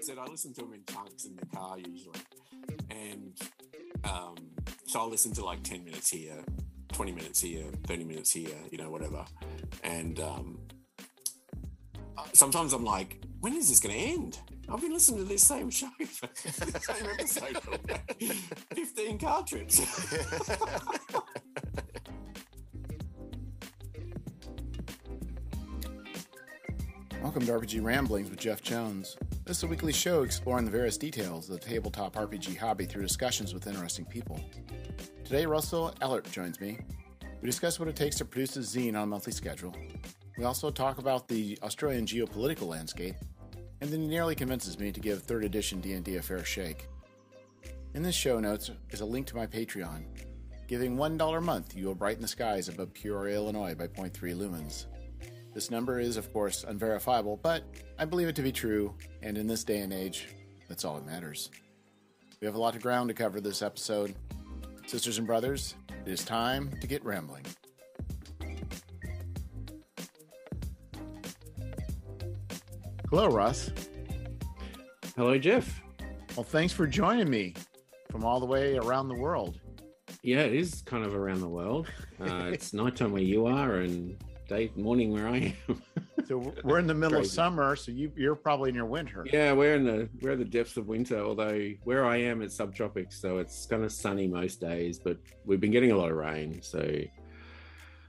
[0.00, 2.20] Said I listen to them in chunks in the car usually,
[2.90, 3.38] and
[4.04, 4.36] um,
[4.86, 6.44] so I'll listen to like ten minutes here,
[6.92, 9.24] twenty minutes here, thirty minutes here, you know, whatever.
[9.82, 10.58] And um,
[12.16, 14.38] uh, sometimes I'm like, when is this going to end?
[14.70, 17.58] I've been listening to this same show for same episode
[18.74, 19.80] 15 car trips.
[27.38, 29.16] Welcome to RPG Ramblings with Jeff Jones.
[29.44, 33.02] This is a weekly show exploring the various details of the tabletop RPG hobby through
[33.02, 34.40] discussions with interesting people.
[35.22, 36.80] Today, Russell Ellert joins me.
[37.40, 39.72] We discuss what it takes to produce a zine on a monthly schedule.
[40.36, 43.14] We also talk about the Australian geopolitical landscape,
[43.80, 46.88] and then he nearly convinces me to give 3rd edition D&D a fair shake.
[47.94, 50.02] In the show notes is a link to my Patreon.
[50.66, 54.86] Giving $1 a month, you will brighten the skies above Peoria, Illinois by 0.3 lumens.
[55.58, 57.64] This number is, of course, unverifiable, but
[57.98, 60.28] I believe it to be true, and in this day and age,
[60.68, 61.50] that's all that matters.
[62.40, 64.14] We have a lot of ground to cover this episode.
[64.86, 65.74] Sisters and brothers,
[66.06, 67.44] it is time to get rambling.
[73.10, 73.72] Hello, Russ.
[75.16, 75.82] Hello, Jeff.
[76.36, 77.54] Well, thanks for joining me
[78.12, 79.58] from all the way around the world.
[80.22, 81.88] Yeah, it is kind of around the world.
[82.20, 84.16] Uh, it's nighttime where you are and
[84.48, 85.82] day morning where I am.
[86.26, 89.24] So we're in the middle of summer, so you, you're probably in your winter.
[89.32, 91.20] yeah, we're in the we're in the depths of winter.
[91.20, 94.98] Although where I am, it's subtropics, so it's kind of sunny most days.
[94.98, 96.86] But we've been getting a lot of rain, so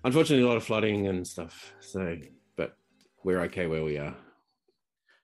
[0.04, 1.73] unfortunately, a lot of flooding and stuff.
[1.80, 2.17] So,
[2.58, 2.76] but
[3.23, 4.16] we're okay where we are.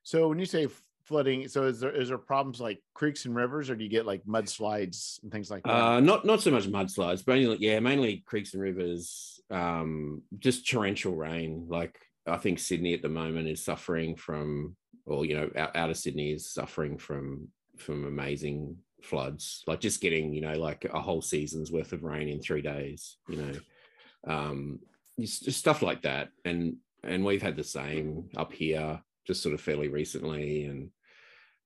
[0.03, 0.67] So when you say
[1.03, 4.05] flooding, so is there is there problems like creeks and rivers, or do you get
[4.05, 5.73] like mudslides and things like that?
[5.73, 9.34] Uh, not not so much mudslides, but mainly, yeah, mainly creeks and rivers.
[9.51, 11.67] Um, just torrential rain.
[11.69, 15.89] Like I think Sydney at the moment is suffering from, or you know, out, out
[15.89, 19.63] of Sydney is suffering from from amazing floods.
[19.67, 23.17] Like just getting, you know, like a whole season's worth of rain in three days.
[23.29, 24.79] You know, um,
[25.19, 26.29] just stuff like that.
[26.43, 30.65] And and we've had the same up here, just sort of fairly recently.
[30.65, 30.89] And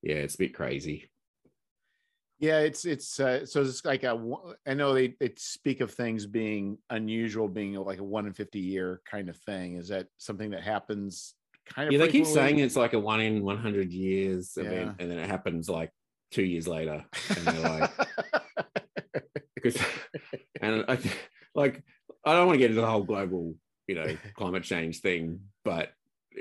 [0.01, 1.09] yeah, it's a bit crazy.
[2.39, 4.15] Yeah, it's it's uh, so it's like a.
[4.15, 8.33] one- I know they they speak of things being unusual, being like a one in
[8.33, 9.75] fifty year kind of thing.
[9.75, 11.35] Is that something that happens?
[11.65, 14.93] Kind of yeah, they keep saying it's like a one in 100 years event, Yeah.
[14.99, 15.91] and then it happens like
[16.31, 17.05] two years later.
[17.29, 17.91] And they're like,
[19.55, 19.77] because,
[20.61, 20.97] and I,
[21.53, 21.83] like,
[22.25, 23.55] I don't want to get into the whole global,
[23.87, 25.91] you know, climate change thing, but,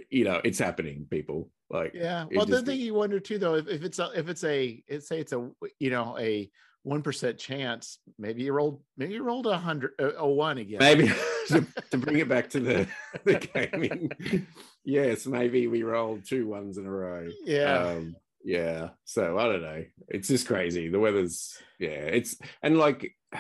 [0.09, 1.51] you know, it's happening, people.
[1.71, 2.27] Like, Yeah.
[2.33, 5.03] Well, the thing you wonder too, though, if, if it's a, if it's a, it,
[5.05, 6.51] say it's a, you know, a
[6.83, 10.79] one percent chance, maybe you rolled, maybe you rolled a hundred, a, a one again.
[10.81, 11.09] maybe
[11.49, 12.89] to, to bring it back to the,
[13.25, 14.47] the gaming,
[14.85, 17.29] yes, maybe we rolled two ones in a row.
[17.45, 17.79] Yeah.
[17.79, 23.13] um yeah so i don't know it's just crazy the weather's yeah it's and like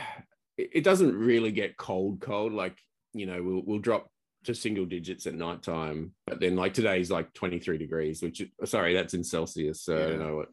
[0.58, 2.76] it it doesn't really get cold cold like
[3.14, 4.10] you know we'll, we'll drop
[4.48, 9.14] to single digits at nighttime but then like today's like 23 degrees which sorry that's
[9.14, 10.48] in celsius so i don't know what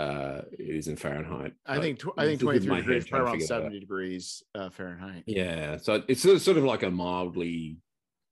[0.00, 3.46] uh it is in fahrenheit I think, tw- I think 23 degrees, probably around figure
[3.46, 5.24] that 70 degrees uh, Fahrenheit.
[5.26, 7.78] yeah so it's sort of, sort of like a mildly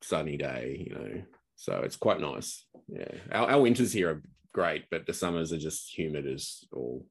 [0.02, 1.22] sunny day you know
[1.56, 4.22] so it's quite nice yeah our, our winters here are
[4.52, 7.04] great but the summers are just humid as all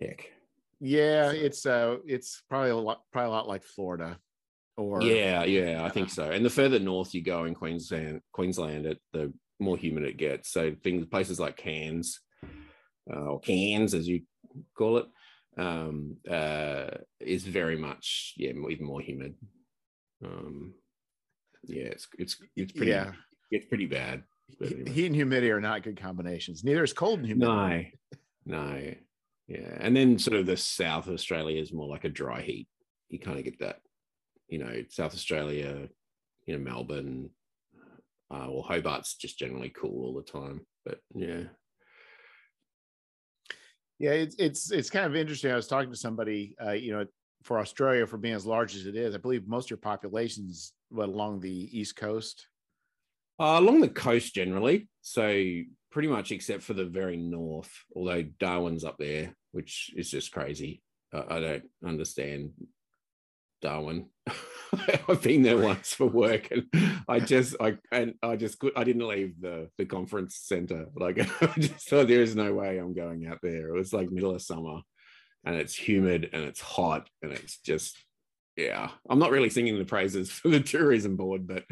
[0.00, 0.26] heck
[0.80, 1.30] Yeah.
[1.30, 4.18] So- It's, uh, it's probably a lot, probably a lot like Florida
[4.76, 8.86] or, yeah yeah i think so and the further north you go in queensland queensland
[8.86, 12.20] it the more humid it gets so things places like cairns
[13.12, 14.22] uh, or cairns as you
[14.76, 15.06] call it
[15.58, 16.86] um uh
[17.20, 19.34] is very much yeah even more humid
[20.24, 20.74] um
[21.64, 23.12] yeah it's it's it's pretty Yeah.
[23.50, 24.24] it's pretty bad
[24.62, 24.90] anyway.
[24.90, 26.64] Heat and humidity are not good combinations.
[26.64, 27.92] Neither is cold and humidity.
[28.44, 28.94] No, no,
[29.48, 29.76] yeah.
[29.80, 32.68] And then sort of the South of Australia is more like a dry heat.
[33.08, 33.80] You kind of get that,
[34.48, 35.88] you know, South Australia,
[36.46, 37.30] you know, Melbourne,
[38.30, 40.66] uh, well, Hobart's just generally cool all the time.
[40.84, 41.44] But yeah,
[43.98, 45.50] Yeah, it's it's it's kind of interesting.
[45.52, 47.06] I was talking to somebody, uh, you know,
[47.42, 50.72] for Australia, for being as large as it is, I believe most of your population's
[50.88, 52.48] what along the east coast.
[53.40, 54.88] uh, along the coast generally.
[55.02, 55.22] So
[55.90, 60.82] pretty much except for the very north, although Darwin's up there, which is just crazy.
[61.12, 62.50] Uh, I don't understand
[63.64, 64.06] Darwin.
[65.08, 66.66] I've been there once for work, and
[67.08, 70.86] I just I and I just could I didn't leave the the conference center.
[70.94, 73.68] Like I just thought there is no way I'm going out there.
[73.68, 74.80] It was like middle of summer,
[75.44, 77.96] and it's humid and it's hot and it's just
[78.56, 81.64] yeah, I'm not really singing the praises for the tourism board, but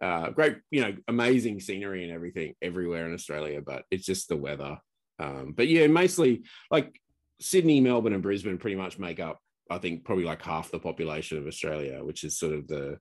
[0.00, 4.36] uh, great, you know, amazing scenery and everything everywhere in Australia, but it's just the
[4.36, 4.78] weather.
[5.18, 7.00] Um, but yeah, mostly like
[7.40, 9.40] Sydney, Melbourne, and Brisbane pretty much make up,
[9.72, 12.98] I think, probably like half the population of Australia, which is sort of the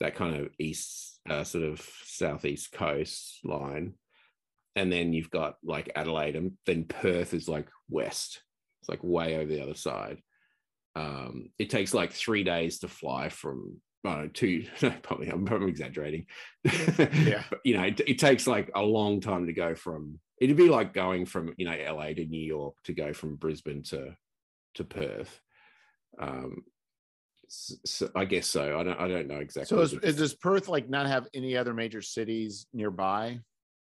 [0.00, 3.94] that kind of east, uh, sort of southeast coast line.
[4.74, 8.42] And then you've got like Adelaide, and then Perth is like west.
[8.82, 10.18] It's like way over the other side
[10.96, 14.64] um, it takes like three days to fly from uh, two
[15.02, 16.26] probably I'm probably exaggerating.
[16.64, 17.44] yeah.
[17.50, 20.68] but, you know, it, it, takes like a long time to go from it'd be
[20.68, 24.16] like going from you know LA to New York to go from Brisbane to
[24.76, 25.40] to Perth.
[26.18, 26.64] Um
[27.48, 28.78] so, I guess so.
[28.78, 29.76] I don't I don't know exactly.
[29.76, 33.40] So is, is, does Perth like not have any other major cities nearby?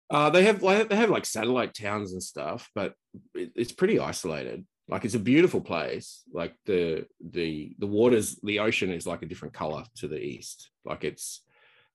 [0.09, 2.93] Uh, they have like they have like satellite towns and stuff, but
[3.33, 8.59] it, it's pretty isolated like it's a beautiful place like the the the waters the
[8.59, 11.41] ocean is like a different color to the east like it's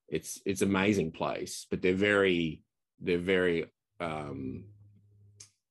[0.08, 2.62] it's it's amazing place but they're very
[3.00, 3.67] they're very
[4.00, 4.64] um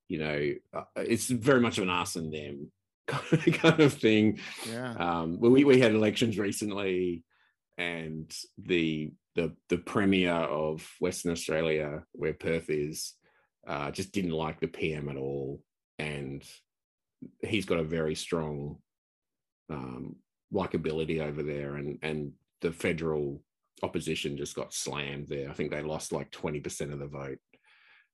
[0.07, 2.71] you know uh, it's very much of an us and them
[3.07, 7.23] kind of thing yeah um well, we, we had elections recently
[7.77, 13.13] and the the the premier of western australia where perth is
[13.67, 15.61] uh just didn't like the pm at all
[15.99, 16.43] and
[17.41, 18.77] he's got a very strong
[19.69, 20.15] um,
[20.53, 22.31] likability over there, and and
[22.61, 23.41] the federal
[23.83, 25.49] opposition just got slammed there.
[25.49, 27.39] I think they lost like twenty percent of the vote.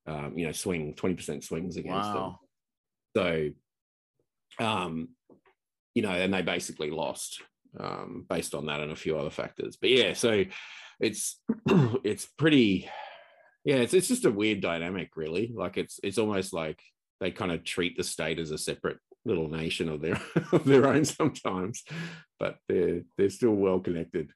[0.08, 2.40] Um, you know, swing twenty percent swings against wow.
[3.16, 3.24] them.
[3.24, 3.50] So,
[4.60, 5.10] um,
[5.94, 7.42] you know, and they basically lost
[7.80, 9.78] um, based on that and a few other factors.
[9.80, 10.46] But yeah, so
[11.00, 11.40] it's
[12.04, 12.90] it's pretty
[13.66, 16.82] yeah it's, it's just a weird dynamic really like it's it's almost like
[17.20, 20.20] they kind of treat the state as a separate little nation of their
[20.52, 21.84] of their own sometimes,
[22.40, 24.32] but they're they're still well connected.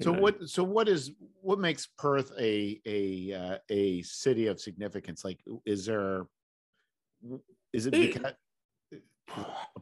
[0.00, 0.20] So know.
[0.20, 1.10] what so what is
[1.40, 5.24] what makes Perth a a uh, a city of significance?
[5.24, 6.26] Like, is there
[7.72, 8.32] is it because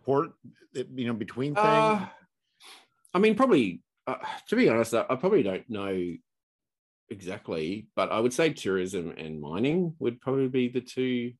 [0.04, 0.30] port
[0.74, 1.66] you know between things?
[1.66, 2.06] Uh,
[3.12, 4.16] I mean, probably uh,
[4.48, 6.14] to be honest, I, I probably don't know
[7.08, 11.32] exactly, but I would say tourism and mining would probably be the two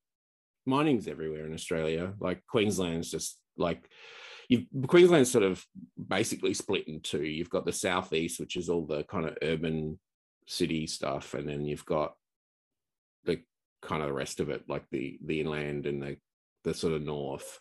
[0.67, 2.13] mining's everywhere in Australia.
[2.21, 3.89] Like Queensland's just like
[4.49, 5.65] you've Queensland's sort of
[6.09, 7.25] basically split in two.
[7.25, 9.99] You've got the southeast, which is all the kind of urban
[10.47, 12.15] city stuff, and then you've got
[13.25, 13.41] the
[13.83, 16.17] kind of the rest of it, like the the inland and the
[16.65, 17.61] the sort of north.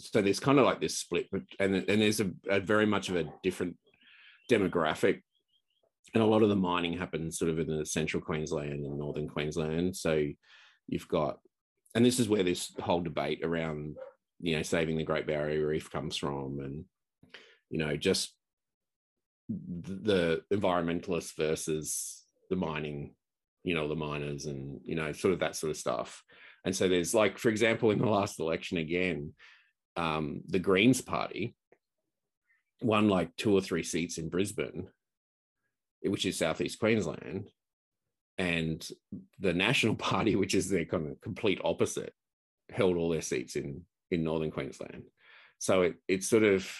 [0.00, 3.08] So there's kind of like this split, but and and there's a, a very much
[3.08, 3.76] of a different
[4.50, 5.22] demographic
[6.12, 9.28] and a lot of the mining happens sort of in the central Queensland and northern
[9.28, 9.96] Queensland.
[9.96, 10.26] So
[10.86, 11.38] you've got
[11.94, 13.96] and this is where this whole debate around
[14.40, 16.84] you know saving the Great Barrier Reef comes from, and
[17.70, 18.34] you know just
[19.48, 23.14] the environmentalists versus the mining,
[23.62, 26.22] you know, the miners, and you know, sort of that sort of stuff.
[26.64, 29.34] And so there's like, for example, in the last election again,
[29.96, 31.54] um, the Greens Party
[32.82, 34.88] won like two or three seats in Brisbane,
[36.02, 37.48] which is southeast Queensland,
[38.38, 38.86] and
[39.38, 42.12] the National Party, which is their kind of complete opposite,
[42.70, 45.04] held all their seats in in northern Queensland.
[45.58, 46.70] So it it's sort of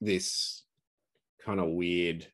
[0.00, 0.64] this
[1.44, 2.26] kind of weird.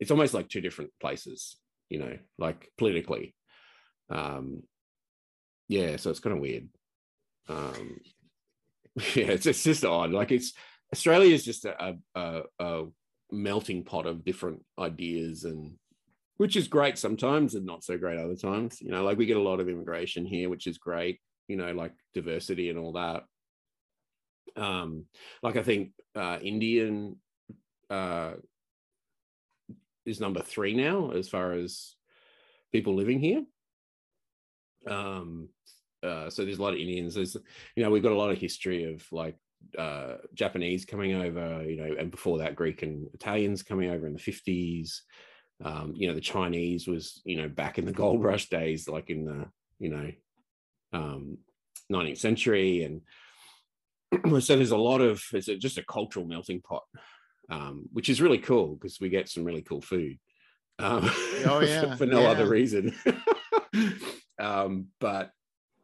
[0.00, 1.56] It's almost like two different places,
[1.88, 3.34] you know, like politically.
[4.10, 4.62] Um,
[5.68, 6.68] yeah, so it's kind of weird.
[7.48, 8.00] Um,
[9.14, 10.12] yeah, it's it's just odd.
[10.12, 10.52] Like it's
[10.92, 12.84] Australia is just a, a, a
[13.30, 15.72] melting pot of different ideas and
[16.36, 18.80] which is great sometimes and not so great other times.
[18.80, 21.72] You know, like we get a lot of immigration here, which is great, you know,
[21.72, 23.24] like diversity and all that.
[24.56, 25.06] Um,
[25.42, 27.16] like I think uh, Indian
[27.90, 28.32] uh,
[30.04, 31.94] is number three now as far as
[32.72, 33.44] people living here.
[34.86, 35.48] Um,
[36.02, 37.14] uh, so there's a lot of Indians.
[37.14, 37.36] There's,
[37.76, 39.36] you know, we've got a lot of history of like
[39.78, 44.12] uh, Japanese coming over, you know, and before that, Greek and Italians coming over in
[44.12, 45.00] the 50s
[45.62, 49.10] um, you know the chinese was you know back in the gold rush days like
[49.10, 49.46] in the
[49.78, 50.10] you know
[50.92, 51.38] um,
[51.92, 56.82] 19th century and so there's a lot of it's a, just a cultural melting pot
[57.50, 60.18] um, which is really cool because we get some really cool food
[60.78, 61.10] um,
[61.46, 62.28] oh yeah for, for no yeah.
[62.28, 62.94] other reason
[64.38, 65.30] um, but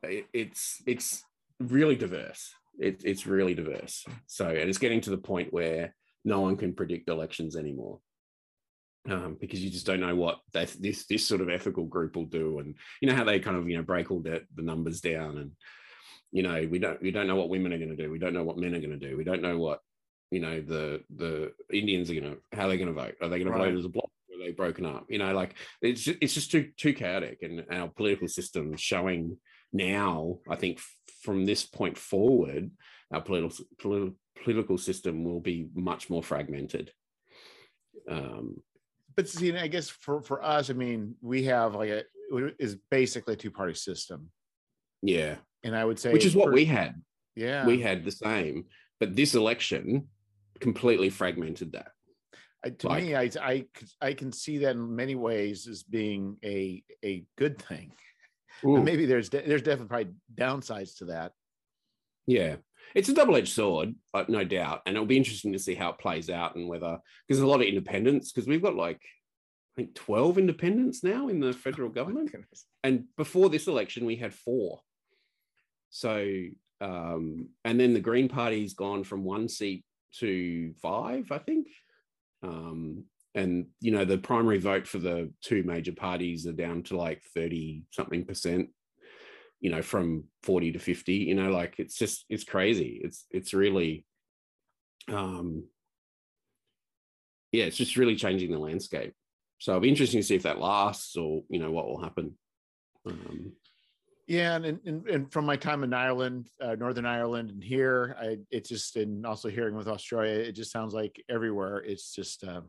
[0.03, 1.23] it, it's it's
[1.59, 2.53] really diverse.
[2.79, 4.05] It, it's really diverse.
[4.27, 8.01] So and it's getting to the point where no one can predict elections anymore.
[9.09, 12.27] Um, because you just don't know what they, this this sort of ethical group will
[12.27, 15.01] do, and you know how they kind of you know break all the, the numbers
[15.01, 15.53] down, and
[16.33, 18.35] you know we don't we don't know what women are going to do, we don't
[18.35, 19.81] know what men are going to do, we don't know what
[20.31, 23.15] you know the the Indians are gonna how they're gonna vote.
[23.23, 24.11] Are they gonna vote as a bloc?
[24.57, 25.05] Broken up?
[25.09, 29.37] You know, like it's just, it's just too too chaotic, and our political system showing
[29.73, 30.39] now.
[30.49, 30.81] I think
[31.23, 32.71] from this point forward,
[33.13, 36.91] our political political political system will be much more fragmented.
[38.09, 38.63] Um,
[39.17, 42.03] But see, I guess for for us, I mean, we have like a
[42.59, 44.31] is basically a two party system,
[45.03, 46.95] yeah, and I would say which is what for- we had.
[47.37, 48.67] yeah We had the same,
[49.01, 50.09] but this election
[50.61, 51.93] completely fragmented that.
[52.65, 53.65] I, to like- me,
[54.01, 57.93] I can see that in many ways as being a a good thing.
[58.63, 61.33] But maybe there's de- there's definitely probably downsides to that.
[62.27, 62.57] Yeah,
[62.95, 63.95] it's a double edged sword,
[64.29, 67.39] no doubt, and it'll be interesting to see how it plays out and whether because
[67.39, 71.41] there's a lot of independents because we've got like I think twelve independents now in
[71.41, 72.35] the federal government,
[72.85, 74.81] and before this election we had four.
[75.89, 76.45] So,
[76.83, 79.85] um, and then the Green Party's gone from one seat
[80.19, 81.69] to five, I think.
[82.43, 83.05] Um,
[83.35, 87.23] and you know the primary vote for the two major parties are down to like
[87.35, 88.71] 30 something percent
[89.61, 93.01] you know from 40 to 50 you know like it's just it's crazy.
[93.05, 94.05] It's it's really
[95.09, 95.65] um
[97.53, 99.15] yeah it's just really changing the landscape.
[99.59, 102.37] So it'll be interesting to see if that lasts or you know what will happen.
[103.07, 103.53] Um
[104.31, 108.39] Yeah, and and, and from my time in Ireland, uh, Northern Ireland, and here, I
[108.53, 112.61] it's just and also hearing with Australia, it just sounds like everywhere it's just uh,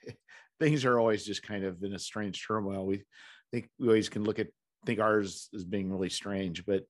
[0.58, 2.86] things are always just kind of in a strange turmoil.
[2.86, 3.02] We
[3.50, 4.48] think we always can look at
[4.86, 6.84] think ours as being really strange, but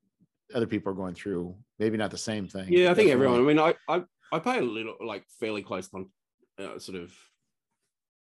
[0.54, 2.66] other people are going through maybe not the same thing.
[2.70, 5.88] yeah i think everyone i mean i i, I pay a little like fairly close
[5.88, 6.10] con-
[6.60, 7.12] uh, sort of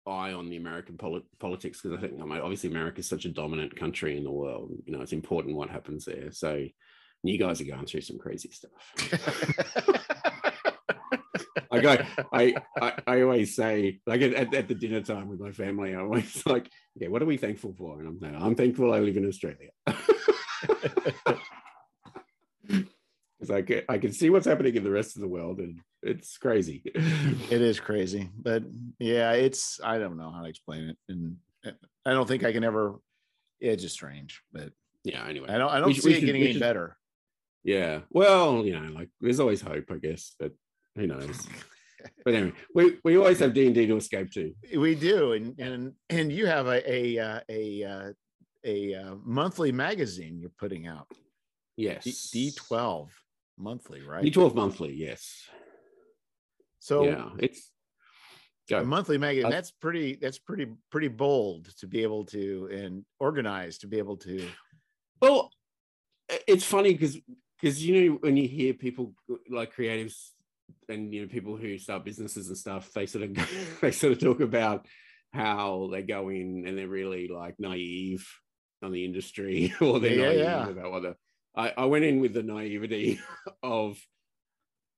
[0.08, 3.24] eye on the american poli- politics because i think I mean, obviously america is such
[3.24, 6.64] a dominant country in the world you know it's important what happens there so
[7.22, 9.94] you guys are going through some crazy stuff
[11.70, 11.96] I go,
[12.32, 15.94] I, I, I always say, like at, at, at the dinner time with my family,
[15.94, 17.98] I always like, okay, what are we thankful for?
[18.00, 19.70] And I'm saying, I'm thankful I live in Australia.
[23.38, 25.78] Because I can, I can see what's happening in the rest of the world and
[26.02, 26.82] it's crazy.
[26.94, 28.62] it is crazy, but
[28.98, 31.36] yeah, it's I don't know how to explain it, and
[32.06, 32.96] I don't think I can ever.
[33.60, 34.70] It's just strange, but
[35.04, 35.48] yeah, anyway.
[35.48, 35.70] I don't.
[35.70, 36.96] I don't should- see it should- getting any should- better.
[37.64, 38.00] Yeah.
[38.10, 40.52] Well, you know, like there's always hope, I guess, but
[40.94, 41.46] who knows?
[42.24, 44.54] But anyway, we, we always have D and D to escape to.
[44.76, 48.12] We do, and and and you have a a uh, a uh,
[48.64, 51.08] a uh, monthly magazine you're putting out.
[51.76, 52.30] Yes.
[52.30, 53.10] D twelve
[53.58, 54.24] monthly, right?
[54.24, 55.48] D12 monthly, yes.
[56.88, 57.70] So yeah, it's
[58.70, 59.46] a monthly magazine.
[59.46, 60.16] Uh, That's pretty.
[60.20, 64.48] That's pretty pretty bold to be able to and organized to be able to.
[65.20, 65.50] Well,
[66.46, 67.18] it's funny because
[67.60, 69.12] because you know when you hear people
[69.50, 70.30] like creatives
[70.88, 74.18] and you know people who start businesses and stuff, they sort of they sort of
[74.18, 74.86] talk about
[75.34, 78.26] how they go in and they're really like naive
[78.82, 80.68] on the industry or they're Yeah, naive yeah.
[80.68, 81.16] about what the
[81.54, 83.20] I, I went in with the naivety
[83.62, 83.98] of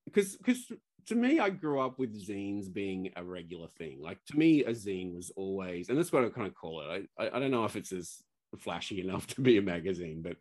[0.05, 0.71] because because
[1.07, 4.01] to me I grew up with zines being a regular thing.
[4.01, 7.09] Like to me, a zine was always, and that's what I kind of call it.
[7.19, 8.23] I, I, I don't know if it's as
[8.59, 10.37] flashy enough to be a magazine, but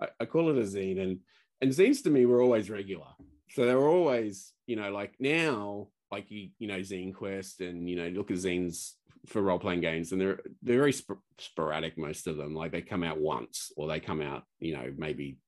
[0.00, 1.00] I, I call it a zine.
[1.00, 1.20] And
[1.60, 3.06] and zines to me were always regular.
[3.50, 7.88] So they were always, you know, like now, like you, you know, Zine Quest and
[7.88, 8.92] you know, look at zines
[9.26, 11.98] for role playing games, and they're they're very sp- sporadic.
[11.98, 15.38] Most of them, like they come out once, or they come out, you know, maybe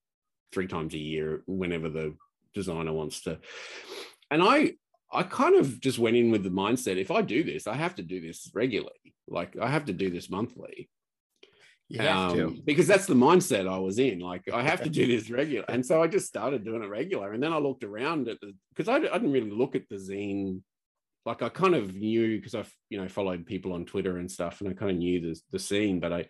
[0.52, 2.14] three times a year, whenever the
[2.54, 3.38] designer wants to.
[4.30, 4.74] And I
[5.12, 7.96] I kind of just went in with the mindset: if I do this, I have
[7.96, 9.14] to do this regularly.
[9.28, 10.88] Like I have to do this monthly
[11.88, 12.46] You have to.
[12.48, 14.20] um, because that's the mindset I was in.
[14.20, 17.32] Like I have to do this regular, and so I just started doing it regular.
[17.32, 19.96] And then I looked around at the because I, I didn't really look at the
[19.96, 20.62] zine.
[21.26, 24.60] Like I kind of knew because I've you know followed people on Twitter and stuff,
[24.60, 26.26] and I kind of knew the the scene, but I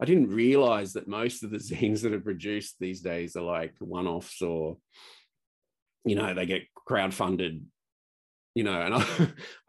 [0.00, 3.74] I didn't realize that most of the zines that are produced these days are like
[3.80, 4.78] one offs or
[6.04, 7.62] you know they get crowdfunded,
[8.54, 9.04] you know, and I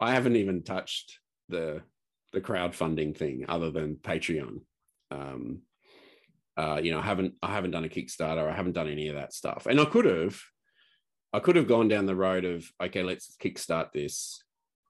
[0.00, 1.82] I haven't even touched the
[2.32, 4.60] the crowdfunding thing other than Patreon.
[5.10, 5.62] Um
[6.56, 8.50] uh you know i haven't i haven't done a kickstarter.
[8.50, 9.66] I haven't done any of that stuff.
[9.66, 10.38] And i could have
[11.32, 14.42] i could have gone down the road of okay let's kickstart this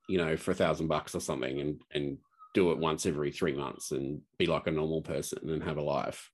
[0.09, 2.19] you know for a thousand bucks or something and and
[2.55, 5.83] do it once every three months and be like a normal person and have a
[5.83, 6.31] life.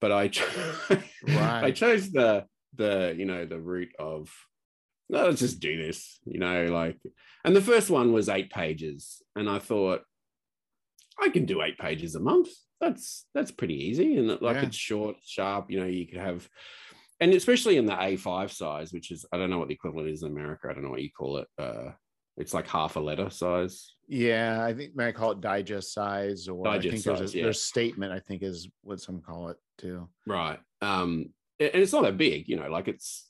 [0.00, 0.72] But i cho-
[1.28, 2.44] i chose the
[2.76, 4.30] the you know the route of
[5.08, 6.98] no let's just do this you know like
[7.44, 10.02] and the first one was eight pages and i thought
[11.18, 12.48] I can do eight pages a month.
[12.78, 14.66] That's that's pretty easy, and like Yeah.
[14.66, 15.70] it's short, sharp.
[15.70, 16.46] You know, you could have,
[17.20, 20.22] and especially in the A5 size, which is I don't know what the equivalent is
[20.22, 20.68] in America.
[20.68, 21.48] I don't know what you call it.
[21.56, 21.92] Uh,
[22.36, 23.94] It's like half a letter size.
[24.08, 27.34] Yeah, I think may I call it digest size, or I Digest think there's size,
[27.34, 27.44] a yeah.
[27.44, 28.12] there's statement.
[28.12, 30.10] I think is what some call it too.
[30.26, 30.60] Right.
[30.82, 33.28] Um, and it's not that big, you know, like it's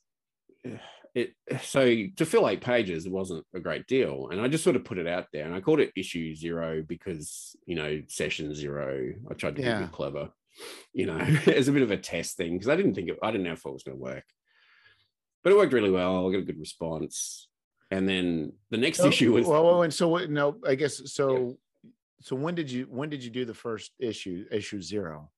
[1.14, 1.84] it so
[2.16, 4.28] to fill eight pages, it wasn't a great deal.
[4.30, 6.82] And I just sort of put it out there and I called it issue zero
[6.86, 9.12] because, you know, session zero.
[9.30, 9.80] I tried to be a Yeah.
[9.82, 10.30] bit clever,
[10.92, 11.16] you know,
[11.46, 13.52] as a bit of a test thing because I didn't think it, I didn't know
[13.52, 14.24] if it was going to work.
[15.42, 16.28] But it worked really well.
[16.28, 17.48] I got a good response.
[17.90, 20.28] And then the next So- issue was well, and so what?
[20.28, 21.56] No, I guess so.
[22.20, 24.44] So when did you when did you do the first issue?
[24.50, 25.30] Issue zero.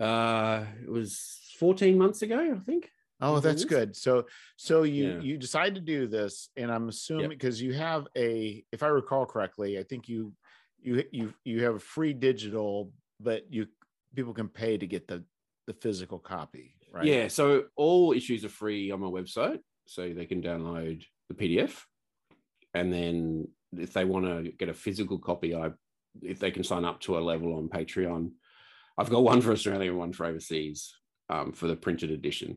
[0.00, 2.90] uh it was 14 months ago, I think.
[3.20, 3.96] Oh, that's good.
[3.96, 5.20] So so you Yeah.
[5.20, 9.24] you decide to do this, and I'm assuming because you have a, if I recall
[9.24, 10.34] correctly, I think you
[10.82, 13.68] you you you have a free digital, but you
[14.14, 15.24] people can pay to get the
[15.66, 17.06] the physical copy, right?
[17.06, 21.82] Yeah, so all issues are free on my website, so they can download the PDF,
[22.74, 25.70] and then if they want to get a physical copy, I
[26.20, 28.32] if they can sign up to a level on Patreon,
[28.98, 30.94] I've got one for Australia and one for overseas
[31.30, 32.56] um, for the printed edition,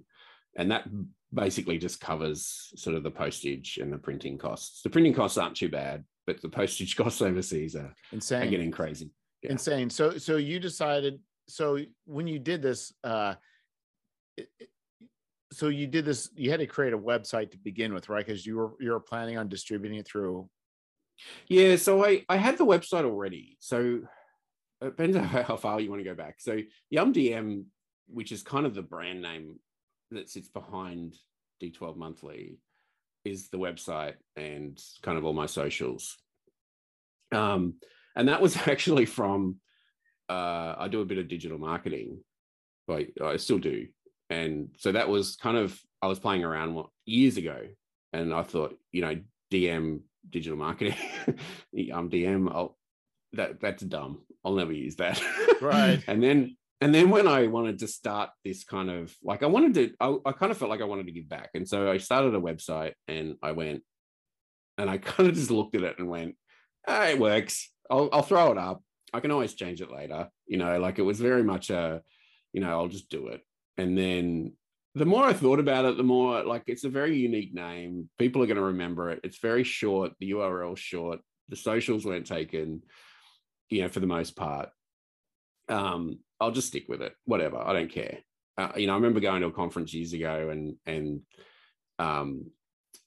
[0.58, 0.88] and that
[1.34, 4.82] basically just covers sort of the postage and the printing costs.
[4.82, 8.50] The printing costs aren't too bad, but the postage costs overseas are, are insane.
[8.50, 9.12] getting crazy.
[9.44, 9.52] Yeah.
[9.52, 13.36] insane so so you decided so when you did this uh
[14.36, 14.70] it- it-
[15.52, 18.48] so you did this you had to create a website to begin with right because
[18.48, 20.50] you were you were planning on distributing it through
[21.48, 23.58] Yeah, so I I had the website already.
[23.60, 24.02] So
[24.82, 26.36] it depends on how far you want to go back.
[26.40, 26.58] So
[26.90, 27.66] Yum DM,
[28.08, 29.60] which is kind of the brand name
[30.12, 31.16] that sits behind
[31.62, 32.58] D12 Monthly,
[33.26, 36.18] is the website and kind of all my socials.
[37.34, 37.76] Um,
[38.16, 39.58] and that was actually from
[40.30, 42.20] uh, I do a bit of digital marketing,
[42.88, 43.88] like I still do.
[44.30, 47.62] And so that was kind of I was playing around what, years ago,
[48.14, 49.16] and I thought, you know,
[49.52, 50.98] DM digital marketing,
[51.28, 52.78] I'm DM, I'll,
[53.34, 54.22] that that's dumb.
[54.44, 55.22] I'll never use that.
[55.62, 56.04] Right.
[56.08, 59.74] and then and then when I wanted to start this kind of like I wanted
[59.76, 61.98] to, I, I kind of felt like I wanted to give back, and so I
[61.98, 63.84] started a website, and I went,
[64.78, 66.36] and I kind of just looked at it and went,
[66.88, 67.72] ah, it works.
[67.90, 68.84] I'll I'll throw it up.
[69.14, 70.30] I can always change it later.
[70.46, 72.02] You know, like it was very much a,
[72.54, 73.42] you know, I'll just do it.
[73.78, 74.54] And then
[74.96, 78.10] the more I thought about it, the more like it's a very unique name.
[78.18, 79.22] People are going to remember it.
[79.24, 80.14] It's very short.
[80.20, 81.20] The URL short.
[81.50, 82.82] The socials weren't taken,
[83.70, 84.70] you know, for the most part.
[85.70, 87.14] Um, I'll just stick with it.
[87.26, 87.58] Whatever.
[87.58, 88.20] I don't care.
[88.58, 91.22] Uh, you know, I remember going to a conference years ago, and and
[92.00, 92.46] um,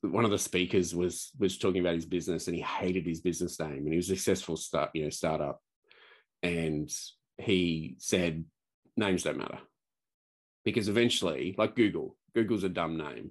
[0.03, 3.59] one of the speakers was was talking about his business, and he hated his business
[3.59, 5.61] name, and he was a successful start, you know, startup,
[6.43, 6.91] and
[7.39, 8.45] he said
[8.97, 9.59] names don't matter
[10.65, 13.31] because eventually, like Google, Google's a dumb name,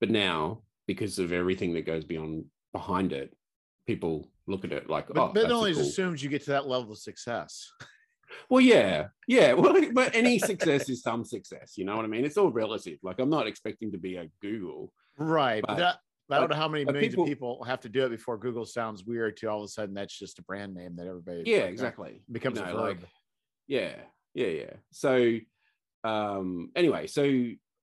[0.00, 3.34] but now because of everything that goes beyond behind it,
[3.86, 6.44] people look at it like, but, oh, but it a only cool- assumes you get
[6.44, 7.70] to that level of success
[8.48, 9.52] well, yeah, yeah.
[9.62, 11.74] Well, but any success is some success.
[11.76, 12.24] You know what I mean?
[12.24, 12.98] It's all relative.
[13.02, 14.92] Like I'm not expecting to be a Google.
[15.18, 15.96] right but, that,
[16.30, 18.64] I don't know how many millions people- of people have to do it before Google
[18.64, 21.56] sounds weird to all of a sudden that's just a brand name that everybody Yeah,
[21.58, 22.22] like, uh, exactly.
[22.30, 23.00] becomes You a verb.
[23.00, 23.08] like,
[23.66, 23.94] yeah,
[24.34, 24.72] yeah, yeah.
[24.90, 25.38] So,
[26.04, 27.22] um, anyway, so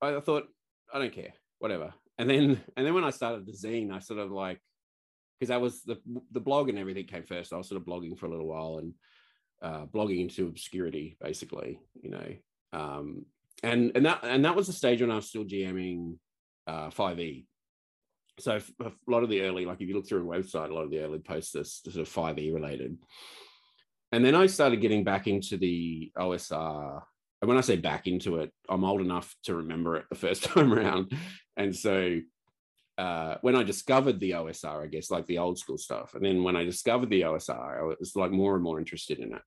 [0.02, 0.48] I I thought
[0.94, 1.94] I don't care, whatever.
[2.18, 4.60] And then, and then when I started the zine, I sort of like
[5.40, 5.98] because that was the
[6.32, 7.54] the blog and everything came first.
[7.54, 8.94] I was sort of blogging for a little while and
[9.62, 12.34] uh, blogging into obscurity, basically, you know.
[12.74, 13.26] Um,
[13.64, 16.18] and and that and that was the stage when I was still GMing
[16.68, 17.46] uh, 5e.
[18.40, 20.84] So a lot of the early, like if you look through a website, a lot
[20.84, 22.98] of the early posts are sort of 5e related.
[24.12, 27.02] And then I started getting back into the OSR.
[27.42, 30.44] And when I say back into it, I'm old enough to remember it the first
[30.46, 31.12] time around.
[31.58, 32.20] And so
[32.98, 36.44] uh, when I discovered the OSR, I guess like the old school stuff, and then
[36.44, 39.42] when I discovered the OSR, I was like more and more interested in it.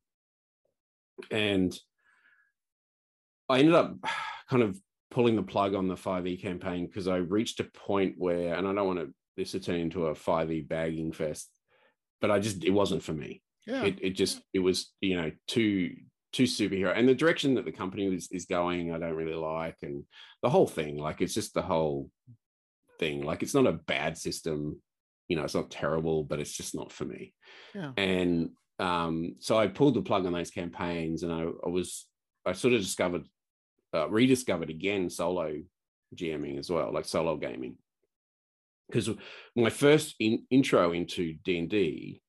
[1.30, 1.76] And
[3.48, 3.96] I ended up
[4.50, 4.78] kind of
[5.10, 8.72] pulling the plug on the 5e campaign because I reached a point where, and I
[8.72, 11.50] don't want to this to turn into a 5e bagging fest,
[12.20, 13.42] but I just it wasn't for me.
[13.66, 13.84] Yeah.
[13.84, 15.94] It, it just it was you know too
[16.32, 19.76] too superhero and the direction that the company is, is going i don't really like
[19.82, 20.02] and
[20.42, 22.10] the whole thing like it's just the whole
[23.02, 23.24] thing.
[23.24, 24.80] Like it's not a bad system
[25.28, 27.34] you know it's not terrible but it's just not for me.
[27.74, 27.92] Yeah.
[27.96, 28.50] and
[28.82, 32.06] um so i pulled the plug on those campaigns and i, I was
[32.46, 33.24] i sort of discovered
[33.94, 35.54] uh, rediscovered again solo
[36.14, 37.76] gming as well like solo gaming
[38.88, 39.08] because
[39.54, 42.22] my first in, intro into d&d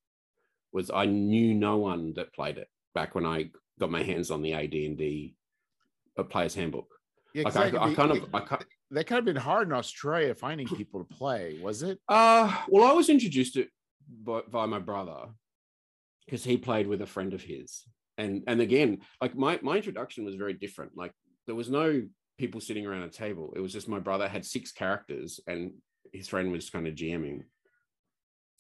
[0.74, 4.42] was I knew no one that played it back when I got my hands on
[4.42, 5.36] the AD&D
[6.18, 6.88] uh, player's handbook.
[7.34, 9.74] Yeah, Like I, that, I kind of, I kind, that kind of been hard in
[9.74, 12.00] Australia finding people to play, was it?
[12.10, 13.68] uh, well, I was introduced to
[14.24, 15.28] by, by my brother
[16.26, 17.84] because he played with a friend of his.
[18.18, 20.92] And and again, like my my introduction was very different.
[20.96, 21.14] Like
[21.46, 22.04] there was no
[22.38, 23.54] people sitting around a table.
[23.56, 25.74] It was just my brother had six characters and
[26.12, 27.44] his friend was kind of jamming.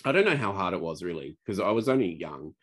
[0.06, 2.54] I don't know how hard it was really because I was only young.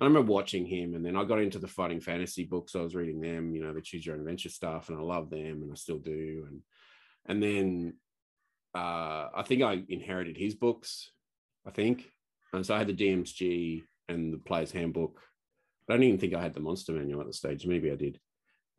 [0.00, 2.76] I remember watching him, and then I got into the fighting fantasy books.
[2.76, 5.28] I was reading them, you know, the choose your own adventure stuff, and I love
[5.28, 6.46] them, and I still do.
[6.48, 6.62] And
[7.26, 7.94] and then
[8.74, 11.10] uh, I think I inherited his books,
[11.66, 12.08] I think,
[12.52, 15.20] and so I had the DMG and the Player's Handbook.
[15.88, 17.66] I don't even think I had the Monster Manual at the stage.
[17.66, 18.18] Maybe I did.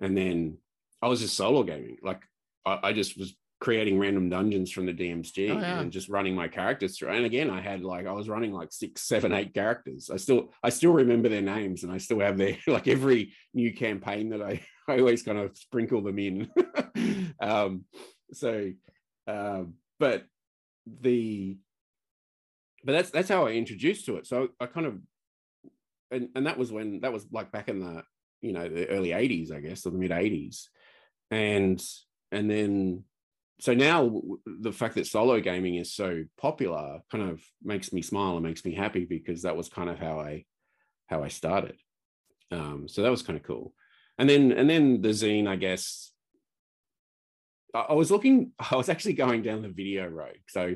[0.02, 0.58] And then
[1.02, 1.98] I was just solo gaming.
[2.04, 2.22] Like
[2.66, 5.80] I, I just was creating random dungeons from the DMG oh, yeah.
[5.80, 7.10] and just running my characters through.
[7.10, 10.10] And again, I had like I was running like six, seven, eight characters.
[10.12, 13.74] I still I still remember their names and I still have their like every new
[13.74, 16.50] campaign that I I always kind of sprinkle them in.
[17.42, 17.86] um,
[18.34, 18.72] so,
[19.28, 19.64] uh,
[20.00, 20.26] but
[21.02, 21.58] the
[22.84, 24.26] but that's that's how I introduced to it.
[24.26, 25.00] So I kind of
[26.12, 28.04] and and that was when that was like back in the
[28.42, 30.68] you know the early 80s i guess or the mid 80s
[31.32, 31.84] and
[32.32, 33.04] and then
[33.60, 38.38] so now the fact that solo gaming is so popular kind of makes me smile
[38.38, 40.46] and makes me happy because that was kind of how i
[41.08, 41.76] how i started.
[42.52, 43.74] Um so that was kind of cool.
[44.18, 46.12] And then and then the zine i guess
[47.74, 50.40] I was looking i was actually going down the video road.
[50.48, 50.76] So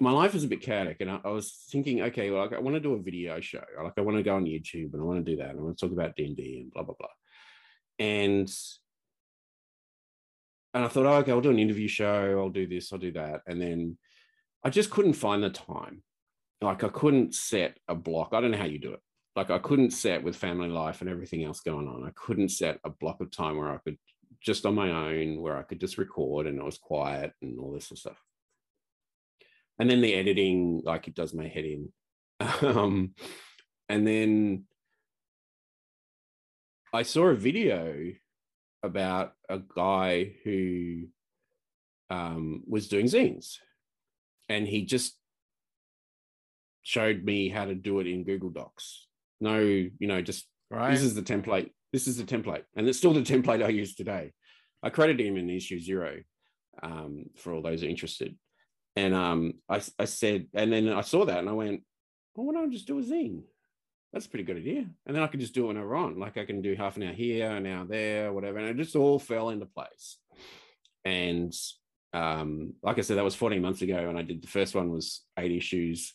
[0.00, 2.74] my life is a bit chaotic and I, I, was thinking okay well i want
[2.74, 5.24] to do a video show like i want to go on youtube and i want
[5.24, 7.08] to do that and i want to talk about d&d and blah blah blah.
[7.98, 8.52] And
[10.74, 13.12] and i thought oh, okay i'll do an interview show i'll do this i'll do
[13.12, 13.96] that and then
[14.64, 16.02] i just couldn't find the time.
[16.60, 18.30] Like i couldn't set a block.
[18.32, 19.00] I don't know how you do it.
[19.34, 22.04] Like i couldn't set with family life and everything else going on.
[22.04, 23.98] I couldn't set a block of time where i could
[24.40, 27.72] just on my own where i could just record and I was quiet and all
[27.72, 28.22] this sort of stuff
[29.78, 31.92] and then the editing like it does my head in.
[32.62, 33.14] Um,
[33.88, 34.64] and then
[36.92, 38.12] i saw a video
[38.82, 41.06] about a guy who
[42.10, 43.56] um, was doing zines.
[44.48, 45.16] And he just
[46.82, 49.06] showed me how to do it in google docs.
[49.40, 50.90] No you know just right.
[50.90, 51.70] this is the template.
[51.92, 52.64] This is the template.
[52.76, 54.32] And it's still the template i use today.
[54.82, 56.18] I credited him in issue zero
[56.82, 58.36] um, for all those interested
[58.96, 61.82] and um, I, I said, and then I saw that and I went,
[62.34, 63.42] well, why don't I just do a zine?
[64.12, 64.86] That's a pretty good idea.
[65.04, 66.18] And then I could just do it whenever on.
[66.18, 68.58] Like I can do half an hour here, an hour there, whatever.
[68.58, 70.16] And it just all fell into place.
[71.04, 71.54] And
[72.14, 74.08] um, like I said, that was 14 months ago.
[74.08, 76.14] And I did the first one was eight issues.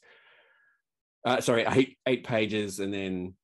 [1.24, 2.80] Uh, sorry, eight eight pages.
[2.80, 3.36] And then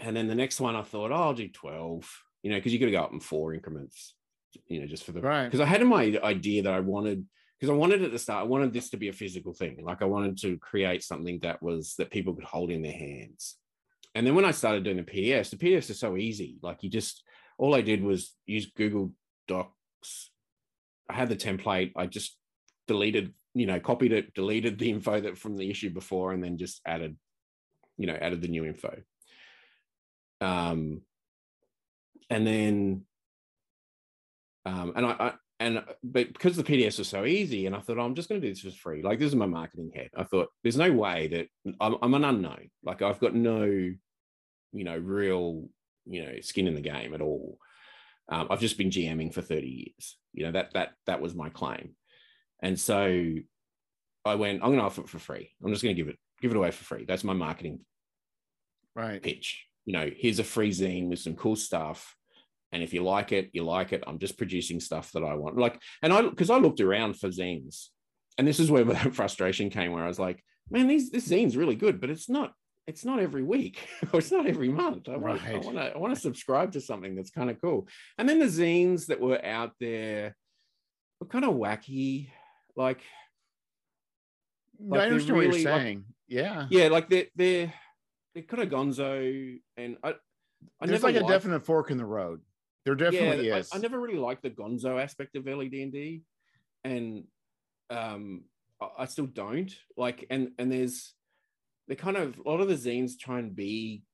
[0.00, 2.06] and then the next one I thought, oh, I'll do 12,
[2.42, 4.14] you know, because you got to go up in four increments,
[4.66, 5.44] you know, just for the right.
[5.44, 7.24] Because I had in my idea that I wanted
[7.58, 9.78] because I wanted at the start, I wanted this to be a physical thing.
[9.82, 13.56] Like I wanted to create something that was that people could hold in their hands.
[14.14, 16.58] And then when I started doing the PDFs, the PDFs are so easy.
[16.62, 17.22] Like you just
[17.58, 19.12] all I did was use Google
[19.48, 20.30] Docs.
[21.08, 21.92] I had the template.
[21.96, 22.36] I just
[22.86, 26.58] deleted, you know, copied it, deleted the info that from the issue before, and then
[26.58, 27.16] just added,
[27.96, 29.02] you know, added the new info.
[30.40, 31.00] Um,
[32.28, 33.02] and then,
[34.66, 37.80] um, and I, I and uh, but because the PDFs are so easy, and I
[37.80, 39.02] thought oh, I'm just going to do this for free.
[39.02, 40.10] Like this is my marketing head.
[40.16, 42.70] I thought there's no way that I'm, I'm, an unknown.
[42.82, 43.96] Like I've got no, you
[44.72, 45.68] know, real,
[46.04, 47.58] you know, skin in the game at all.
[48.28, 50.18] Um, I've just been GMing for 30 years.
[50.32, 51.94] You know that that that was my claim,
[52.60, 53.34] and so
[54.24, 54.62] I went.
[54.62, 55.52] I'm going to offer it for free.
[55.64, 57.04] I'm just going to give it give it away for free.
[57.06, 57.80] That's my marketing
[58.94, 59.64] right pitch.
[59.84, 62.16] You know, here's a free zine with some cool stuff
[62.72, 64.04] and if you like it, you like it.
[64.06, 65.56] I'm just producing stuff that I want.
[65.56, 67.88] Like, and I because I looked around for zines,
[68.38, 71.56] and this is where that frustration came, where I was like, man, these this zine's
[71.56, 72.52] really good, but it's not
[72.86, 75.08] it's not every week or it's not every month.
[75.08, 75.62] I want, right.
[75.62, 77.88] To I want to subscribe to something that's kind of cool.
[78.18, 80.36] And then the zines that were out there
[81.20, 82.28] were kind of wacky,
[82.76, 83.00] like.
[84.78, 85.98] like I understand really, what you're saying.
[85.98, 87.72] Like, yeah, yeah, like they're they're
[88.34, 90.14] they're kind of gonzo, and I.
[90.80, 92.40] I There's like liked, a definite fork in the road.
[92.86, 93.70] There definitely yeah, is.
[93.72, 96.22] I, I, never really liked the Gonzo aspect of early D and D,
[96.84, 97.24] and
[97.90, 98.44] um,
[98.96, 100.24] I still don't like.
[100.30, 101.12] And and there's
[101.88, 104.04] they kind of a lot of the zines try and be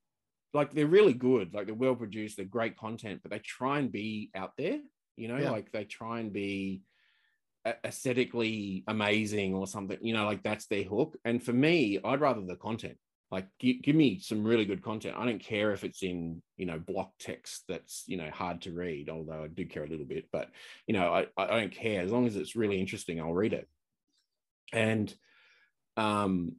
[0.55, 3.91] like they're really good, like they're well produced, they're great content, but they try and
[3.91, 4.79] be out there.
[5.17, 5.51] You know, yeah.
[5.51, 6.81] like they try and be
[7.83, 9.99] aesthetically amazing or something.
[10.01, 11.15] You know, like that's their hook.
[11.23, 12.97] And for me, I'd rather the content
[13.33, 16.65] like give, give me some really good content i don't care if it's in you
[16.65, 20.05] know block text that's you know hard to read although i do care a little
[20.05, 20.49] bit but
[20.87, 23.67] you know i, I don't care as long as it's really interesting i'll read it
[24.71, 25.13] and
[25.97, 26.55] um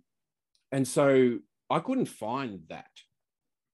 [0.74, 1.38] and so
[1.70, 2.90] I couldn't find that.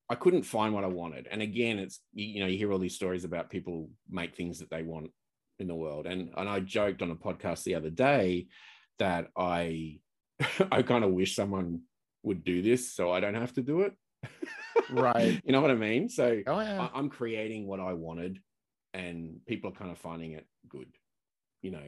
[0.09, 1.29] I couldn't find what I wanted.
[1.31, 4.71] And again, it's you know, you hear all these stories about people make things that
[4.71, 5.11] they want
[5.59, 6.07] in the world.
[6.07, 8.49] And and I joked on a podcast the other day
[8.99, 10.01] that I
[10.73, 11.83] I kind of wish someone
[12.23, 13.95] would do this so I don't have to do it.
[14.91, 15.41] Right.
[15.45, 16.09] you know what I mean?
[16.09, 16.89] So Oh yeah.
[16.93, 18.41] I, I'm creating what I wanted
[18.95, 20.89] and people are kind of finding it good,
[21.63, 21.83] you know.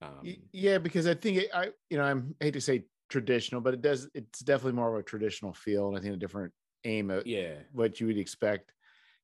[0.00, 3.60] Um, yeah, because I think it, I, you know, I'm I hate to say traditional,
[3.60, 4.08] but it does.
[4.14, 6.52] It's definitely more of a traditional feel, and I think a different
[6.84, 7.54] aim at yeah.
[7.72, 8.72] what you would expect.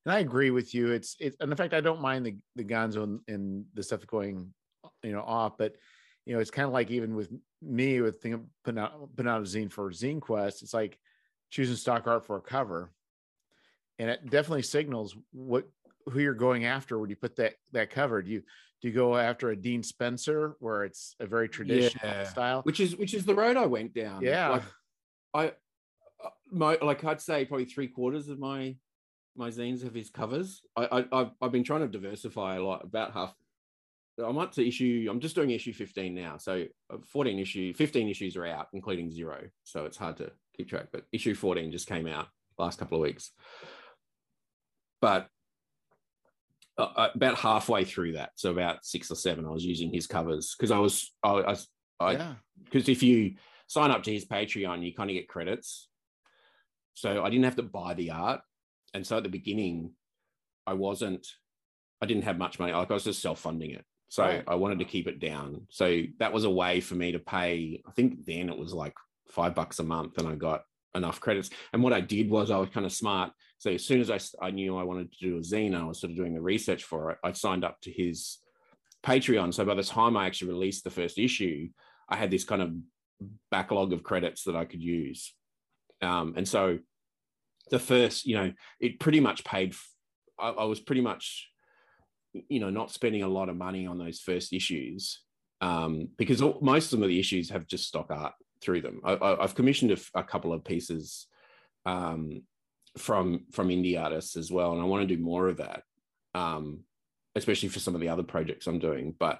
[0.05, 0.91] And I agree with you.
[0.91, 4.05] It's it's, and in fact, I don't mind the the Gonzo and, and the stuff
[4.05, 4.53] going,
[5.03, 5.57] you know, off.
[5.57, 5.75] But
[6.25, 7.31] you know, it's kind of like even with
[7.65, 10.61] me with thing putting out putting out a zine for Zine Quest.
[10.61, 10.97] It's like
[11.49, 12.91] choosing stock art for a cover,
[13.99, 15.67] and it definitely signals what
[16.07, 18.21] who you're going after when you put that that cover.
[18.21, 18.43] Do you
[18.81, 22.23] do you go after a Dean Spencer where it's a very traditional Yeah.
[22.25, 22.61] style?
[22.63, 24.21] Which is which is the road I went down.
[24.21, 24.49] Yeah.
[24.49, 24.63] Like
[25.33, 25.47] I
[26.23, 28.75] uh, my like I'd say probably three quarters of my
[29.35, 30.61] my zines have his covers.
[30.77, 32.83] I, I I've, I've been trying to diversify a lot.
[32.83, 33.35] About half.
[34.23, 35.07] I'm up to issue.
[35.09, 36.37] I'm just doing issue 15 now.
[36.37, 39.41] So uh, 14 issue, 15 issues are out, including zero.
[39.63, 40.87] So it's hard to keep track.
[40.91, 43.31] But issue 14 just came out last couple of weeks.
[45.01, 45.27] But
[46.77, 50.07] uh, uh, about halfway through that, so about six or seven, I was using his
[50.07, 51.67] covers because I was I, I, was-
[51.99, 53.35] I yeah, because if you
[53.67, 55.87] sign up to his Patreon, you kind of get credits.
[56.93, 58.41] So I didn't have to buy the art.
[58.93, 59.91] And so at the beginning,
[60.65, 61.27] I wasn't,
[62.01, 62.71] I didn't have much money.
[62.71, 63.85] Like I was just self funding it.
[64.09, 64.43] So Right.
[64.47, 65.67] I wanted to keep it down.
[65.69, 67.81] So that was a way for me to pay.
[67.87, 68.93] I think then it was like
[69.27, 70.61] five bucks a month and I got
[70.93, 71.49] enough credits.
[71.73, 73.31] And what I did was I was kind of smart.
[73.57, 75.99] So as soon as I, I knew I wanted to do a zine, I was
[75.99, 77.17] sort of doing the research for it.
[77.23, 78.37] I signed up to his
[79.03, 79.53] Patreon.
[79.53, 81.69] So by the time I actually released the first issue,
[82.07, 82.73] I had this kind of
[83.49, 85.33] backlog of credits that I could use.
[86.01, 86.79] Um, and so
[87.71, 89.75] the first, you know, it pretty much paid.
[90.37, 91.49] I was pretty much,
[92.49, 95.21] you know, not spending a lot of money on those first issues
[95.61, 99.01] um, because all, most of the issues have just stock art through them.
[99.03, 101.27] I, I, I've commissioned a, f- a couple of pieces
[101.85, 102.41] um,
[102.97, 105.83] from from indie artists as well, and I want to do more of that,
[106.33, 106.81] um,
[107.35, 109.15] especially for some of the other projects I'm doing.
[109.17, 109.39] But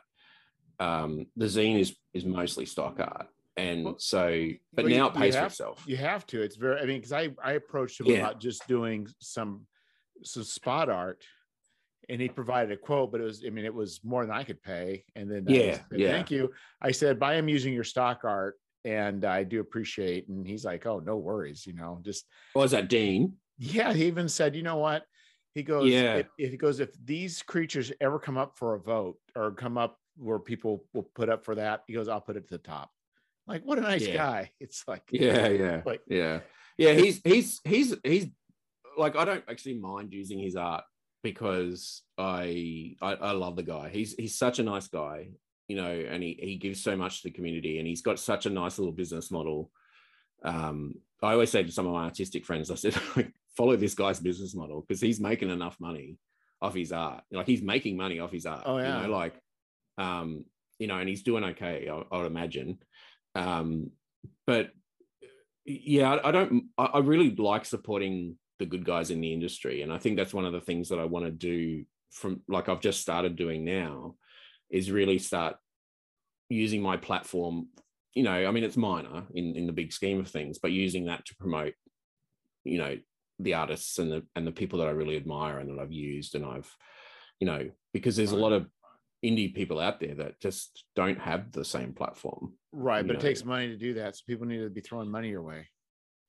[0.79, 3.27] um, the zine is is mostly stock art,
[3.57, 5.83] and Well, so but well, you- now it you pays for itself.
[5.87, 6.41] You have to.
[6.41, 6.79] It's very.
[6.81, 8.17] I mean, because I I approached him Yeah.
[8.19, 9.65] about just doing some
[10.23, 11.23] some spot art,
[12.09, 13.43] and he provided a quote, but it was.
[13.45, 15.03] I mean, it was more than I could pay.
[15.15, 16.11] And then Yeah, said, yeah.
[16.11, 16.53] Thank you.
[16.81, 20.65] I said, "But I am using your stock art, and I do appreciate." And he's
[20.65, 21.65] like, "Oh, no worries.
[21.65, 23.33] You know, just What was that, Dean?
[23.57, 25.05] yeah." He even said, "You know what?"
[25.53, 26.15] He goes, Yeah.
[26.17, 29.77] If, if he goes, if these creatures ever come up for a vote or come
[29.77, 32.57] up where people will put up for that, he goes, I'll put it to the
[32.57, 32.91] top.
[33.47, 34.15] Like, what a nice Yeah.
[34.17, 34.51] guy.
[34.59, 36.41] It's like, Yeah, yeah, Like- yeah,
[36.77, 36.91] yeah.
[36.91, 38.27] He's he's he's he's
[38.97, 40.83] like I don't actually mind using his art
[41.25, 43.89] because I I, I love the guy.
[43.89, 45.29] He's he's such a nice guy,
[45.67, 48.45] you know, and he he gives so much to the community, and he's got such
[48.45, 49.71] a nice little business model.
[50.43, 52.93] Um, I always say to some of my artistic friends, I said,
[53.57, 56.19] follow this guy's business model because he's making enough money
[56.61, 57.23] off his art.
[57.31, 58.61] Like he's making money off his art.
[58.67, 59.01] Oh, yeah.
[59.01, 59.33] You know, like,
[59.97, 60.45] um,
[60.77, 61.89] you know, and he's doing okay.
[61.89, 62.77] I, I would imagine.
[63.33, 63.89] Um,
[64.45, 64.69] but
[65.65, 66.65] yeah, I, I don't.
[66.77, 70.33] I, I really like supporting the good guys in the industry, and I think that's
[70.33, 71.85] one of the things that I want to do.
[72.11, 74.15] From like I've just started doing now,
[74.69, 75.57] is really start
[76.49, 77.67] using my platform.
[78.13, 81.05] You know, I mean, it's minor in in the big scheme of things, but using
[81.05, 81.73] that to promote,
[82.63, 82.97] you know,
[83.39, 86.35] the artists and the and the people that I really admire and that I've used
[86.35, 86.73] and I've,
[87.39, 88.67] you know, because there's a lot of
[89.23, 92.53] indie people out there that just don't have the same platform.
[92.71, 93.19] Right, but know.
[93.19, 94.15] it takes money to do that.
[94.15, 95.67] So people need to be throwing money your way.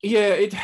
[0.03, 0.55] Yeah, it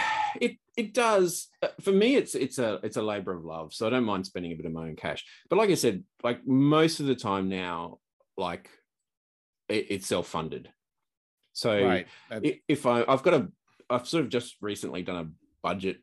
[0.40, 1.48] it it does.
[1.62, 3.74] Uh, For me, it's it's a it's a labor of love.
[3.74, 5.24] So I don't mind spending a bit of my own cash.
[5.48, 7.98] But like I said, like most of the time now,
[8.36, 8.70] like
[9.68, 10.70] it, it's self funded.
[11.52, 12.06] So right.
[12.30, 13.48] Uh, if I I've got a
[13.90, 15.30] I've sort of just recently done a
[15.62, 15.98] budget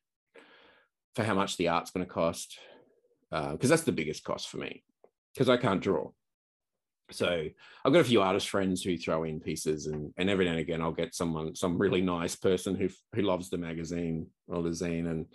[1.15, 2.60] for how much the art's going to cost
[3.32, 4.84] because that's the biggest cost for me
[5.34, 6.12] because I can't draw.
[7.11, 7.47] So
[7.85, 10.59] I've got a few artist friends who throw in pieces, and and every now and
[10.59, 14.69] again I'll get someone, some really nice person who who loves the magazine or the
[14.69, 15.25] zine, and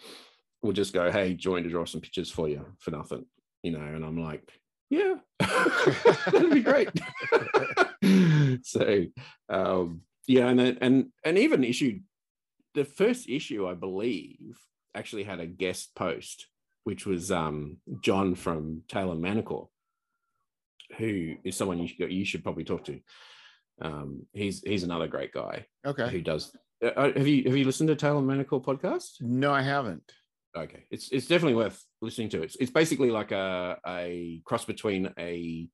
[0.62, 3.26] we'll just go, "Hey, join to draw some pictures for you for nothing,"
[3.62, 3.80] you know.
[3.80, 4.48] And I'm like,
[4.90, 6.90] "Yeah, that'd be great."
[8.64, 9.04] so,
[9.48, 12.02] um, yeah, and and and even issued
[12.74, 14.58] the first issue, I believe,
[14.94, 16.48] actually had a guest post,
[16.84, 19.68] which was um, John from Taylor Manicore
[20.98, 23.00] who is someone you should you should probably talk to.
[23.80, 26.08] Um, he's he's another great guy okay.
[26.08, 26.52] who does
[26.84, 29.20] uh, have you have you listened to Taylor Manicourt podcast?
[29.20, 30.12] No, I haven't.
[30.56, 32.42] Okay, it's it's definitely worth listening to.
[32.42, 35.68] It's it's basically like a a cross between a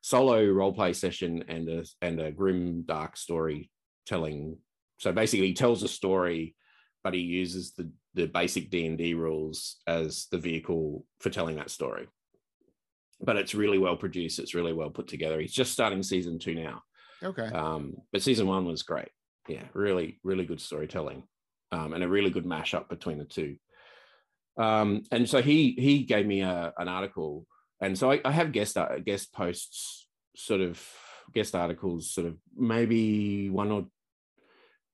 [0.00, 3.70] solo role play session and a and a grim dark story
[4.06, 4.58] telling.
[4.98, 6.56] So basically, he tells a story,
[7.04, 11.56] but he uses the the basic D and D rules as the vehicle for telling
[11.56, 12.08] that story.
[13.20, 14.38] But it's really well produced.
[14.38, 15.40] It's really well put together.
[15.40, 16.82] He's just starting season two now.
[17.22, 17.46] Okay.
[17.46, 19.08] Um, but season one was great.
[19.48, 21.22] Yeah, really, really good storytelling,
[21.72, 23.56] um, and a really good mashup between the two.
[24.58, 27.46] Um, and so he he gave me a, an article,
[27.80, 30.82] and so I, I have guest uh, guest posts, sort of
[31.32, 33.86] guest articles, sort of maybe one or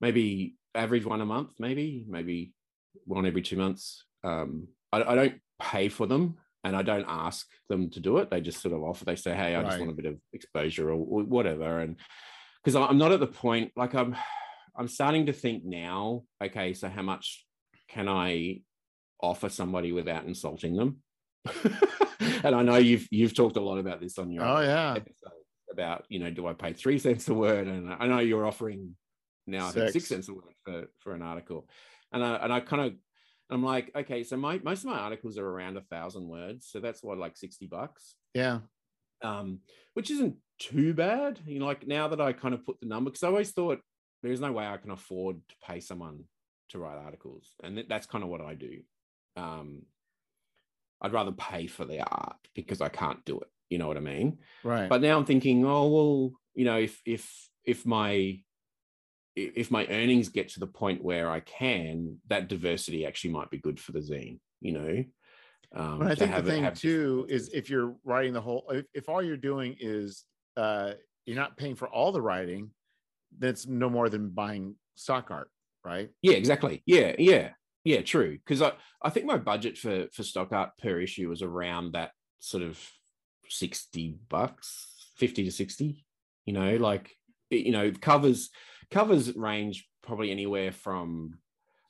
[0.00, 2.52] maybe average one a month, maybe maybe
[3.04, 4.04] one every two months.
[4.22, 8.31] Um, I, I don't pay for them and I don't ask them to do it.
[8.31, 9.05] They just sort of offer.
[9.05, 11.96] They say, "Hey, I just want a bit of exposure or, or whatever." And
[12.62, 14.16] because I'm not at the point, like I'm,
[14.77, 16.22] I'm starting to think now.
[16.42, 17.44] Okay, so how much
[17.88, 18.61] can I
[19.20, 20.98] offer somebody without insulting them?
[22.44, 24.92] and I know you've you've talked a lot about this on your Oh yeah.
[24.96, 25.33] episode
[25.72, 27.66] about you know do I pay three cents a word?
[27.66, 28.94] And I know you're offering
[29.46, 29.92] now I think Six.
[29.94, 31.68] six cents a word for for an article,
[32.12, 32.92] and I and I kind of
[33.54, 36.80] I'm like okay, so my most of my articles are around a thousand words, so
[36.80, 38.60] that's what like sixty bucks, Yeah.
[39.22, 39.60] um,
[39.94, 41.40] which isn't too bad.
[41.46, 43.80] You know, like now that I kind of put the number because I always thought
[44.22, 46.24] there's no way I can afford to pay someone
[46.70, 48.80] to write articles, and that- that's kind of what I do.
[49.36, 49.82] Um,
[51.00, 53.48] I'd rather pay for the art because I can't do it.
[53.70, 54.38] You know what I mean?
[54.62, 54.88] Right.
[54.88, 58.38] but now i'm thinking oh well you know if if if my
[59.35, 63.59] if my earnings get to the point where i can that diversity actually might be
[63.59, 65.05] good for the zine you know?
[65.75, 68.87] Um But I think the thing have too is if you're writing the whole, if,
[68.95, 70.25] if all you're doing is
[70.57, 70.92] uh,
[71.27, 72.71] you're not paying for all the writing,
[73.38, 75.51] that's no more than buying stock art,
[75.85, 76.11] right?
[76.23, 76.83] yeah exactly.
[76.87, 77.51] Yeah yeah.
[77.85, 78.38] Yeah true.
[78.38, 82.12] Because i i think my budget for for stock art per issue was around that
[82.38, 82.79] sort of
[83.49, 86.05] 60 bucks 50 to 60
[86.47, 86.77] you know?
[86.77, 87.11] Like
[87.51, 88.51] you know covers
[88.92, 91.38] covers range probably anywhere from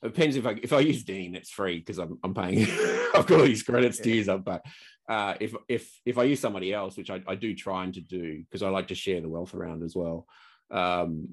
[0.03, 2.67] it depends if I if I use Dean, it's free because I'm I'm paying.
[3.15, 4.65] I've got all these credits to use up, but
[5.07, 8.01] uh, if if if I use somebody else, which I, I do try and to
[8.01, 10.27] do because I like to share the wealth around as well,
[10.71, 11.29] um,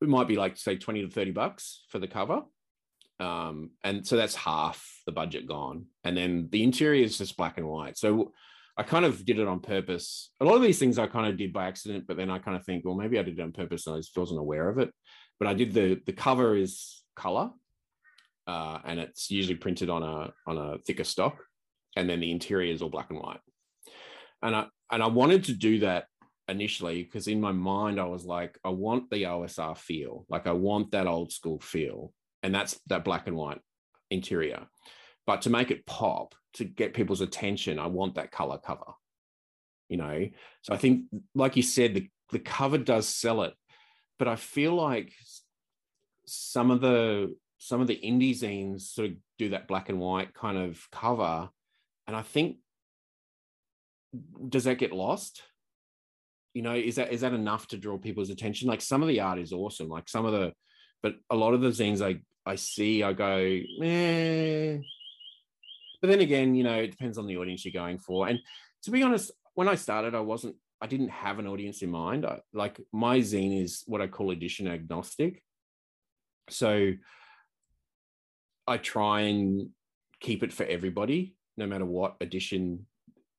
[0.00, 2.42] it might be like say twenty to thirty bucks for the cover,
[3.18, 7.58] um, and so that's half the budget gone, and then the interior is just black
[7.58, 7.98] and white.
[7.98, 8.32] So
[8.76, 10.30] I kind of did it on purpose.
[10.40, 12.56] A lot of these things I kind of did by accident, but then I kind
[12.56, 14.78] of think, well, maybe I did it on purpose and I just wasn't aware of
[14.78, 14.90] it.
[15.38, 17.50] But I did the the cover is color,
[18.46, 21.42] uh, and it's usually printed on a on a thicker stock,
[21.96, 23.40] and then the interior is all black and white.
[24.42, 26.06] And I and I wanted to do that
[26.48, 30.52] initially because in my mind I was like, I want the OSR feel, like I
[30.52, 33.60] want that old school feel, and that's that black and white
[34.10, 34.66] interior.
[35.26, 38.92] But to make it pop, to get people's attention, I want that color cover.
[39.88, 40.28] You know,
[40.62, 41.04] so I think,
[41.34, 43.52] like you said, the the cover does sell it,
[44.18, 45.12] but I feel like
[46.26, 50.32] some of the some of the indie zines sort of do that black and white
[50.32, 51.50] kind of cover,
[52.06, 52.56] and I think
[54.48, 55.42] does that get lost?
[56.54, 58.68] You know, is that is that enough to draw people's attention?
[58.68, 60.52] Like some of the art is awesome, like some of the,
[61.02, 64.78] but a lot of the zines I I see, I go, eh.
[66.02, 68.28] But then again, you know, it depends on the audience you're going for.
[68.28, 68.40] And
[68.82, 72.26] to be honest, when I started, I wasn't, I didn't have an audience in mind.
[72.26, 75.42] I, like my zine is what I call edition agnostic.
[76.50, 76.92] So
[78.66, 79.68] I try and
[80.20, 82.86] keep it for everybody, no matter what edition.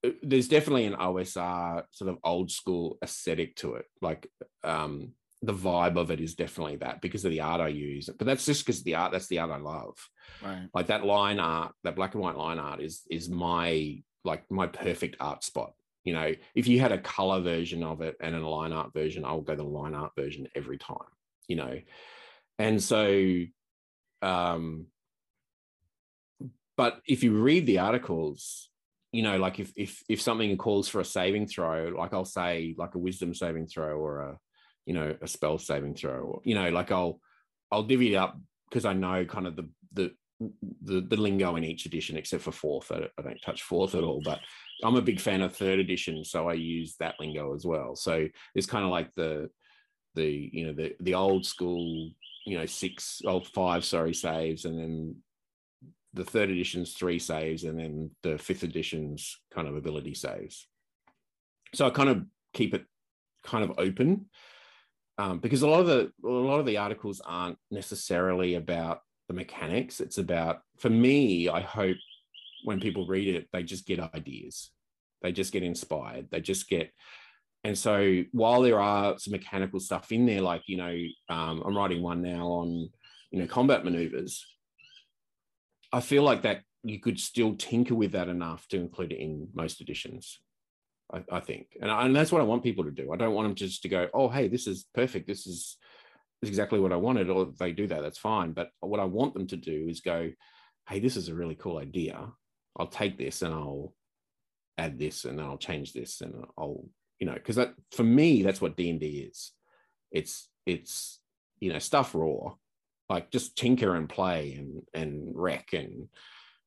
[0.06, 3.86] Uh, There's definitely an OSR sort of old school aesthetic to it.
[4.02, 4.30] Like
[4.64, 5.12] um,
[5.44, 8.10] the vibe of it is definitely that because of the art I use.
[8.18, 9.96] But that's just because the art, that's the art I love
[10.42, 10.68] Right.
[10.74, 14.68] like that line art that black and white line art is is my like my
[14.68, 18.48] perfect art spot you know if you had a color version of it and a
[18.48, 20.98] line art version i'll go the line art version every time
[21.48, 21.80] you know
[22.60, 23.44] and so
[24.22, 24.86] um
[26.76, 28.70] but if you read the articles
[29.14, 32.76] you know like if if if something calls for a saving throw like i'll say
[32.78, 34.38] like a wisdom saving throw or a
[34.86, 37.20] you know a spell saving throw or you know like i'll
[37.72, 38.38] i'll divvy it up
[38.70, 40.12] because i know kind of the the
[40.82, 42.92] the, the lingo in each edition except for fourth.
[42.92, 44.40] I, I don't touch fourth at all but
[44.84, 47.96] i'm a big fan of third edition so i use that lingo as well.
[47.96, 49.50] So it's kind of like the
[50.16, 52.12] the you know the the old school
[52.46, 55.16] you know six oh five sorry saves and then
[56.14, 60.68] the third edition's three saves and then the fifth edition's kind of ability saves.
[61.74, 62.24] So i kind of
[62.54, 62.86] keep it
[63.44, 64.26] kind of open
[65.18, 69.34] um, because a lot of the a lot of the articles aren't necessarily about the
[69.34, 70.00] mechanics.
[70.00, 71.50] It's about for me.
[71.50, 71.98] I hope
[72.64, 74.72] when people read it, they just get ideas.
[75.22, 76.30] They just get inspired.
[76.32, 76.92] They just get.
[77.64, 80.98] And so while there are some mechanical stuff in there, like you know,
[81.30, 82.90] um, I'm writing one now on
[83.32, 84.46] you know combat maneuvers.
[85.92, 89.48] I feel like that you could still tinker with that enough to include it in
[89.54, 90.40] most editions.
[91.14, 93.12] I, I think, and, I, and that's what I want people to do.
[93.12, 95.28] I don't want them just to go, "Oh, hey, this is perfect.
[95.28, 95.78] This is,
[96.42, 98.54] this is exactly what I wanted." Or if they do that, that's fine.
[98.54, 100.32] But what I want them to do is go,
[100.90, 102.28] "Hey, this is a really cool idea.
[102.78, 103.94] I'll take this and I'll
[104.78, 106.86] add this and then I'll change this and I'll,
[107.20, 109.52] you know, because that for me that's what D and D is.
[110.12, 111.20] It's it's
[111.60, 112.54] you know stuff raw,
[113.10, 116.10] like just tinker and play and and wreck and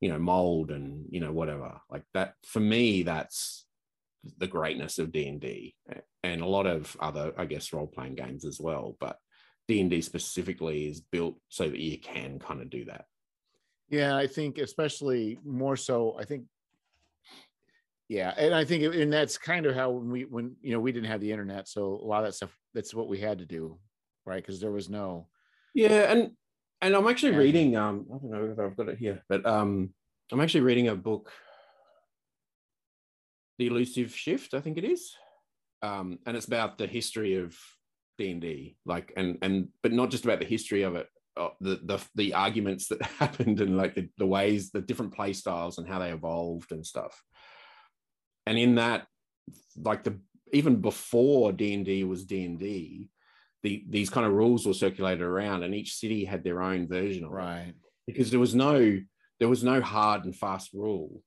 [0.00, 3.65] you know mold and you know whatever like that for me that's
[4.38, 5.74] the greatness of d&d
[6.22, 9.18] and a lot of other i guess role-playing games as well but
[9.68, 13.04] d&d specifically is built so that you can kind of do that
[13.88, 16.44] yeah i think especially more so i think
[18.08, 20.92] yeah and i think and that's kind of how when we when you know we
[20.92, 23.44] didn't have the internet so a lot of that stuff that's what we had to
[23.44, 23.78] do
[24.24, 25.26] right because there was no
[25.74, 26.30] yeah and
[26.80, 27.38] and i'm actually yeah.
[27.38, 29.90] reading um i don't know if i've got it here but um
[30.32, 31.32] i'm actually reading a book
[33.58, 35.14] the elusive shift i think it is.
[35.82, 37.56] Um and it's about the history of
[38.18, 42.02] d&d like and and but not just about the history of it uh, the, the
[42.14, 45.98] the arguments that happened and like the, the ways the different play styles and how
[45.98, 47.22] they evolved and stuff.
[48.46, 49.06] And in that
[49.76, 50.18] like the
[50.52, 53.10] even before d&d was d&d
[53.62, 57.24] the, these kind of rules were circulated around and each city had their own version
[57.24, 57.68] of right.
[57.68, 57.74] It
[58.06, 58.98] because there was no
[59.38, 61.22] there was no hard and fast rule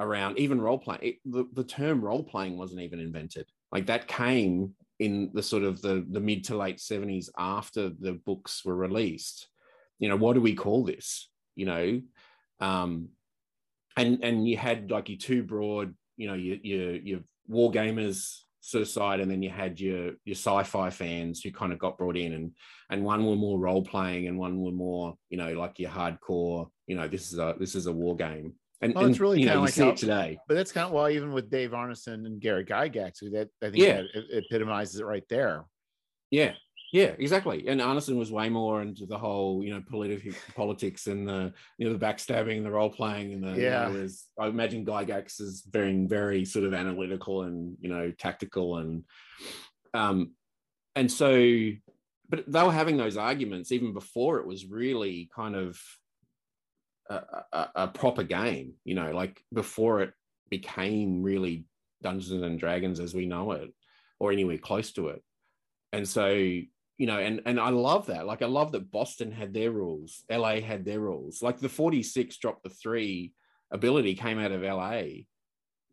[0.00, 3.46] around even role playing the, the term role playing wasn't even invented.
[3.72, 8.12] Like that came in the sort of the, the mid to late 70s after the
[8.12, 9.48] books were released.
[9.98, 11.28] You know what do we call this?
[11.54, 12.00] You know
[12.60, 13.08] um
[13.96, 18.40] and and you had like your two broad you know your your, your war gamers
[18.60, 21.96] sort of side and then you had your your sci-fi fans who kind of got
[21.96, 22.52] brought in and
[22.90, 26.68] and one were more role playing and one were more you know like your hardcore
[26.86, 29.56] you know this is a this is a war game and, well, it's really kind
[29.56, 30.38] of like see how, it today.
[30.46, 33.70] But that's kind of well, even with Dave Arneson and Gary Gygax, who that I
[33.70, 34.02] think yeah.
[34.02, 35.64] that epitomizes it right there.
[36.30, 36.52] Yeah,
[36.92, 37.68] yeah, exactly.
[37.68, 41.86] And Arneson was way more into the whole, you know, political politics and the, you
[41.86, 43.88] know, the backstabbing, the role playing, and the, yeah.
[43.88, 48.10] You know, was, I imagine Gygax is very, very sort of analytical and you know
[48.12, 49.04] tactical and,
[49.92, 50.32] um,
[50.96, 51.70] and so,
[52.28, 55.80] but they were having those arguments even before it was really kind of
[57.08, 60.12] a, a, a proper game, you know, like before it
[60.50, 61.64] became really
[62.02, 63.72] Dungeons and Dragons as we know it,
[64.20, 65.22] or anywhere close to it.
[65.92, 68.26] And so, you know, and and I love that.
[68.26, 71.42] Like I love that Boston had their rules, LA had their rules.
[71.42, 73.32] Like the 46 drop the three
[73.70, 75.24] ability came out of LA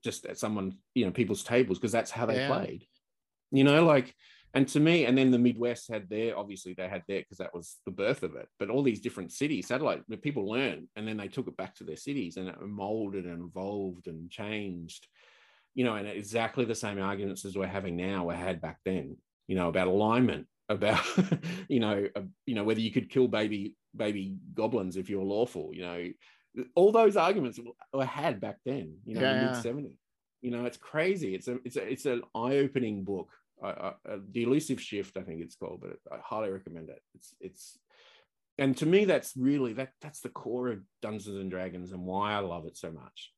[0.04, 2.48] just at someone, you know, people's tables because that's how they yeah.
[2.48, 2.86] played.
[3.52, 4.14] You know, like
[4.56, 7.54] and to me, and then the Midwest had their obviously they had their because that
[7.54, 8.48] was the birth of it.
[8.58, 11.84] But all these different cities, satellite people learn, and then they took it back to
[11.84, 15.08] their cities, and it molded and evolved and changed.
[15.74, 19.18] You know, and exactly the same arguments as we're having now were had back then.
[19.48, 21.06] You know, about alignment, about
[21.68, 25.72] you know, uh, you know whether you could kill baby baby goblins if you're lawful.
[25.74, 27.60] You know, all those arguments
[27.92, 29.00] were had back then.
[29.06, 29.98] You know, yeah, mid '70s.
[30.42, 31.36] You know, it's crazy.
[31.36, 33.28] It's a it's a it's an eye opening book
[33.64, 33.94] uh,
[34.32, 37.02] the elusive shift, I think it's called, but I highly recommend it.
[37.14, 37.80] It's it's,
[38.58, 42.34] and to me, that's really that that's the core of Dungeons and Dragons, and why
[42.34, 43.32] I love it so much,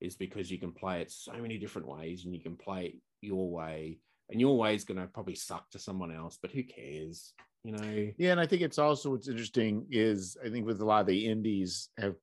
[0.00, 2.94] is because you can play it so many different ways, and you can play it
[3.20, 3.98] your way,
[4.30, 7.32] and your way is going to probably suck to someone else, but who cares,
[7.64, 8.10] you know?
[8.18, 11.06] Yeah, and I think it's also what's interesting is I think with a lot of
[11.06, 12.14] the indies have.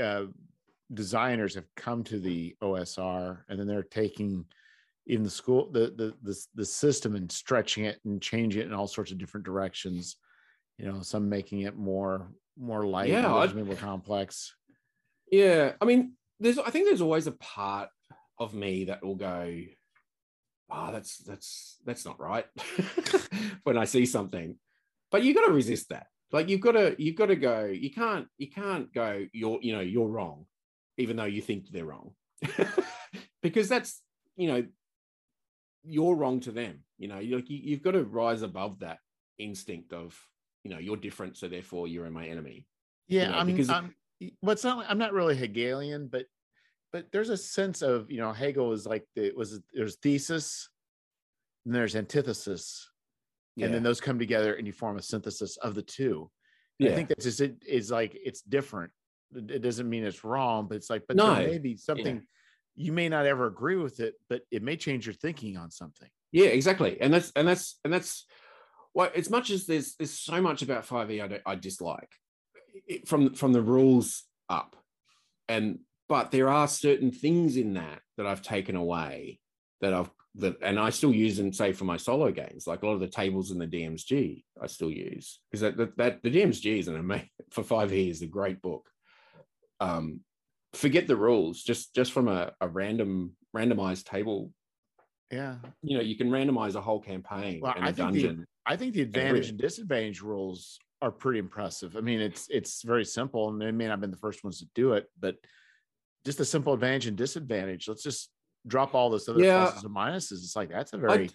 [0.00, 0.24] Uh,
[0.94, 4.44] designers have come to the OSR and then they're taking
[5.06, 8.72] in the school the, the the the system and stretching it and changing it in
[8.72, 10.16] all sorts of different directions
[10.78, 14.54] you know some making it more more light yeah more complex.
[15.30, 17.88] Yeah i mean there's i think there's always a part
[18.38, 19.60] of me that will go
[20.70, 22.46] oh that's that's that's not right
[23.64, 24.56] when i see something.
[25.10, 26.06] But you got to resist that.
[26.32, 29.74] Like you've got to you've got to go you can't you can't go you're you
[29.74, 30.46] know you're wrong
[30.96, 32.12] even though you think they're wrong.
[33.42, 34.00] Because that's
[34.36, 34.64] you know
[35.84, 36.80] you're wrong to them.
[36.98, 38.98] You know, you, you've got to rise above that
[39.38, 40.18] instinct of,
[40.64, 42.66] you know, you're different, so therefore you're my enemy.
[43.08, 43.94] Yeah, you know, I mean, because um,
[44.40, 44.86] well, it's not.
[44.88, 46.26] I'm not really Hegelian, but
[46.92, 50.68] but there's a sense of you know Hegel is like the was there's thesis,
[51.66, 52.88] and there's antithesis,
[53.56, 53.66] yeah.
[53.66, 56.30] and then those come together and you form a synthesis of the two.
[56.78, 56.92] yeah.
[56.92, 58.92] I think that's just it is like it's different.
[59.34, 61.34] It it doesn't mean it's wrong, but it's like, but No.
[61.34, 62.22] there may be something
[62.74, 66.08] you may not ever agree with it, but it may change your thinking on something.
[66.32, 67.00] Yeah, exactly.
[67.00, 68.26] And that's and that's and that's
[68.94, 72.10] well, as much as there's there's so much about 5e I I dislike
[72.86, 74.76] it, from from the rules up.
[75.48, 79.40] And but there are certain things in that that I've taken away
[79.80, 82.86] that I've that and I still use them say for my solo games, like a
[82.86, 86.30] lot of the tables in the DMSG I still use because that, that that the
[86.30, 88.88] DMSG is an amazing for 5e is a great book.
[89.80, 90.20] Um
[90.74, 94.50] forget the rules, just just from a, a random randomized table
[95.30, 95.56] Yeah.
[95.82, 98.46] you know you can randomize a whole campaign Well, and I a think the- dungeon
[98.64, 101.96] I think the advantage and disadvantage rules are pretty impressive.
[101.96, 104.60] I mean, it's it's very simple, and they may not have been the first ones
[104.60, 105.34] to do it, but
[106.24, 107.88] just a simple advantage and disadvantage.
[107.88, 108.30] Let's just
[108.68, 109.66] drop all this other Yeah.
[109.66, 110.32] pluses and minuses.
[110.44, 111.30] It's like that's a very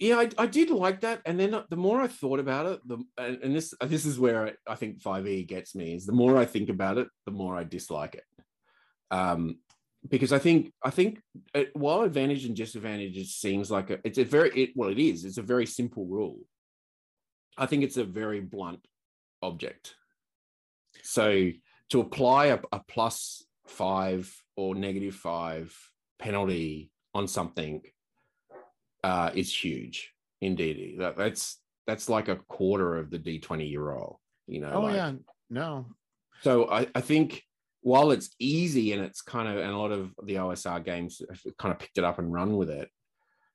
[0.00, 2.80] yeah I, I did like that and then uh, the more i thought about it
[2.84, 6.12] the and, and this this is where I, I think 5e gets me is the
[6.12, 8.24] more i think about it the more i dislike it
[9.10, 9.58] um
[10.08, 11.20] because i think i think
[11.54, 14.98] it, while advantage and disadvantage it seems like a, it's a very it, well it
[14.98, 16.38] is it's a very simple rule
[17.56, 18.80] i think it's a very blunt
[19.42, 19.94] object
[21.02, 21.50] so
[21.90, 25.74] to apply a, a plus five or negative five
[26.18, 27.82] penalty on something
[29.02, 30.96] uh, is huge indeed.
[30.98, 34.72] That, that's that's like a quarter of the D20 year old, you know.
[34.74, 35.12] oh like- yeah,
[35.50, 35.86] no,
[36.42, 37.42] So I, I think
[37.84, 41.56] while it's easy and it's kind of and a lot of the OSR games have
[41.58, 42.88] kind of picked it up and run with it,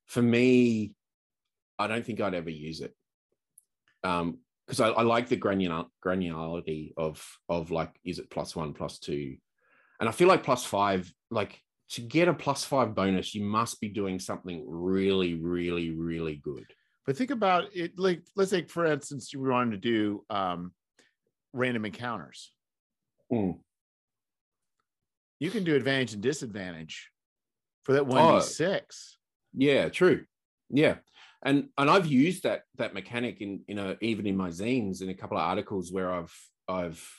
[0.05, 0.93] for me,
[1.79, 2.93] I don't think I'd ever use it.
[4.03, 8.73] Um, because I, I like the granular granularity of of like is it plus one,
[8.73, 9.35] plus two,
[9.99, 11.59] and I feel like plus five, like
[11.89, 16.65] to get a plus five bonus, you must be doing something really, really, really good.
[17.07, 17.97] but think about it.
[17.97, 20.71] Like, let's say, for instance, you wanted to do um,
[21.51, 22.51] random encounters.
[23.31, 23.57] Mm.
[25.39, 27.09] You can do advantage and disadvantage
[27.83, 28.39] for that one Oh.
[28.39, 29.17] d six.
[29.53, 30.25] Yeah, true.
[30.69, 30.97] Yeah.
[31.41, 35.09] And and I've used that that mechanic in you know even in my zines in
[35.09, 36.35] a couple of articles where I've
[36.67, 37.09] I've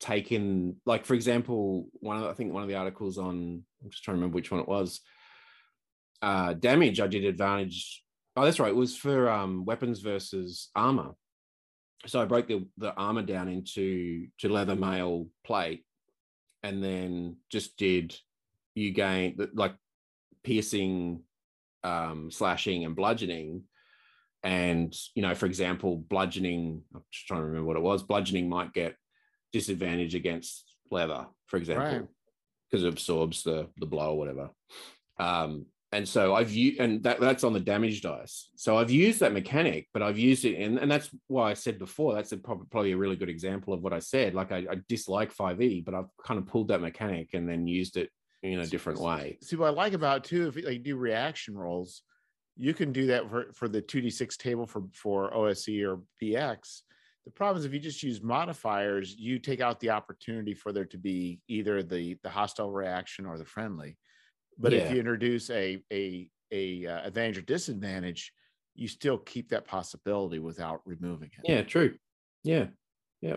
[0.00, 4.02] taken like for example one of I think one of the articles on I'm just
[4.04, 5.00] trying to remember which one it was
[6.22, 8.02] uh damage I did advantage
[8.36, 11.12] oh that's right it was for um weapons versus armor
[12.06, 15.84] so I broke the the armor down into to leather mail plate
[16.62, 18.14] and then just did
[18.74, 19.74] you gain like
[20.44, 21.22] piercing
[21.82, 23.62] um, slashing and bludgeoning.
[24.42, 28.48] And, you know, for example, bludgeoning, I'm just trying to remember what it was, bludgeoning
[28.48, 28.96] might get
[29.52, 32.08] disadvantage against leather, for example,
[32.70, 34.50] because it absorbs the, the blow or whatever.
[35.18, 38.50] Um, and so I've used, and that, that's on the damage dice.
[38.54, 41.78] So I've used that mechanic, but I've used it, and, and that's why I said
[41.78, 44.34] before, that's a, probably a really good example of what I said.
[44.34, 47.96] Like I, I dislike 5e, but I've kind of pulled that mechanic and then used
[47.96, 48.10] it
[48.42, 49.38] in a different way.
[49.42, 52.02] See what I like about it too, if you like do reaction rolls,
[52.56, 56.82] you can do that for, for the 2d6 table for, for OSE or BX.
[57.24, 60.86] The problem is if you just use modifiers, you take out the opportunity for there
[60.86, 63.96] to be either the, the hostile reaction or the friendly.
[64.58, 68.32] But if you introduce a a a uh, advantage or disadvantage,
[68.74, 71.48] you still keep that possibility without removing it.
[71.50, 71.96] Yeah, true.
[72.44, 72.66] Yeah,
[73.20, 73.36] yeah,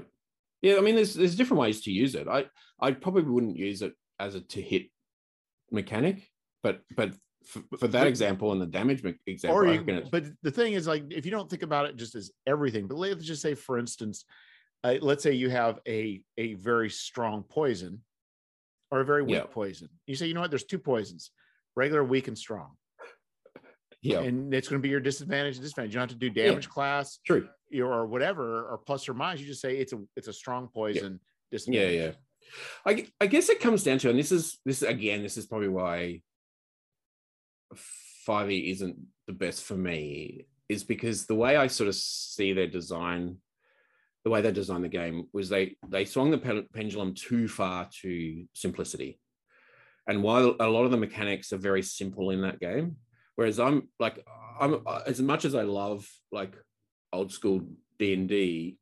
[0.61, 0.77] yeah.
[0.77, 2.27] I mean, there's there's different ways to use it.
[2.27, 2.45] I
[2.79, 4.87] I probably wouldn't use it as a to hit
[5.71, 6.29] mechanic,
[6.61, 7.13] but but
[7.45, 10.87] for, for that But- example and the damage example, or you, but the thing is
[10.87, 13.77] like if you don't think about it just as everything but let's just say for
[13.77, 14.23] instance
[14.85, 17.99] uh, let's say you have a a very strong poison
[18.93, 19.45] or a very weak Yeah.
[19.49, 21.31] poison you say you know what there's two poisons
[21.75, 22.71] regular weak and strong
[24.03, 26.29] yeah, and it's going to be your disadvantage and disadvantage you don't have to do
[26.29, 27.47] damage class true.
[27.81, 31.19] or whatever or plus or minus you just say it's a it's a strong poison
[31.51, 31.95] Yeah, disadvantage.
[31.95, 32.11] yeah.
[32.85, 35.47] I I guess it comes down to, and this is this is, again, this is
[35.47, 36.21] probably why
[38.25, 42.51] five E isn't the best for me, is because the way I sort of see
[42.51, 43.37] their design,
[44.23, 48.45] the way they designed the game was they they swung the pendulum too far to
[48.53, 49.19] simplicity,
[50.07, 52.97] and while a lot of the mechanics are very simple in that game,
[53.35, 54.25] whereas I'm like
[54.59, 56.55] I'm as much as I love like
[57.11, 57.61] old school
[57.99, 58.77] D and D,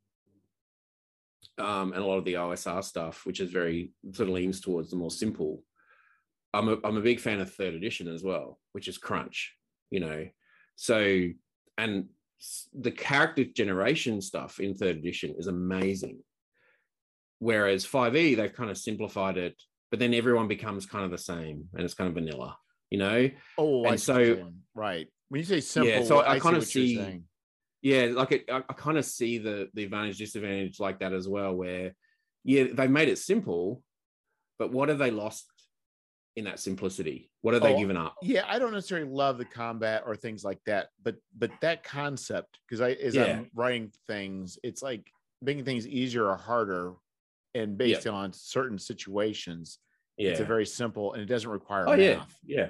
[1.58, 4.89] um, and a lot of the OSR stuff, which is very sort of leans towards
[4.89, 5.64] the more simple.
[6.54, 9.54] I'm a, I'm a big fan of third edition as well, which is Crunch,
[9.89, 10.28] you know.
[10.76, 11.30] So,
[11.78, 12.06] and
[12.74, 16.20] the character generation stuff in third edition is amazing.
[17.39, 21.68] Whereas 5e, they've kind of simplified it, but then everyone becomes kind of the same
[21.74, 22.58] and it's kind of vanilla,
[22.89, 23.30] you know?
[23.58, 27.22] oh And see so- right when you say simple yeah, so I see kinda see-
[27.82, 31.28] yeah, like it, I, I kind of see the the advantage disadvantage like that as
[31.28, 31.96] well, where
[32.44, 33.82] yeah, they've made it simple,
[34.60, 35.51] but what have they lost
[36.36, 37.30] in that simplicity?
[37.42, 38.16] What have they Oh, given up?
[38.22, 42.60] Yeah, I don't necessarily love the combat or things like that, but but that concept
[42.68, 43.24] because I as Yeah.
[43.26, 45.10] I'm writing things, it's like
[45.42, 46.94] making things easier or harder,
[47.54, 49.80] and based on certain situations,
[50.18, 50.32] Yeah.
[50.32, 52.40] it's a very simple and it doesn't require oh yeah, math.
[52.44, 52.70] yeah,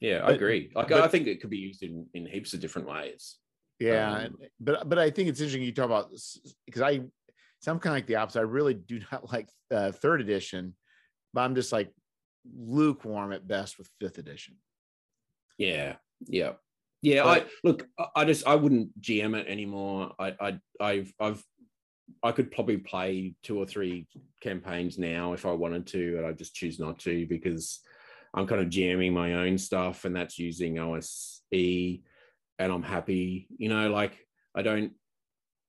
[0.00, 0.22] yeah.
[0.22, 0.70] I But- agree.
[0.74, 3.36] Like but- I think it could be used in in heaps of different ways.
[3.80, 6.10] Yeah, Um, but but I think it's interesting you talk about
[6.64, 7.00] because I
[7.60, 8.38] so I'm kind of like the opposite.
[8.40, 10.74] I really do not like uh, third edition,
[11.34, 11.92] but I'm just like
[12.56, 14.56] lukewarm at best with fifth edition.
[15.58, 16.52] Yeah, yeah,
[17.02, 17.22] yeah.
[17.22, 17.88] But- I look.
[18.16, 20.12] I- just I wouldn't GM it anymore.
[20.18, 21.44] I I I've I've
[22.22, 24.06] I could probably play two or three
[24.42, 27.80] campaigns now if I wanted to, and I just choose not to because
[28.34, 33.48] I'm kind of jamming my own stuff, and that's using OSE, and I'm happy.
[33.56, 34.18] You know, like
[34.54, 34.92] I don't.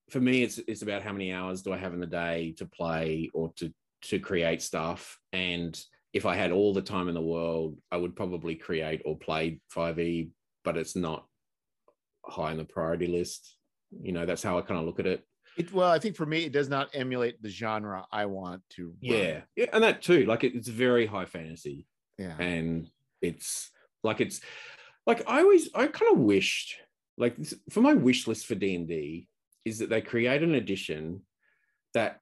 [0.10, 2.66] For me, it's it's about how many hours do I have in the day to
[2.66, 3.74] play or to
[4.04, 5.80] to create stuff, and
[6.16, 9.59] if I had all the time in the world, I would probably create or play
[9.76, 10.30] 5e,
[10.63, 11.26] but it's not
[12.26, 13.57] high on the priority list.
[14.01, 15.28] You know, that's how I kind of look at it.
[15.57, 18.86] It, well, I think for me, it does not emulate the genre I want to.
[18.86, 18.95] run.
[19.01, 19.41] Yeah.
[19.57, 19.66] Yeah.
[19.74, 21.86] And that too, like it, it's very high fantasy
[22.18, 22.38] yeah.
[22.39, 22.88] and
[23.22, 23.70] it's
[24.01, 24.39] like, it's
[25.05, 26.78] like, I always, I kind of wished
[27.18, 29.28] like this, for my wish list for D&D
[29.66, 31.24] is that they create an edition
[31.93, 32.20] that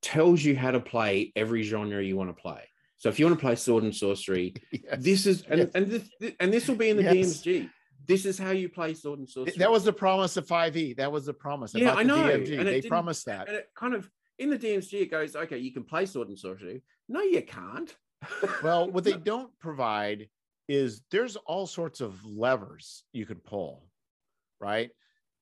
[0.00, 2.62] tells you how to play every genre you want to play.
[3.02, 4.82] So if you want to play sword and sorcery, Yes.
[5.00, 5.70] this is and, Yes.
[5.74, 7.42] and this and this will be in the Yes.
[7.42, 7.68] DMG.
[8.06, 9.56] This is how you play sword and sorcery.
[9.58, 10.96] that was the promise of 5e.
[10.98, 11.74] That was the promise.
[11.74, 12.58] Yeah, I the know, DMG.
[12.60, 13.48] and They promised that.
[13.48, 16.38] and it kind of in the DMG it goes, okay, you can play sword and
[16.38, 16.82] sorcery.
[17.08, 17.92] No, you can't.
[18.62, 20.28] Well, what they don't provide
[20.68, 23.84] is there's all sorts of levers you could pull,
[24.60, 24.90] right?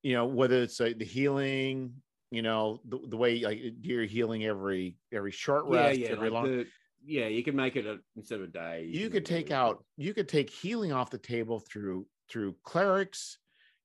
[0.02, 1.92] You know, whether it's uh, the healing,
[2.30, 6.30] you know, the, the way like you're healing every every short yeah, rest, yeah, every
[6.30, 6.44] like long.
[6.46, 6.66] the-
[7.04, 8.86] yeah, you can make it a, instead of a day.
[8.90, 13.38] you can could take out you could take healing off the table through through clerics.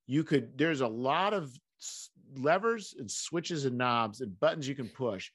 [0.06, 1.52] You could there's a lot of
[2.36, 5.30] levers and switches and knobs and buttons you can push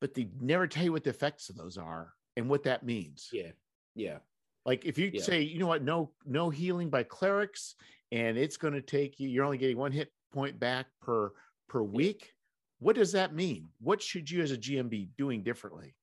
[0.00, 3.28] but they never tell you what the effects of those are and what that means.
[3.32, 3.50] Yeah,
[3.96, 4.18] yeah,
[4.64, 5.22] like if you Yeah.
[5.22, 5.82] say you know what?
[5.82, 7.74] No no healing by clerics
[8.12, 11.32] and it's going to take you you're only getting one hit point back per
[11.68, 12.32] per week
[12.80, 13.68] what does that mean?
[13.80, 15.96] What should you as a gm be doing differently?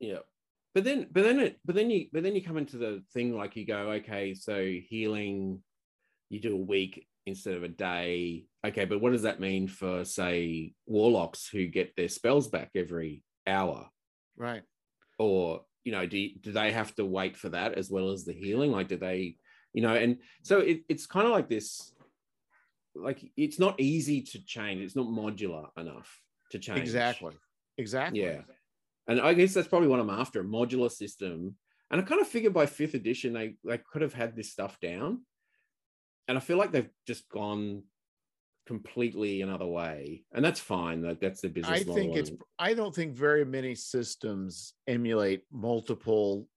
[0.00, 0.18] Yeah.
[0.76, 3.34] But then, but then it, but then you, but then you come into the thing
[3.34, 5.62] like you go, okay, so healing,
[6.28, 8.44] you do a week instead of a day.
[8.62, 13.22] Okay, but what does that mean for say warlocks who get their spells back every
[13.46, 13.88] hour?
[14.36, 14.64] right.
[15.18, 18.34] Or you know do, do they have to wait for that as well as the
[18.34, 18.70] healing?
[18.70, 19.36] Like do they
[19.72, 21.94] you know and so it, it's kind of like this
[22.94, 24.82] like it's not easy to change.
[24.82, 26.20] It's not modular enough
[26.50, 26.80] to change.
[26.80, 27.32] Exactly.
[27.78, 28.20] Exactly.
[28.20, 28.42] Yeah
[29.08, 31.54] and i guess that's probably what i'm after a modular system
[31.90, 34.78] and i kind of figured by fifth edition they they could have had this stuff
[34.80, 35.22] down
[36.28, 37.82] and i feel like they've just gone
[38.66, 42.42] completely another way and that's fine like that's the business I model think it's and-
[42.58, 46.48] I don't think very many systems emulate multiple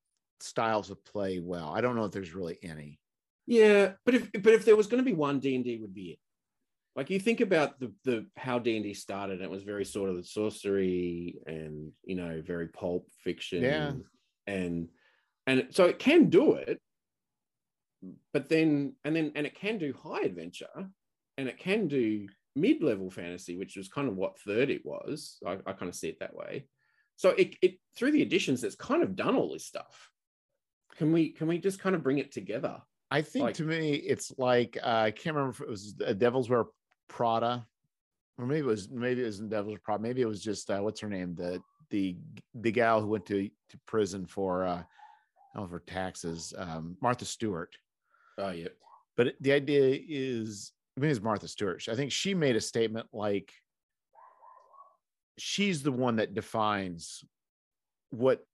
[0.42, 1.70] styles of play well.
[1.76, 3.00] I don't know if there's really any.
[3.46, 5.94] Yeah, but if but if there was going to be one D and D would
[5.94, 6.20] be it.
[6.96, 9.86] Like you think about the the how D and D started, and it was very
[9.86, 13.62] sort of the sorcery and you know very pulp fiction.
[13.64, 13.94] Yeah.
[14.48, 14.90] and
[15.48, 16.82] and so it can do it,
[18.34, 20.68] but then and then and it can do high adventure,
[21.38, 25.38] and it can do mid level fantasy, which was kind of what third it was.
[25.46, 26.66] I, I kind of see it that way.
[27.16, 30.10] So it it through the additions, it's kind of done all this stuff.
[30.98, 32.78] Can we can we just kind of bring it together?
[33.12, 36.14] I think Like- to me it's like uh, I can't remember if it was uh,
[36.14, 36.68] Devil Wears
[37.10, 37.68] Prada,
[38.38, 40.02] or maybe it was maybe it was in Devil's Prada.
[40.02, 42.16] Maybe it was just uh, what's her name the the
[42.56, 44.82] the gal who went to to prison for uh,
[45.54, 46.54] I don't know for taxes.
[46.58, 47.76] Um, Martha Stewart.
[48.38, 48.70] Oh yeah.
[49.18, 51.84] but the idea is I mean it's Martha Stewart.
[51.90, 53.52] I think she made a statement like
[55.38, 57.24] she's the one that defines
[58.12, 58.46] what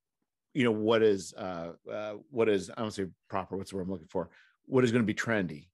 [0.54, 3.84] you know what is uh, uh what is I don't say proper what's the word
[3.84, 4.30] I'm looking for
[4.66, 5.68] what is going to be trendy.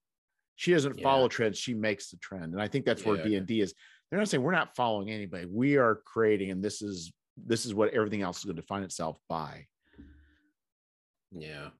[0.62, 1.02] She doesn't Yeah.
[1.02, 2.52] follow trends, she makes the trend.
[2.52, 3.40] And I think that's where Yeah.
[3.40, 3.74] D&D is.
[4.08, 5.44] They're not saying we're not following anybody.
[5.44, 8.84] We are creating and this is this is what everything else is going to define
[8.84, 9.66] itself by.
[11.32, 11.70] Yeah.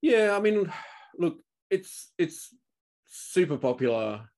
[0.00, 0.72] Yeah, I mean,
[1.16, 1.38] look,
[1.70, 2.52] it's it's
[3.06, 4.28] super popular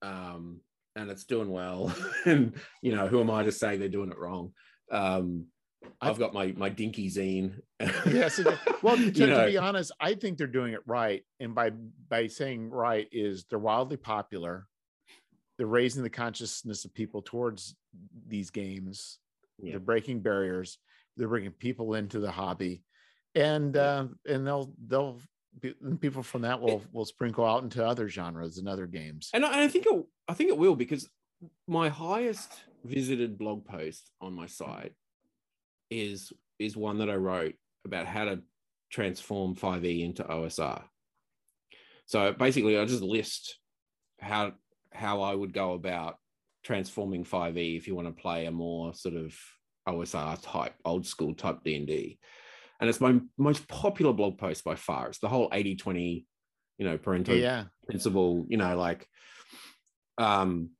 [0.00, 0.60] um
[0.96, 1.94] and it's doing well.
[2.24, 4.54] and you know, who am I to say they're doing it wrong?
[4.90, 5.48] Um
[6.00, 7.60] I've got my my dinky zine.
[8.06, 8.40] Yes,
[8.82, 12.70] well, to, to be honest, I think they're doing it right, and by by saying
[12.70, 14.66] right is they're wildly popular.
[15.56, 17.74] they're raising the consciousness of people towards
[18.28, 19.18] these games.
[19.60, 19.72] Yeah.
[19.72, 20.78] They're breaking barriers.
[21.16, 22.82] They're bringing people into the hobby,
[23.34, 23.80] and Yeah.
[23.82, 25.20] uh, and they'll they'll
[25.60, 29.30] be- and people from that will will sprinkle out into other genres and other games.
[29.34, 31.08] and I, and I think it, I think it will because
[31.66, 32.52] my highest
[32.84, 34.92] visited blog post on my site
[35.90, 38.40] is is one that I wrote about how to
[38.90, 40.82] transform 5e into OSR.
[42.06, 43.58] So basically, I just list
[44.20, 44.52] how
[44.92, 46.16] how I would go about
[46.64, 49.34] transforming 5e if you want to play a more sort of
[49.88, 52.18] OSR type, old school type D
[52.80, 55.08] and it's my most popular blog post by far.
[55.08, 56.26] It's the whole 80 20,
[56.78, 59.06] you know, Pareto yeah, principle, you know, like
[60.16, 60.70] um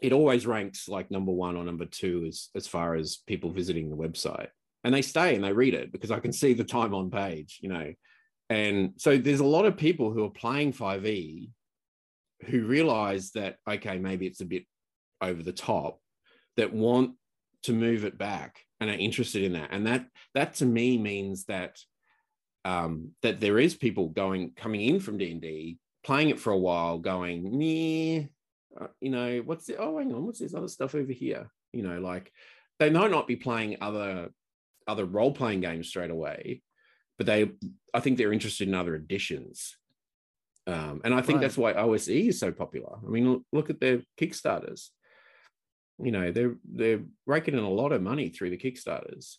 [0.00, 3.90] it always ranks like number one or number two as as far as people visiting
[3.90, 4.48] the website.
[4.84, 7.58] And they stay and they read it because I can see the time on page,
[7.60, 7.92] you know.
[8.48, 11.50] And so there's a lot of people who are playing 5e
[12.46, 14.64] who realize that okay, maybe it's a bit
[15.20, 16.00] over the top
[16.56, 17.12] that want
[17.64, 19.70] to move it back and are interested in that.
[19.72, 21.78] And that that to me means that
[22.64, 26.52] um, that there is people going coming in from D and D, playing it for
[26.52, 28.28] a while, going, nee,
[28.80, 29.76] uh, you know, what's it?
[29.78, 31.50] Oh, hang on, what's this other stuff over here?
[31.72, 32.32] You know, like
[32.78, 34.28] they might not be playing other
[34.86, 36.62] other role playing games straight away,
[37.18, 37.50] but they,
[37.92, 39.76] I think they're interested in other editions.
[40.68, 41.42] Um, and I think Right.
[41.42, 42.96] that's why OSE is so popular.
[43.04, 44.90] I mean, look, look at their Kickstarters.
[46.02, 49.36] You know, they're they're raking in a lot of money through the Kickstarters.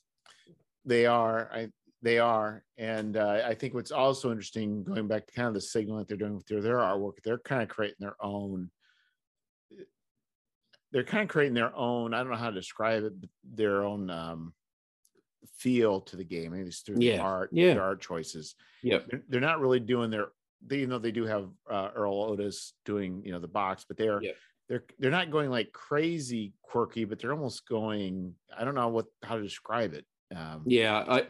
[0.86, 1.50] they are.
[1.54, 1.70] I
[2.04, 5.62] they are, and uh, I think what's also interesting, going back to kind of the
[5.62, 8.70] signal that they're doing with their their artwork, they're kind of creating their own.
[10.92, 12.14] They're kind of creating their own.
[12.14, 13.14] I don't know how to describe it,
[13.44, 14.54] their own um,
[15.58, 16.52] feel to the game.
[16.52, 17.74] Maybe it's through Yeah, the art, yeah.
[17.74, 18.56] their art choices.
[18.84, 20.28] yeah They're, they're not really doing their.
[20.66, 23.98] They, even though they do have uh, Erol Otus doing, you know, the box, but
[23.98, 24.36] they're Yep.
[24.70, 28.34] they're they're not going like crazy quirky, but they're almost going.
[28.58, 30.06] I don't know what how to describe it.
[30.36, 31.28] Um, Yeah, I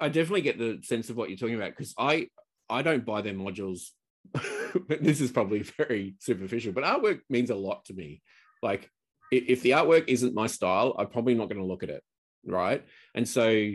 [0.00, 2.28] I definitely get the sense of what you're talking about because I
[2.68, 3.92] I don't buy their modules.
[4.32, 8.20] but this is probably very superficial, but artwork means a lot to me.
[8.62, 8.90] Like
[9.30, 12.02] if the artwork isn't my style, I'm probably not going to look at it,
[12.46, 12.84] right?
[13.14, 13.72] And so,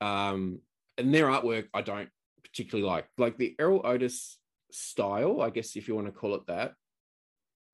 [0.00, 0.60] um,
[0.98, 2.08] and their artwork I don't
[2.44, 3.06] particularly like.
[3.18, 4.38] Like the Erol Otus
[4.70, 6.74] style, I guess if you want to call it that,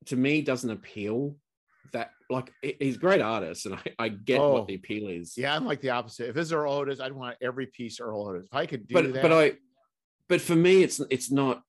[0.07, 1.37] to me doesn't appeal.
[1.95, 5.39] That like he's a great artist, and I, I get Oh, what the appeal is.
[5.39, 6.29] Yeah, I'm like the opposite.
[6.29, 8.45] If it's Erol Otus, I'd want every piece Erol Otus.
[8.45, 9.53] If I could do but that, but I
[10.29, 11.63] but for me it's it's not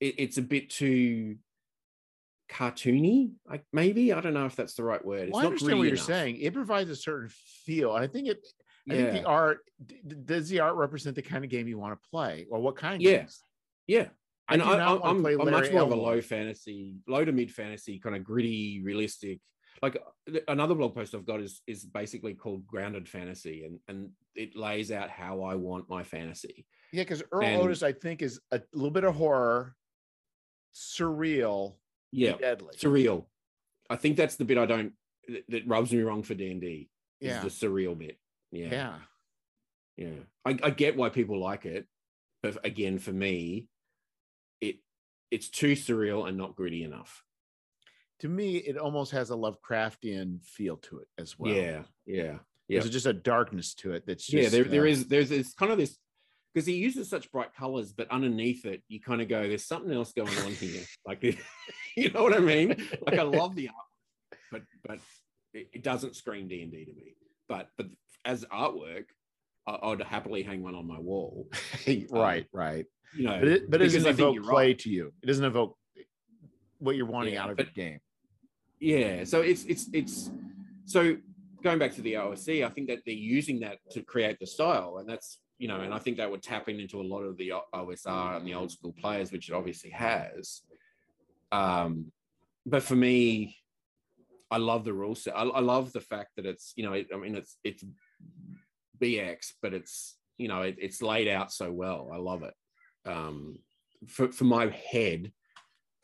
[0.00, 1.36] it, it's a bit too
[2.50, 5.28] cartoony like maybe I don't know if that's the right word.
[5.28, 6.06] It's well, I not understand what you're enough.
[6.06, 6.36] saying.
[6.38, 7.30] It provides a certain
[7.64, 7.92] feel.
[7.92, 8.46] I think it.
[8.90, 9.20] I think Yeah.
[9.20, 9.58] the art
[10.24, 12.96] does the art represent the kind of game you want to play, or what kind?
[12.96, 13.18] Of Yeah.
[13.18, 13.42] games?
[13.86, 14.08] Yeah.
[14.48, 18.16] I And I, I'm much more of a low fantasy, low to mid fantasy, kind
[18.16, 19.38] of gritty, realistic.
[19.80, 19.96] Like
[20.48, 24.90] another blog post I've got is is basically called grounded fantasy, and and it lays
[24.92, 26.66] out how I want my fantasy.
[26.92, 29.74] Yeah, because Erol And- Otus, I think, is a little bit of horror,
[30.74, 31.76] surreal,
[32.12, 32.74] Yeah, deadly.
[32.76, 33.24] surreal.
[33.90, 34.92] I think that's the bit I don't
[35.28, 36.88] that, that rubs me wrong for D and D.
[37.20, 38.18] Yeah, is the surreal bit.
[38.50, 38.94] Yeah, yeah.
[39.96, 40.20] yeah.
[40.44, 41.86] I, I get why people like it,
[42.42, 43.68] but again, for me,
[44.60, 44.76] it
[45.30, 47.22] it's too surreal and not gritty enough.
[48.20, 51.52] To me, it almost has a Lovecraftian feel to it as well.
[51.52, 52.38] Yeah, yeah,
[52.68, 52.80] Yeah.
[52.80, 54.04] there's just a darkness to it.
[54.06, 54.48] That's just, yeah.
[54.48, 55.96] There, there uh, is there's it's kind of this
[56.52, 59.92] because he uses such bright colors, but underneath it, you kind of go, "There's something
[59.92, 61.22] else going on here." Like,
[61.96, 62.76] you know what I mean?
[63.06, 64.98] Like, I love the art, but but
[65.54, 67.14] it, doesn't scream D and D to me.
[67.48, 67.86] But but
[68.24, 69.04] as artwork,
[69.66, 71.48] I, I'd happily hang one on my wall.
[72.10, 72.86] right, um, right.
[73.16, 74.78] You know, But it, but it doesn't evoke play right.
[74.80, 75.12] to you.
[75.22, 75.76] It doesn't evoke
[76.78, 78.00] what you're wanting Yeah, out of but- your game.
[78.80, 80.30] yeah so it's it's it's
[80.86, 81.16] so
[81.62, 84.96] going back to the OSE, I think that they're using that to create the style,
[84.98, 87.52] and that's you know, and I think that would tap into a lot of the
[87.72, 90.62] OSR and the old school players, which it obviously has.
[91.52, 92.10] Um,
[92.66, 93.56] but for me,
[94.50, 95.36] I love the rule set.
[95.36, 97.84] I, I love the fact that it's you know, it, I mean, it's it's
[99.00, 102.10] BX, but it's you know, it, it's laid out so well.
[102.12, 102.54] I love it.
[103.08, 103.60] Um,
[104.08, 105.30] for for my head,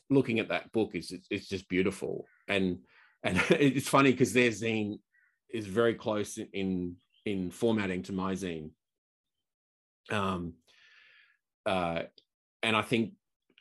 [0.08, 2.78] looking at that book is it's, it's just beautiful and
[3.24, 5.00] and it's funny because their zine
[5.52, 8.70] is very close in, in in formatting to my zine
[10.10, 10.54] um
[11.66, 12.02] uh
[12.62, 13.12] and i think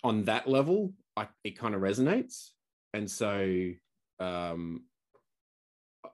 [0.04, 2.50] on that level I, it kind of resonates.
[2.94, 3.72] And so
[4.20, 4.84] um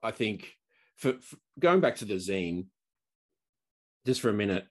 [0.02, 0.54] i think
[0.98, 2.66] for, for going back to the zine
[4.06, 4.66] just for a minute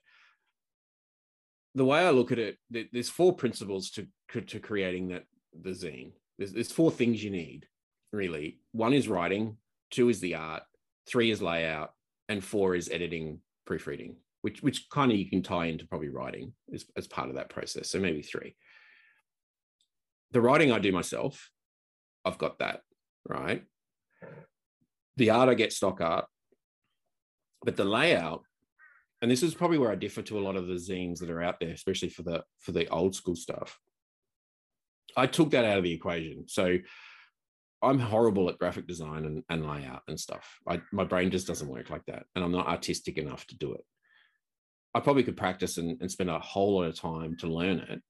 [1.74, 4.06] the way i look at it there's four principles to
[4.40, 5.24] to creating that
[5.60, 6.12] the zine.
[6.38, 7.66] There's, there's four things you need
[8.12, 8.58] really.
[8.72, 9.56] One is writing,
[9.90, 10.62] two is the art,
[11.06, 11.92] three is layout,
[12.28, 16.52] and four is editing, proofreading, which which kind of you can tie into probably writing
[16.72, 17.90] as, as part of that process.
[17.90, 18.54] So maybe three.
[20.32, 21.50] The writing I do myself,
[22.24, 22.80] I've got that,
[23.28, 23.64] right?
[25.16, 26.24] The art I get stock art,
[27.64, 28.42] but the layout,
[29.20, 31.42] and this is probably where I differ to a lot of the zines that are
[31.42, 33.78] out there, especially for the for the old school stuff.
[35.16, 36.48] I took that out of the equation.
[36.48, 36.78] So
[37.82, 40.58] I'm horrible at graphic design and, and layout and stuff.
[40.66, 42.24] I, my brain just doesn't work like that.
[42.34, 43.84] And I'm not artistic enough to do it.
[44.94, 48.02] I probably could practice and, and spend a whole lot of time to learn it,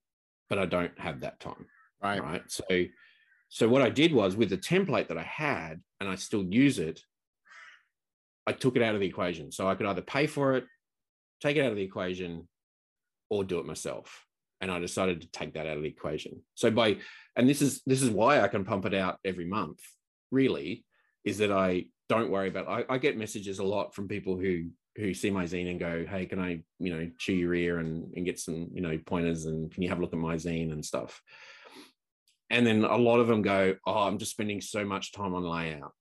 [0.49, 1.65] but I don't have that time.
[2.01, 2.21] Right.
[2.21, 2.41] Right.
[2.47, 2.63] So,
[3.49, 6.79] so what I did was with the template that I had, and I still use
[6.79, 7.01] it,
[8.45, 9.51] I took it out of the equation.
[9.51, 10.65] So I could either pay for it,
[11.41, 12.47] take it out of the equation,
[13.29, 14.25] or do it myself
[14.63, 16.41] and I decided to take that out of the equation.
[16.55, 16.95] So by
[17.35, 19.79] and this is this is why I can pump it out every month.
[20.31, 20.85] Really,
[21.25, 22.69] is that I don't worry about.
[22.69, 26.05] I, I get messages a lot from people who who see my zine and go,
[26.07, 29.45] "Hey, can I you know chew your ear and and get some you know pointers
[29.45, 31.21] and can you have a look at my zine and stuff."
[32.49, 35.43] And then a lot of them go, "Oh, I'm just spending so much time on
[35.43, 35.93] layout."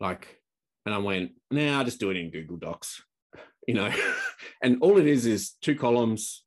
[0.00, 0.40] Like,
[0.84, 3.02] and I went, "Nah, I just do it in Google Docs."
[3.68, 3.92] You know,
[4.62, 6.44] and all it is is two columns,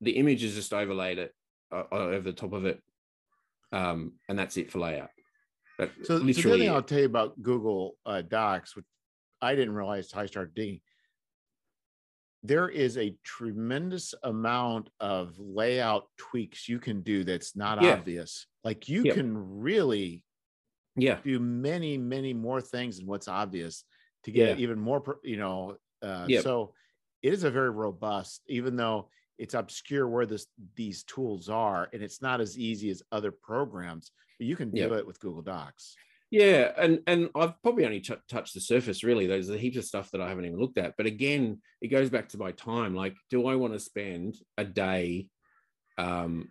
[0.00, 1.32] the image is just overlaid it
[1.72, 2.80] uh, over the top of it,
[3.70, 5.10] um, and that's it for layout.
[5.78, 8.86] But so, so the other thing I'll tell you about Google uh, Docs, which
[9.40, 10.80] I didn't realize I started digging.
[12.42, 17.94] There is a tremendous amount of layout tweaks you can do that's not yeah.
[17.94, 18.46] obvious.
[18.64, 20.24] Like you can really
[20.98, 23.84] yeah do many many more things than what's obvious
[24.24, 24.62] to get yeah.
[24.62, 26.72] even more you know uh, so
[27.22, 29.08] it is a very robust even though
[29.38, 34.10] it's obscure where this these tools are and it's not as easy as other programs
[34.38, 35.94] but you can do it with google docs
[36.30, 39.26] yeah and and i've probably only t- touched the surface really.
[39.26, 40.94] There's a heap of stuff that i haven't even looked at.
[40.96, 42.94] But again it goes back to my time.
[42.94, 45.28] Like do i want to spend a day
[45.96, 46.48] um,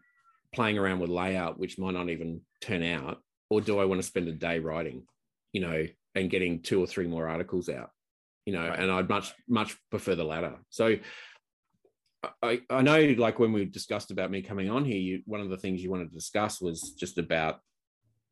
[0.54, 4.08] playing around with layout which might not even turn out or do i want to
[4.08, 5.04] spend a day writing
[5.54, 7.92] you know and getting two or three more articles out
[8.46, 8.80] you know right.
[8.80, 10.56] and i'd much much prefer the latter.
[10.70, 10.98] So
[12.42, 15.50] I, I know like when we discussed about me coming on here, you, one of
[15.50, 17.60] the things you wanted to discuss was just about,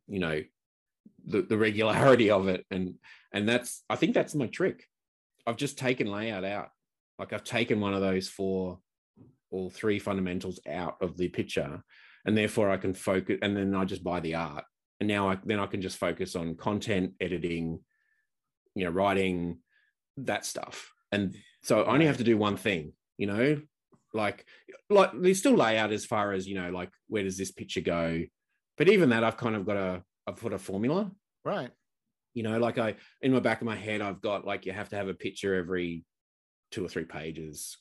[0.07, 0.41] you know,
[1.26, 2.66] the, the regularity of it.
[2.72, 2.95] And
[3.34, 4.86] and that's I think that's my trick.
[5.47, 6.70] I've just taken layout out.
[7.20, 8.80] Like I've taken one of those four
[9.51, 11.84] or three fundamentals out of the picture.
[12.26, 14.64] And therefore I can focus and then I just buy the art.
[14.99, 17.80] And now I then I can just focus on content, editing,
[18.74, 19.60] you know, writing,
[20.18, 20.91] that stuff.
[21.12, 23.62] And so I only have to do one thing, you know,
[24.16, 24.45] like
[24.89, 28.24] like there's still layout as far as you know like where does this picture go
[28.78, 31.11] but even that i've kind of got a i've put a formula.
[31.43, 31.71] Right.
[32.34, 34.89] You know like i in my back of my head i've got like you have
[34.89, 36.03] to have a picture every
[36.71, 37.78] two or three pages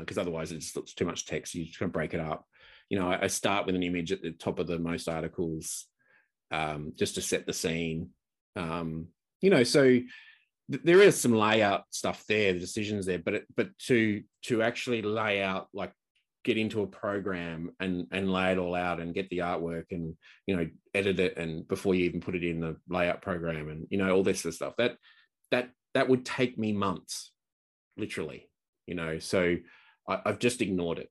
[0.00, 1.54] because uh, otherwise just looks too much text.
[1.54, 2.44] You just kind of break it up.
[2.90, 5.86] You know I, I, start with an image at the top of the most articles
[6.50, 8.10] um, just to set the scene.
[8.56, 9.08] Um,
[9.40, 10.00] you know so
[10.68, 15.02] there is some layout stuff there, the decisions there, but it, but to to actually
[15.02, 15.92] lay out like
[16.46, 20.14] get into a program and and lay it all out and get the artwork and
[20.46, 23.86] you know edit it and before you even put it in the layout program and
[23.90, 24.96] you know all this stuff that
[25.50, 27.32] that that would take me months
[27.96, 28.48] literally
[28.86, 29.56] you know so
[30.08, 31.10] I, i've just ignored it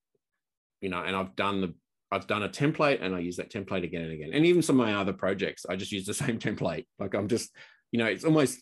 [0.79, 1.73] you know and i've done the
[2.11, 4.29] I've done a template and I use that template again and again.
[4.31, 6.85] And even some of my other projects, I just use the same template.
[6.97, 7.49] Like I'm just,
[7.91, 8.61] you know, it's almost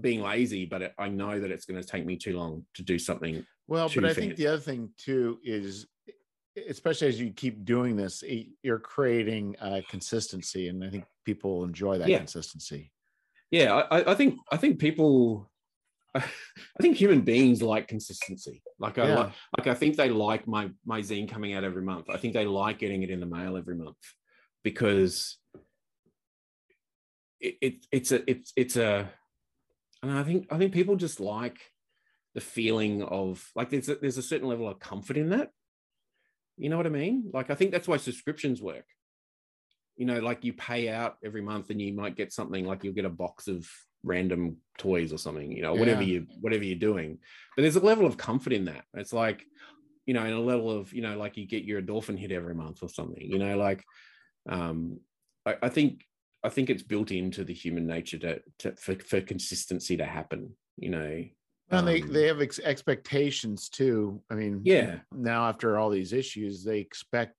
[0.00, 2.98] being lazy, but I know that it's going to take me too long to do
[2.98, 3.46] something.
[3.68, 5.86] Well, but I think the other thing too is,
[6.68, 8.24] especially as you keep doing this,
[8.62, 12.16] you're creating uh, consistency, and I think people enjoy that yeah.
[12.16, 12.90] consistency.
[13.50, 15.50] Yeah, I, I, think I think people,
[16.14, 16.22] I
[16.80, 18.62] think human beings like consistency.
[18.78, 19.14] Like I yeah.
[19.14, 22.06] like, like I think they like my my zine coming out every month.
[22.08, 23.96] I think they like getting it in the mail every month
[24.64, 25.36] because
[27.38, 29.10] it, it it's a it's it's a
[30.02, 31.60] and I think I think people just like
[32.38, 35.50] the feeling of like there's a, there's a certain level of comfort in that.
[36.56, 37.30] You know what I mean?
[37.34, 38.84] Like I think that's why subscriptions work.
[39.96, 42.94] You know, like you pay out every month and you might get something like you'll
[42.94, 43.68] get a box of
[44.04, 45.80] random toys or something, you know, yeah.
[45.80, 47.18] whatever you whatever you're doing.
[47.56, 48.84] But there's a level of comfort in that.
[48.94, 49.44] It's like,
[50.06, 52.54] you know, in a level of, you know, like you get your endorphin hit every
[52.54, 53.82] month or something, you know, like
[54.48, 55.00] um
[55.44, 56.04] I, I think
[56.44, 60.54] I think it's built into the human nature to, to for, for consistency to happen.
[60.76, 61.24] You know,
[61.70, 64.20] and they um, they have ex- expectations too.
[64.30, 65.00] I mean, yeah.
[65.12, 67.34] Now after all these issues, they expect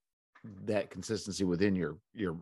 [0.66, 2.38] that consistency within your your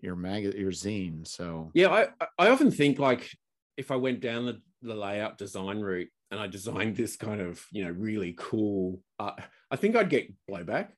[0.00, 1.26] your mag your zine.
[1.26, 3.30] So yeah, I I often think like
[3.76, 7.64] if I went down the, the layout design route and I designed this kind of
[7.72, 9.32] you know really cool, uh,
[9.70, 10.88] I think I'd get blowback.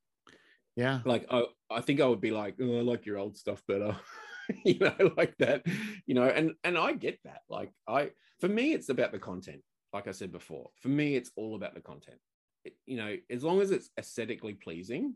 [0.76, 3.62] Yeah, like I I think I would be like, oh, I like your old stuff
[3.68, 3.96] better.
[4.64, 5.64] you know, like that,
[6.06, 7.42] you know, and and I get that.
[7.48, 8.10] Like I
[8.40, 9.62] for me, it's about the content.
[9.94, 12.18] Like I said before, for me, it's all about the content.
[12.64, 15.14] It, you know, as long as it's aesthetically pleasing,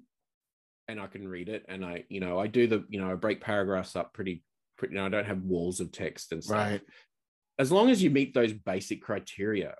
[0.87, 3.14] and I can read it, and I, you know, I do the, you know, I
[3.14, 4.45] break paragraphs up pretty,
[4.79, 4.95] pretty.
[4.95, 6.57] You know, I don't have walls of text and stuff.
[6.57, 6.81] Right.
[7.59, 9.74] As long as you meet those basic criteria,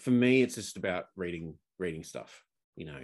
[0.00, 2.42] for me, it's just about reading, reading stuff.
[2.74, 3.00] You know,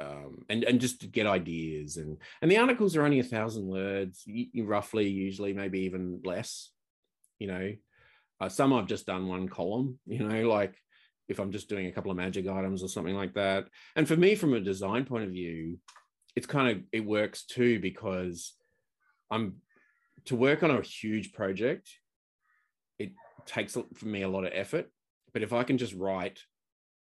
[0.00, 3.66] um, and and just to get ideas and and the articles are only a thousand
[3.66, 4.24] words
[4.56, 6.70] roughly usually maybe even less
[7.40, 7.72] you know
[8.40, 10.74] uh, some i've just done one column you know like
[11.28, 13.66] if i'm just doing a couple of magic items or something like that
[13.96, 15.78] and for me from a design point of view
[16.36, 18.54] it's kind of it works too because
[19.30, 19.56] i'm
[20.24, 21.88] to work on a huge project
[22.98, 23.12] it
[23.46, 24.90] takes for me a lot of effort
[25.32, 26.40] but if i can just write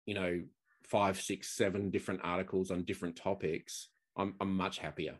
[0.05, 0.41] you know
[0.89, 5.15] five, six, seven different articles on different topics, I'm, I'm much happier.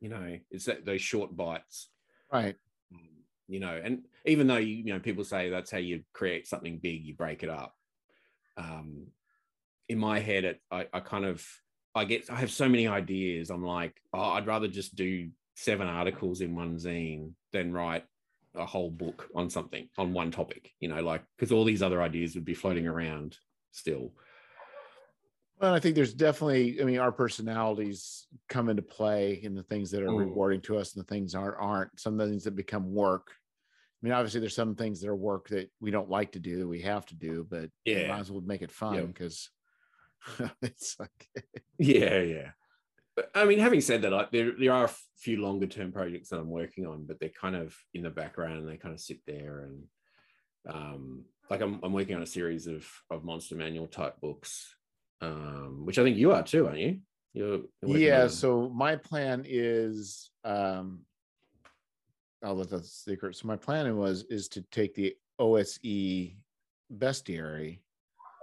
[0.00, 1.88] You know, it's that those short bites.
[2.32, 2.56] Right.
[3.48, 6.78] You know, and even though you, you know, people say that's how you create something
[6.78, 7.74] big, you break it up.
[8.56, 9.08] Um,
[9.88, 11.46] in my head, it, I, I kind of,
[11.94, 13.50] I get, I have so many ideas.
[13.50, 18.04] I'm like, oh, I'd rather just do seven articles in one zine than write
[18.56, 22.02] a whole book on something on one topic you know like because all these other
[22.02, 23.36] ideas would be floating around
[23.72, 24.12] still
[25.64, 29.90] well, I think there's definitely, I mean, our personalities come into play in the things
[29.92, 30.18] that are mm.
[30.18, 31.98] rewarding to us and the things aren't aren't.
[31.98, 33.28] Some of the things that become work.
[33.30, 36.58] I mean, obviously there's some things that are work that we don't like to do,
[36.58, 39.48] that we have to do, but yeah, might as well make it fun because
[40.38, 40.50] yep.
[40.62, 41.28] it's like
[41.78, 42.50] Yeah, yeah.
[43.16, 46.28] But, I mean, having said that, I, there there are a few longer term projects
[46.28, 49.00] that I'm working on, but they're kind of in the background and they kind of
[49.00, 49.84] sit there and
[50.68, 54.74] um like I'm, I'm working on a series of of monster manual type books
[55.24, 56.98] um, which I think you are too, aren't you?
[57.32, 58.28] You're, you're yeah.
[58.28, 61.00] So my plan is, um,
[62.42, 63.36] I'll let that secret.
[63.36, 66.36] So my plan was is to take the OSE
[66.96, 67.80] bestiary,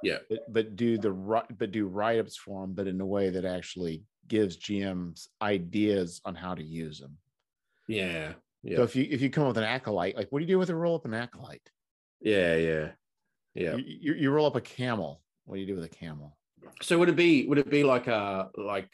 [0.04, 1.12] yeah, but, but do the
[1.58, 6.22] but do write ups for them, but in a way that actually gives GMs ideas
[6.26, 7.18] on how to use them.
[7.88, 8.34] Yeah.
[8.64, 8.78] Yeah.
[8.78, 10.60] So if you if you come up with an acolyte, like what do you do
[10.60, 11.70] with a roll up an acolyte?
[12.20, 12.90] Yeah, yeah,
[13.56, 13.76] yeah.
[13.76, 15.22] You, you, you roll up a camel.
[15.46, 16.38] What do you do with a camel?
[16.82, 18.90] So would it be would it be like a like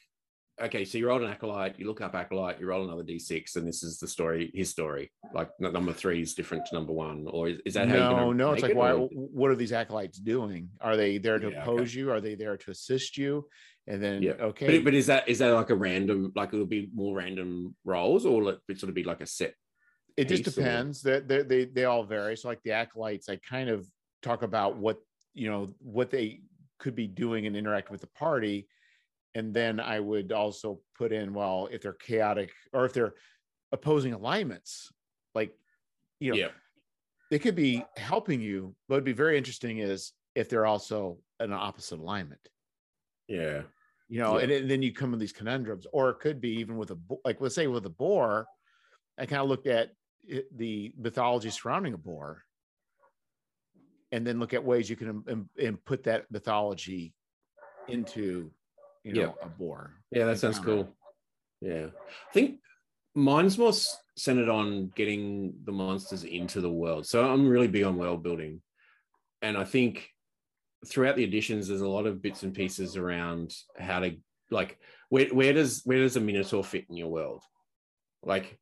[0.62, 3.68] okay, so you roll an acolyte, you look up acolyte, you roll another d6, and
[3.68, 5.12] this is the story, his story.
[5.34, 8.34] Like number three is different to number one, or is, is that no, how you
[8.34, 8.54] no?
[8.54, 8.94] It's like it, why?
[8.94, 9.08] Or?
[9.08, 10.70] What are these acolytes doing?
[10.82, 12.00] Are they there to yeah, oppose okay.
[12.00, 12.12] you?
[12.12, 13.48] Are they there to assist you?
[13.88, 16.32] And then yeah, okay, but, but is that is that like a random?
[16.36, 19.54] Like it'll be more random rolls, or will it sort of be like a set?
[20.18, 21.02] It just depends.
[21.02, 22.36] They they they all vary.
[22.36, 23.88] So like the acolytes, I kind of
[24.24, 24.98] talk about what
[25.36, 26.42] you know what they
[26.80, 28.68] could be doing and interact with the party
[29.36, 33.14] and then i would also put in well if they're chaotic or if they're
[33.72, 34.92] opposing alignments
[35.36, 35.54] like
[36.20, 36.50] you know yeah.
[37.30, 41.52] they could be helping you but would be very interesting is if they're also an
[41.52, 42.50] opposite alignment
[43.28, 43.62] yeah
[44.10, 44.44] you know yeah.
[44.44, 46.98] and, and, then you come with these conundrums or it could be even with a
[47.26, 48.48] like let's say with a boar
[49.18, 49.90] i kind of looked at
[50.28, 52.44] it, the mythology surrounding a boar
[54.12, 57.14] and then look at ways you can Im- put that mythology
[57.88, 58.52] into
[59.04, 60.90] you know a boar yeah that sounds cool.
[61.62, 61.88] Yeah.
[62.30, 62.60] I think
[63.16, 63.74] mine's more
[64.16, 67.08] centered on getting the monsters into the world.
[67.08, 68.62] So i'm really big on world building.
[69.42, 70.10] And i think
[70.86, 74.16] throughout the editions there's a lot of bits and pieces around how to
[74.52, 74.78] like
[75.10, 77.44] where, where does where does a minotaur fit in your world?
[78.24, 78.60] Like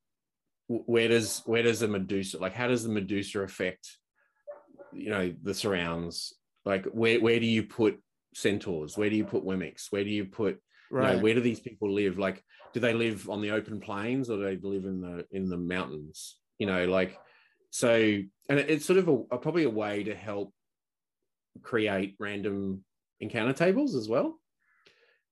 [0.68, 3.98] where does where does a medusa like how does the medusa affect
[4.96, 6.34] you know the surrounds
[6.66, 8.00] like where where do you put
[8.34, 8.98] centaurs?
[8.98, 10.60] Where do you put wemics where do you put
[10.92, 12.18] right you know, where do these people live?
[12.18, 12.44] Like
[12.74, 15.58] do they live on the open plains or do they live in the in the
[15.58, 16.38] mountains?
[16.60, 17.18] You know like
[17.70, 17.94] so
[18.50, 20.54] and it's sort of a, a probably a way to help
[21.62, 22.84] create random
[23.20, 24.40] encounter tables as well.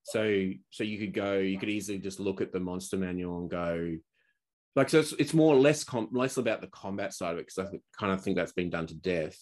[0.03, 3.49] So so you could go you could easily just look at the monster manual and
[3.49, 3.97] go
[4.75, 7.71] like so it's, it's more less com- less about the combat side of it because
[7.73, 9.37] I kind of think that's been done to death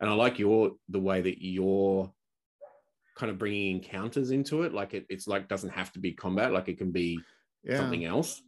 [0.00, 2.12] and I like your the way that you're
[3.16, 4.74] kind of bringing encounters into it.
[4.74, 6.52] Like it, it's like doesn't have to be combat.
[6.52, 7.20] Like it can be
[7.62, 7.78] yeah.
[7.78, 8.42] something else.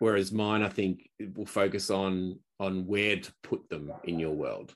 [0.00, 4.74] Whereas mine, I think, will focus on on where to put them in your world.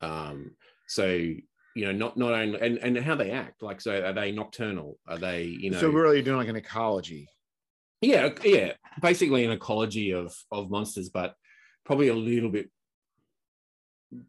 [0.00, 0.52] Um,
[0.88, 1.42] so you
[1.74, 3.62] you know, not not only and and how they act.
[3.62, 4.98] Like, so are they nocturnal?
[5.06, 5.80] Are they, you know?
[5.80, 7.28] So we're really doing like an ecology.
[8.00, 11.34] Yeah, yeah, basically an ecology of of monsters, but
[11.84, 12.70] probably a little bit,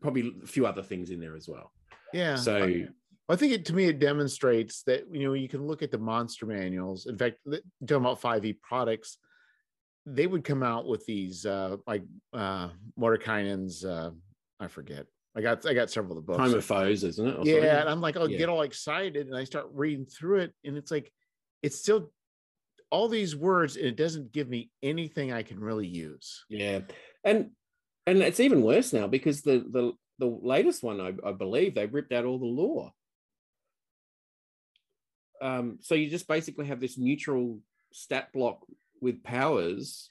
[0.02, 1.72] probably a few other things in there as well.
[2.14, 2.36] Yeah.
[2.36, 2.86] So
[3.30, 5.98] I think it to me it demonstrates that you know you can look at the
[5.98, 7.06] monster manuals.
[7.06, 7.38] In fact,
[7.88, 9.18] talking about 5e products,
[10.06, 12.04] they would come out with these uh like
[12.34, 12.70] uh
[13.00, 14.12] Mordenkainen's uh
[14.60, 15.06] I forget.
[15.36, 16.44] I got I got several of the books.
[16.50, 17.36] Tome of Foes, isn't it?
[17.38, 17.70] or yeah, something?
[17.70, 18.38] and I'm like, I'll Yeah.
[18.40, 21.12] get all excited and I start reading through it, and it's like
[21.64, 22.12] it's still
[22.90, 26.44] all these words, and it doesn't give me anything I can really use.
[26.50, 26.82] Yeah,
[27.24, 27.52] and
[28.08, 31.88] and it's even worse now because the the the latest one, I, I believe, they
[31.88, 32.92] ripped out all the lore.
[35.42, 37.60] Um, so you just basically have this neutral
[37.92, 38.60] stat block
[39.02, 40.10] with powers,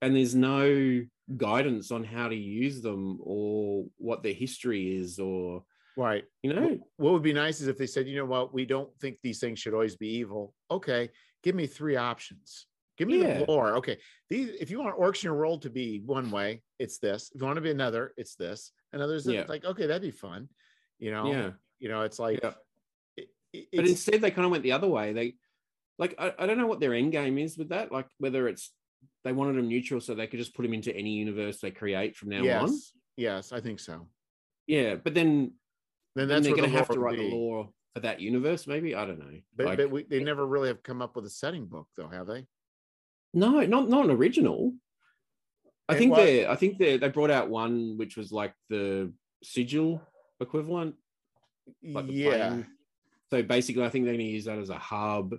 [0.00, 1.02] and there's no
[1.36, 5.64] guidance on how to use them or what their history is, or
[5.96, 6.24] Right.
[6.42, 8.90] you know, What would be nice is if they said, you know what, we don't
[8.98, 10.54] think these things should always be evil.
[10.70, 11.10] Okay,
[11.44, 12.66] give me three options.
[12.98, 13.38] Give me Yeah.
[13.38, 13.76] the lore.
[13.76, 17.30] Okay, these if you want orcs in your world to be one way, it's this.
[17.34, 18.72] If you want to be another, it's this.
[18.92, 19.40] And others, Yeah.
[19.40, 20.48] it's like, okay, that'd be fun.
[20.98, 21.50] You know, yeah.
[21.78, 22.54] you know, it's like, Yeah.
[23.16, 25.36] it- it- but instead they kind of went the other way they
[25.98, 28.72] like I, I don't know what their end game is with that like whether it's
[29.24, 32.16] they wanted them neutral so they could just put them into any universe they create
[32.16, 32.78] from now yes, on
[33.16, 34.08] yes, I think so.
[34.66, 35.52] yeah but then,
[36.16, 38.94] Then then that's they're going to have to write the law for that universe maybe
[38.94, 41.26] i don't know But, Like, but we, they eh never really have come up with
[41.26, 42.46] a setting book, though, have they?
[43.34, 44.74] no not not an original
[45.94, 49.12] i think they i think they they brought out one which was like the
[49.42, 50.00] sigil
[50.40, 50.94] equivalent
[51.82, 52.66] like yeah, plane.
[53.30, 55.34] So basically, I think they're going to use that as a hub,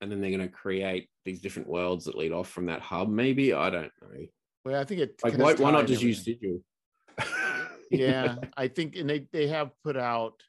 [0.00, 3.08] and then they're going to create these different worlds that lead off from that hub.
[3.10, 4.26] Maybe I don't know.
[4.64, 5.20] well, I think it.
[5.22, 6.24] Like, why, why not just use.
[6.24, 6.60] Sigil?
[7.90, 10.42] yeah i think and they they have put out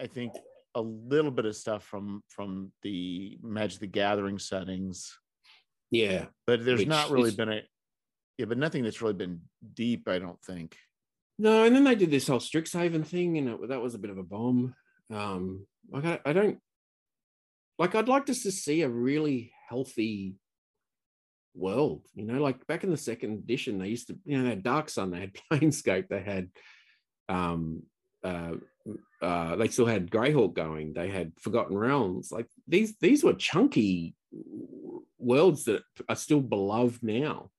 [0.00, 0.32] i think
[0.74, 5.16] a little bit of stuff from from the magic the gathering settings
[5.90, 7.62] yeah, but there's not really is- been a
[8.40, 9.40] yeah but nothing that's really been
[9.74, 10.76] deep i don't think
[11.40, 11.64] no.
[11.64, 14.18] And then they did this whole Strixhaven thing, and it, that was a bit of
[14.18, 14.74] a bomb.
[15.10, 16.58] Um, like I, I don't
[17.78, 17.94] like.
[17.94, 20.34] I'd like just to see a really healthy
[21.54, 22.06] world.
[22.14, 24.62] You know, like back in the second edition, they used to, you know, they had
[24.62, 26.50] Dark Sun, they had Planescape, they had,
[27.30, 27.84] um,
[28.22, 28.56] uh,
[29.22, 30.92] uh, they still had Greyhawk going.
[30.92, 32.30] They had Forgotten Realms.
[32.30, 34.14] Like these, these were chunky
[35.18, 37.50] worlds that are still beloved now.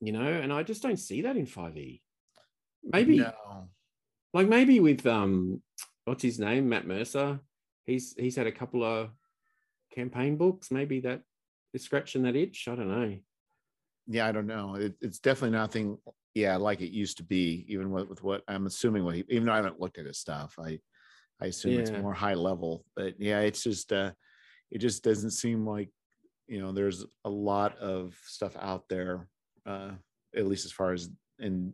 [0.00, 2.02] You know, and I just don't see that in Five E.
[2.82, 3.68] Maybe, no
[4.32, 5.60] like maybe with um,
[6.04, 7.40] what's his name, Matt Mercer.
[7.84, 9.10] He's he's had a couple of
[9.94, 10.70] campaign books.
[10.70, 11.22] Maybe that
[11.74, 12.68] is scratching that itch.
[12.68, 13.16] I don't know.
[14.06, 15.96] yeah i don't know it, it's definitely nothing
[16.34, 19.46] yeah like it used to be even with, with what i'm assuming what he even
[19.46, 20.78] though i haven't looked at his stuff i
[21.40, 24.10] i assume it's more high level but yeah it's just uh
[24.70, 25.90] it just doesn't seem like
[26.48, 29.28] you know there's a lot of stuff out there
[29.66, 29.90] uh
[30.36, 31.08] at least as far as
[31.38, 31.72] in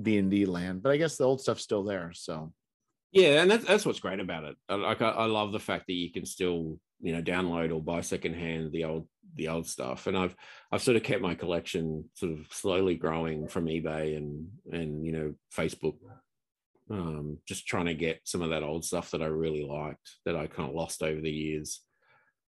[0.00, 2.52] d&d land but i guess the old stuff's still there so
[3.12, 4.56] Yeah, and that's that's what's great about it.
[4.70, 8.00] Like I, I love the fact that you can still you know download or buy
[8.00, 10.34] secondhand the old the old stuff, and I've
[10.72, 15.12] I've sort of kept my collection sort of slowly growing from eBay and and you
[15.12, 15.96] know Facebook,
[16.90, 20.36] um, just trying to get some of that old stuff that I really liked that
[20.36, 21.80] I kind of lost over the years.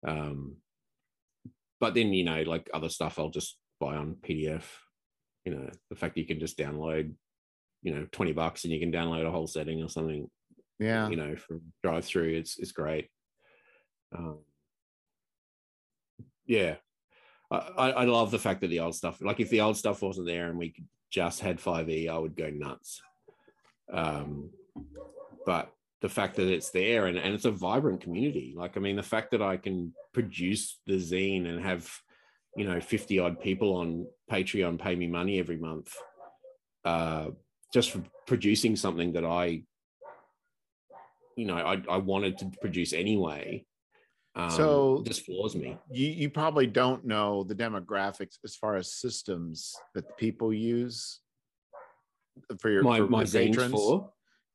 [0.07, 0.57] Um,
[1.81, 4.65] but then you know like other stuff I'll just buy on PDF.
[5.45, 7.13] You know the fact that you can just download
[7.83, 10.31] you know 20 bucks and you can download a whole setting or something
[10.79, 11.09] yeah.
[11.09, 13.09] you know from drive through it's it's great.
[14.17, 14.39] Um
[16.47, 16.77] yeah.
[17.51, 20.27] I, I love the fact that the old stuff like if the old stuff wasn't
[20.27, 20.75] there and we
[21.11, 23.03] just had 5e i would go nuts.
[23.93, 24.51] Um
[25.45, 28.97] but the fact that it's there and, and it's a vibrant community like i mean
[28.97, 31.89] the fact that i can produce the zine and have
[32.57, 35.95] you know 50 odd people on patreon pay me money every month
[36.85, 37.29] uh
[37.73, 39.63] just for producing something that i
[41.37, 43.65] you know I, I wanted to produce anyway.
[44.35, 45.77] Um, So- just floors me.
[45.91, 51.21] you, you probably don't know the demographics as far as systems that the people use
[52.61, 53.73] for your my for my patrons?
[53.73, 54.11] for?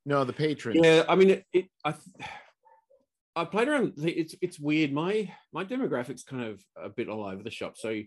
[0.06, 0.80] No the patrons.
[0.84, 1.94] Yeah i mean it, it i
[3.38, 4.91] i played around it's it's weird.
[4.91, 7.77] My my demographics kind of a bit all over the shop.
[7.77, 8.01] So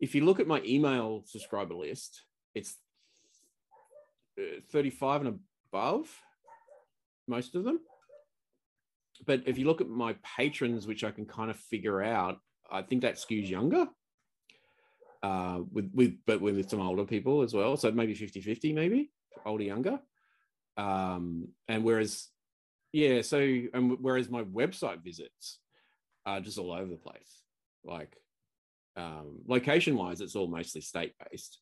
[0.00, 2.22] if you look at my email subscriber list
[2.54, 2.76] it's
[4.38, 5.40] uh, 35 and
[5.72, 6.10] above
[7.28, 7.80] most of them.
[9.24, 12.38] But if you look at my patrons which i can kind of figure out
[12.70, 13.86] i think that skews younger
[15.22, 17.76] uh with with but with some older people as well.
[17.76, 19.10] So maybe 50 50 maybe
[19.46, 20.00] older younger.
[20.76, 22.28] Um, and whereas,
[22.92, 25.58] yeah, so and whereas my website visits
[26.26, 27.42] are just all over the place.
[27.84, 28.16] Like
[28.96, 31.58] um, location wise, it's all mostly state based.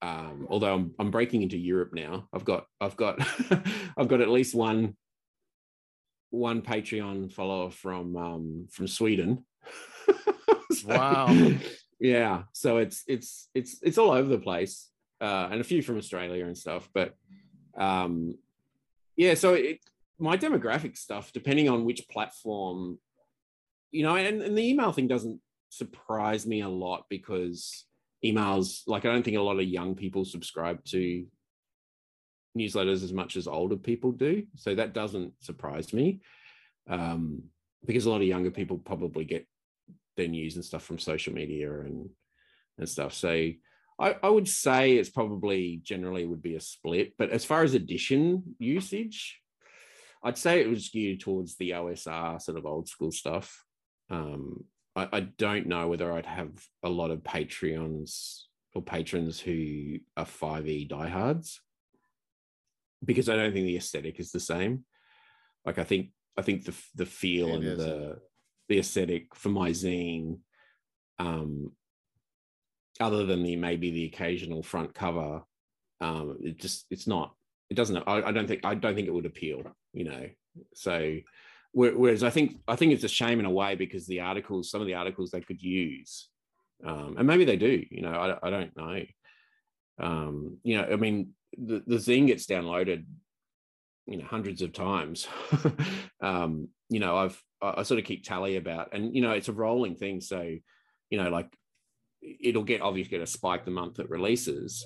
[0.00, 3.20] Um, although I'm, I'm breaking into Europe now, I've got I've got
[3.96, 4.96] I've got at least one
[6.30, 9.44] one Patreon follower from um, from Sweden.
[10.72, 11.52] so, wow.
[12.00, 12.44] Yeah.
[12.52, 14.88] So it's it's it's it's all over the place,
[15.20, 16.88] uh, and a few from Australia and stuff.
[16.92, 17.14] But
[17.76, 18.34] um,
[19.16, 19.80] yeah, so it,
[20.22, 22.98] my demographic stuff, depending on which platform,
[23.90, 27.84] you know, and, and the email thing doesn't surprise me a lot because
[28.24, 31.26] emails, like I don't think a lot of young people subscribe to
[32.56, 34.44] newsletters as much as older people do.
[34.56, 36.20] So that doesn't surprise me.
[36.88, 37.44] Um,
[37.84, 39.46] because a lot of younger people probably get
[40.16, 42.10] their news and stuff from social media and
[42.78, 43.12] and stuff.
[43.12, 43.28] So
[43.98, 47.14] I, I would say it's probably generally would be a split.
[47.18, 49.41] But as far as addition usage,
[50.24, 53.64] I'd say it was skewed towards the OSR sort of old school stuff.
[54.10, 56.50] Um, I, I don't know whether I'd have
[56.82, 58.42] a lot of Patreons
[58.74, 61.60] or patrons who are 5e diehards
[63.04, 64.84] because I don't think the aesthetic is the same.
[65.64, 67.78] Like I think I think the the feel it and is.
[67.78, 68.18] the
[68.68, 70.38] the aesthetic for my zine,
[71.18, 71.72] um,
[73.00, 75.42] other than the maybe the occasional front cover,
[76.00, 77.34] um, it just it's not
[77.72, 79.62] it doesn't I, I don't think I don't think it would appeal,
[79.94, 80.28] you know.
[80.74, 81.16] So
[81.72, 84.82] whereas I think I think it's a shame in a way because the articles, some
[84.82, 86.28] of the articles they could use,
[86.86, 89.02] um, and maybe they do, you know, I, I don't know.
[89.98, 93.04] Um, you know, I mean, the, the zine gets downloaded,
[94.06, 95.26] you know, hundreds of times.
[96.20, 99.52] um, you know, I've I sort of keep tally about, and you know, it's a
[99.52, 100.20] rolling thing.
[100.20, 100.42] So,
[101.08, 101.48] you know, like
[102.20, 104.84] it'll get obviously get a spike the month it releases,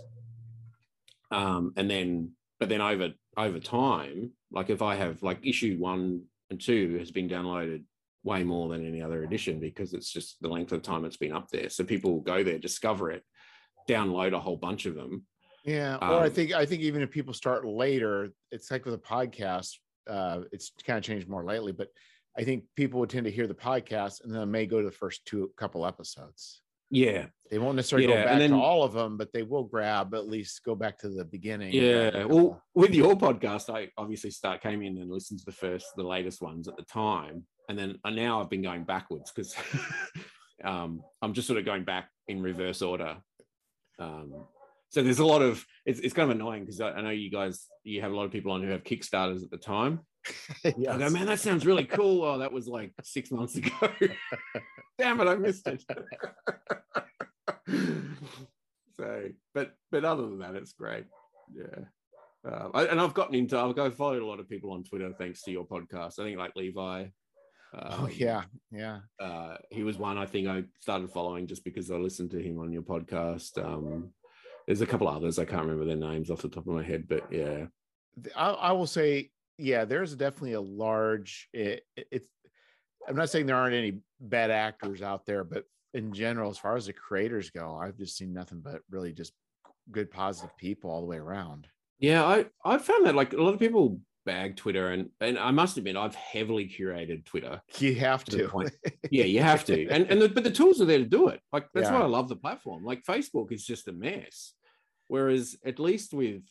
[1.32, 6.22] um, and then but then over over time, like if I have like issue one
[6.50, 7.84] and two has been downloaded
[8.24, 11.32] way more than any other edition because it's just the length of time it's been
[11.32, 11.68] up there.
[11.70, 13.22] So people will go there, discover it,
[13.88, 15.24] download a whole bunch of them.
[15.64, 15.96] Yeah.
[15.96, 18.98] Or um, I think I think even if people start later, it's like with a
[18.98, 19.72] podcast.
[20.08, 21.88] Uh, it's kind of changed more lately, but
[22.38, 24.92] I think people would tend to hear the podcast and then may go to the
[24.92, 26.62] first two couple episodes.
[26.90, 27.26] Yeah.
[27.50, 28.22] They won't necessarily yeah.
[28.22, 30.98] go back then, to all of them, but they will grab at least go back
[30.98, 31.72] to the beginning.
[31.72, 32.24] Yeah.
[32.24, 36.02] Well, with your podcast, I obviously start came in and listened to the first, the
[36.02, 37.44] latest ones at the time.
[37.68, 39.54] And then uh, now I've been going backwards because
[40.64, 43.16] um, I'm just sort of going back in reverse order.
[43.98, 44.32] Um,
[44.88, 47.30] so there's a lot of it's, it's kind of annoying because I, I, know you
[47.30, 50.00] guys you have a lot of people on who have kickstarters at the time
[50.64, 50.74] yes.
[50.88, 52.22] I go, man, that sounds really cool.
[52.22, 53.70] Oh, that was like six months ago.
[54.98, 55.84] Damn it, I missed it.
[58.98, 61.04] so, but but other than that, it's great.
[61.54, 61.84] Yeah.
[62.46, 65.12] Uh, I, and I've gotten into, I've got followed a lot of people on Twitter
[65.18, 66.20] thanks to your podcast.
[66.20, 67.06] I think like Levi.
[67.74, 69.00] Oh, um, oh yeah, yeah.
[69.18, 72.58] Uh, he was one I think I started following just because I listened to him
[72.58, 73.62] on your podcast.
[73.62, 74.12] Um,
[74.66, 77.06] there's a couple others I can't remember their names off the top of my head,
[77.08, 77.66] but yeah.
[78.34, 81.48] I, I will say yeah, there's definitely a large.
[81.52, 82.28] It, it's.
[83.08, 85.64] I'm not saying there aren't any bad actors out there, but
[85.94, 89.32] in general, as far as the creators go, I've just seen nothing but really just
[89.90, 91.68] good, positive people all the way around.
[91.98, 95.52] Yeah, I I found that like a lot of people bag Twitter, and and I
[95.52, 97.62] must admit I've heavily curated Twitter.
[97.78, 98.48] You have to.
[98.48, 98.70] to.
[99.10, 101.40] yeah, you have to, and and the, but the tools are there to do it.
[101.52, 101.98] Like that's yeah.
[101.98, 102.84] why I love the platform.
[102.84, 104.52] Like Facebook is just a mess,
[105.08, 106.42] whereas at least with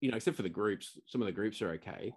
[0.00, 2.12] you know, except for the groups, some of the groups are okay.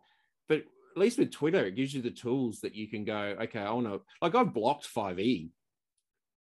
[0.52, 0.66] But
[0.98, 3.72] at least with Twitter, it gives you the tools that you can go, okay, I
[3.72, 5.50] want to, like, I've blocked 5e,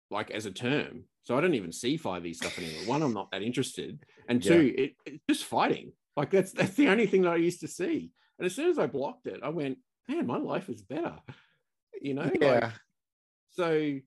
[0.10, 1.04] like, as a term.
[1.22, 2.88] So I don't even see 5e stuff anymore.
[2.88, 4.04] One, I'm not that interested.
[4.28, 4.84] And two, yeah.
[4.86, 5.92] it, it's just fighting.
[6.18, 8.10] Like, that's that's the only thing that I used to see.
[8.40, 9.78] And as soon as I blocked it, I went,
[10.08, 11.14] man, my life is better.
[12.02, 12.32] You know?
[12.42, 12.48] Yeah.
[12.48, 12.74] Like,
[13.52, 14.00] so,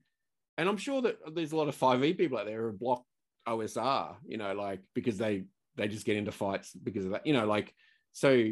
[0.57, 3.05] and I'm sure that there's a lot of 5e people out there who block
[3.47, 5.45] OSR, you know, like, because they,
[5.77, 7.73] they just get into fights because of that, you know, like,
[8.11, 8.51] so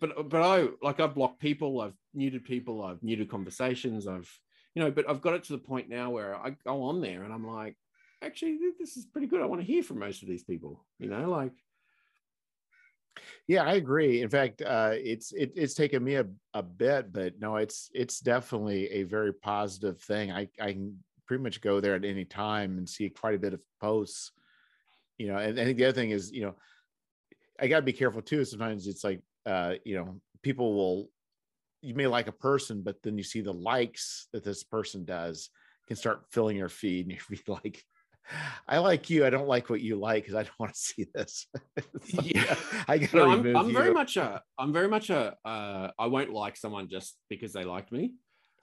[0.00, 4.30] but but I like I've blocked people, I've muted people, I've muted conversations, I've
[4.74, 7.22] you know, but I've got it to the point now where I go on there
[7.22, 7.76] and I'm like,
[8.22, 9.40] actually, this is pretty good.
[9.40, 11.52] I want to hear from most of these people, you know, like.
[13.46, 14.22] Yeah, I agree.
[14.22, 18.18] In fact, uh, it's it, it's taken me a, a bit, but no, it's it's
[18.18, 20.32] definitely a very positive thing.
[20.32, 23.54] I I can pretty much go there at any time and see quite a bit
[23.54, 24.32] of posts,
[25.16, 25.36] you know.
[25.36, 26.56] And I think the other thing is, you know,
[27.60, 28.44] I got to be careful too.
[28.44, 31.08] Sometimes it's like uh, you know, people will
[31.84, 35.50] you may like a person, but then you see the likes that this person does
[35.86, 37.84] can start filling your feed, and you be like,
[38.66, 39.26] I like you.
[39.26, 41.46] I don't like what you like because I don't want to see this.
[42.14, 42.56] like, Yeah.
[42.88, 46.30] I gotta No, I'm, I'm very much a I'm very much a uh, I won't
[46.30, 48.14] like someone just because they liked me.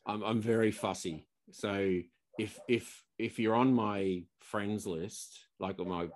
[0.05, 1.27] I'm I'm very fussy.
[1.51, 1.99] So
[2.39, 6.07] if if if you're on my friends list, like my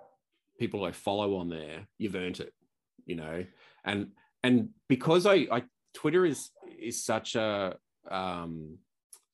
[0.58, 2.52] people I follow on there, you've earned it,
[3.04, 3.44] you know.
[3.84, 4.08] And
[4.46, 5.62] and because I I
[5.94, 6.50] Twitter is
[6.88, 7.76] is such a
[8.10, 8.78] um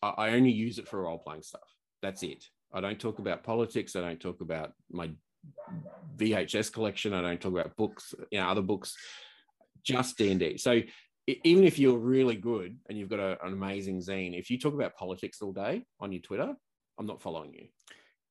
[0.02, 1.68] I, I only use it for role playing stuff.
[2.02, 2.44] That's it.
[2.72, 3.94] I don't talk about politics.
[3.96, 5.10] I don't talk about my
[6.16, 7.12] VHS collection.
[7.12, 8.96] I don't talk about books, you know, other books,
[9.84, 10.56] just D&D.
[10.58, 14.50] So e- even if you're really good and you've got a, an amazing zine, if
[14.50, 16.54] you talk about politics all day on your Twitter,
[16.98, 17.66] I'm not following you.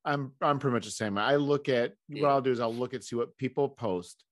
[0.04, 1.18] I'm I'm pretty much the same.
[1.18, 2.24] I look at Yeah.
[2.24, 4.24] what I'll do is I'll look at see what people post.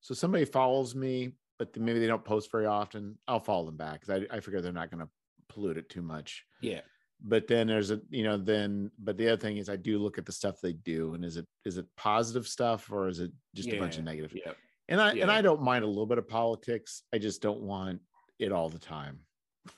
[0.00, 3.18] So somebody follows me, but maybe they don't post very often.
[3.26, 5.10] I'll follow them back because I, I figure they're not going to
[5.48, 6.44] pollute it too much.
[6.60, 6.80] Yeah.
[7.20, 10.18] But then there's a you know then but the other thing is I do look
[10.18, 13.32] at the stuff they do and is it is it positive stuff or is it
[13.56, 14.32] just a bunch of negative?
[14.34, 14.52] Yeah.
[14.88, 15.30] And I and.
[15.30, 17.02] I don't mind a little bit of politics.
[17.12, 18.00] I just don't want
[18.38, 19.20] it all the time.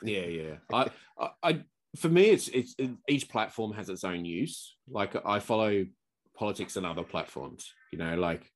[0.05, 0.55] Yeah, yeah.
[0.73, 0.89] I,
[1.19, 1.61] I, I,
[1.97, 4.77] for me, it's it's it, each platform has its own use.
[4.89, 5.85] Like I follow
[6.37, 7.73] politics on other platforms.
[7.91, 8.49] You know, like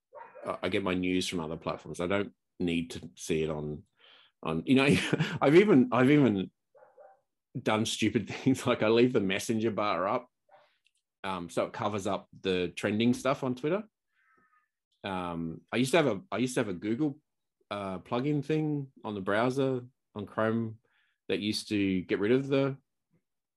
[0.63, 2.01] I get my news from other platforms.
[2.01, 2.31] I don't
[2.61, 3.83] need to see it on
[4.43, 4.63] on.
[4.67, 4.97] You know,
[5.41, 6.51] I've even I've even
[7.61, 10.29] done stupid things like I leave the messenger bar up,
[11.23, 13.83] um, so it covers up the trending stuff on Twitter.
[15.03, 17.19] Um, I used to have a I used to have a Google
[17.71, 19.81] uh, plugin thing on the browser
[20.15, 20.77] on Chrome
[21.29, 22.77] that used to get rid of the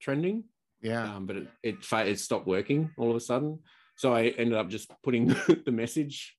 [0.01, 0.43] trending,
[0.81, 1.15] Yeah.
[1.15, 3.59] um, but it it, it stopped working all of a sudden.
[3.95, 5.27] So I ended up just putting
[5.65, 6.36] the message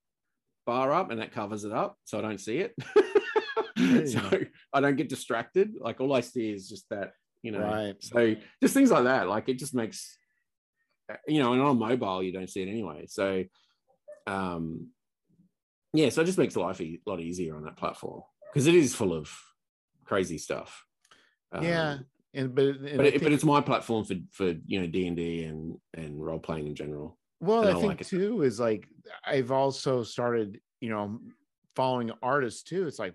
[0.68, 2.74] bar up, and that covers it up, so I don't see it.
[3.78, 4.40] So go.
[4.72, 5.74] I don't get distracted.
[5.80, 7.12] Like all I see is just that,
[7.42, 7.60] you know.
[7.60, 7.94] Right.
[8.00, 9.28] So just things like that.
[9.28, 10.18] Like it just makes,
[11.26, 13.06] you know, and on mobile you don't see it anyway.
[13.08, 13.44] So,
[14.26, 14.88] um,
[15.92, 18.22] yeah, so it just makes life a lot easier on that platform
[18.52, 19.30] because it is full of
[20.04, 20.84] crazy stuff.
[21.52, 21.98] Um, yeah.
[22.34, 25.16] And but and but it, but it's my platform for for you know D and
[25.16, 27.17] D and and role playing in general.
[27.40, 28.88] Well, I I think like too is like
[29.24, 31.20] I've also started, you know,
[31.76, 32.86] following artists too.
[32.86, 33.14] It's like,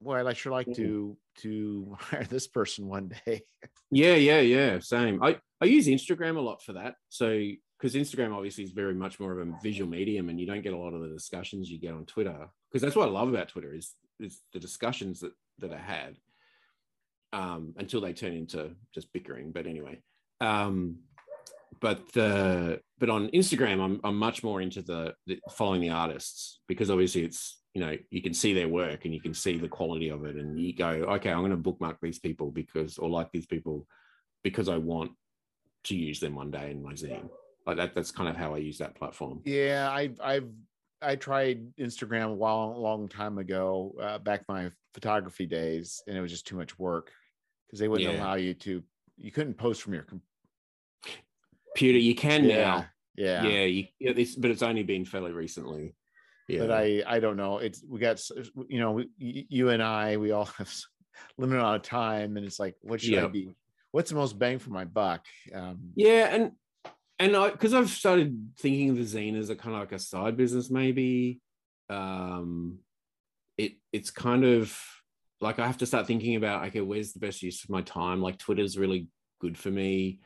[0.00, 0.76] well, I sure like Mhm.
[0.76, 3.42] to to hire this person one day.
[3.90, 4.78] Yeah, yeah, yeah.
[4.80, 5.22] Same.
[5.22, 6.96] I I use Instagram a lot for that.
[7.10, 7.28] So
[7.78, 10.72] because Instagram obviously is very much more of a visual medium, and you don't get
[10.72, 12.48] a lot of the discussions you get on Twitter.
[12.68, 16.18] Because that's what I love about Twitter is is the discussions that that are had
[17.32, 19.52] um, until they turn into just bickering.
[19.52, 20.02] But anyway,
[20.40, 21.00] um,
[21.80, 26.60] but the but on Instagram, I'm I'm much more into the, the following the artists
[26.68, 29.68] because obviously it's you know you can see their work and you can see the
[29.68, 33.08] quality of it, and you go, okay, I'm going to bookmark these people because or
[33.08, 33.86] like these people
[34.42, 35.12] because I want
[35.84, 37.28] to use them one day in my zine.
[37.66, 37.94] Like that.
[37.94, 39.40] That's kind of how I use that platform.
[39.44, 40.50] Yeah, I I've
[41.02, 46.16] I tried Instagram a while long time ago, uh, back in my photography days, and
[46.16, 47.10] it was just too much work
[47.66, 48.20] because they wouldn't Yeah.
[48.20, 48.82] allow you to.
[49.16, 50.06] You couldn't post from your
[51.74, 52.86] Pewter, you can yeah, now.
[53.16, 53.42] yeah.
[53.46, 53.86] Yeah, you,
[54.38, 55.94] but it's only been fairly recently.
[56.48, 57.58] Yeah, But I I don't know.
[57.58, 58.20] It's we got
[58.68, 60.72] you know we- you and I we all have
[61.38, 63.50] limited amount of time, and it's like what should I be?
[63.92, 65.24] What's the most bang for my buck?
[65.54, 66.52] Um, Yeah, and
[67.18, 69.98] and I because I've started thinking of the zine as a kind of like a
[69.98, 71.40] side business, maybe.
[71.88, 72.78] Um,
[73.56, 74.76] it it's kind of
[75.40, 78.20] like I have to start thinking about okay, where's the best use of my time?
[78.20, 79.08] Like Twitter's really
[79.40, 80.20] good for me,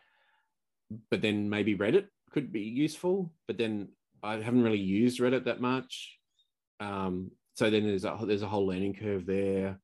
[1.10, 3.32] but then maybe Reddit could be useful.
[3.47, 3.89] But then
[4.23, 6.19] I haven't really used Reddit that much.
[6.81, 9.78] Um, so then there's a there's a whole learning curve there.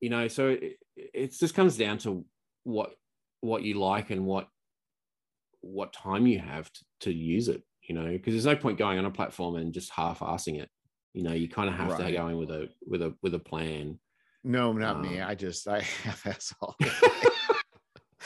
[0.00, 2.24] You know, so it, it just comes down to
[2.64, 2.92] what
[3.40, 4.48] what you like and what
[5.62, 8.98] what time you have to, to use it you know because there's no point going
[8.98, 10.70] on a platform and just half-assing it
[11.12, 12.14] you know you kind of have to Right.
[12.14, 13.98] go in with a with a with a plan
[14.42, 15.20] no, not me.
[15.20, 16.74] Um, I just I have all.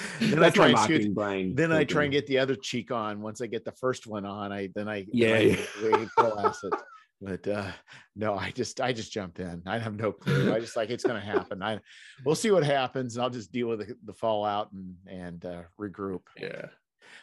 [0.20, 2.90] then I I try try and brain then I try and get the other cheek
[2.90, 3.20] on.
[3.20, 5.66] Once I get the first one on, I then I Yeah, I, yeah.
[5.82, 6.08] we
[6.38, 6.72] acid.
[7.20, 7.70] But uh
[8.16, 9.62] no, I just I just jump in.
[9.66, 10.52] I have no clue.
[10.52, 11.62] I just like it's gonna happen.
[11.62, 11.78] I
[12.24, 15.62] we'll see what happens, and I'll just deal with the, the fallout and and uh,
[15.80, 16.22] regroup.
[16.36, 16.66] yeah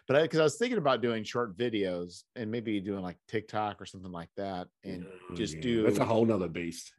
[0.07, 3.85] But because I, was thinking about doing short videos and maybe doing like TikTok or
[3.85, 6.93] something like that, and just Yeah, do that's a whole nother beast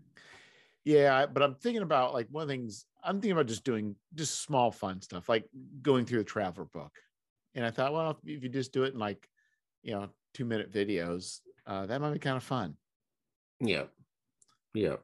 [0.85, 3.97] yeah, but I'm thinking about like one of the things I'm thinking about just doing
[4.15, 5.45] just small fun stuff, like
[5.81, 6.93] going through the traveler book.
[7.55, 9.29] And I thought, well, if, you just do it in like,
[9.83, 12.77] you know, two minute videos, uh, that might be kind of fun.
[13.61, 13.85] yeah
[14.75, 14.97] yeah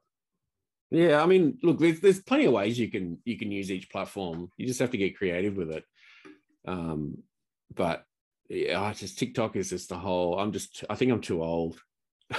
[0.91, 3.91] yeah i mean look there's, there's plenty of ways you can you can use each
[3.91, 5.85] platform you just have to get creative with it
[6.67, 7.19] um
[7.75, 8.07] but
[8.49, 10.39] yeah, I just TikTok is just the whole.
[10.39, 10.85] I'm just.
[10.89, 11.79] I think I'm too old.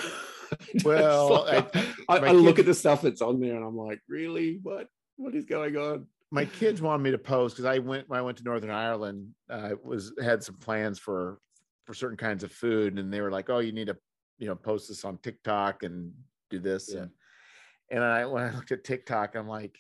[0.84, 4.02] Well, like, I- I, I, look at the stuff that's on there, and I'm like,
[4.10, 4.60] really?
[4.64, 4.88] What?
[5.20, 6.08] What is going on?
[6.32, 9.34] my kids wanted me to post because I went when I went to Northern Ireland.
[9.50, 11.40] I was had some plans for
[11.86, 13.98] for certain kinds of food, and they were like, "Oh, you need to,
[14.38, 16.14] you know, post this on TikTok and
[16.50, 17.02] do this." Yeah.
[17.02, 17.12] And
[17.90, 19.78] and I when I looked at TikTok, I'm like,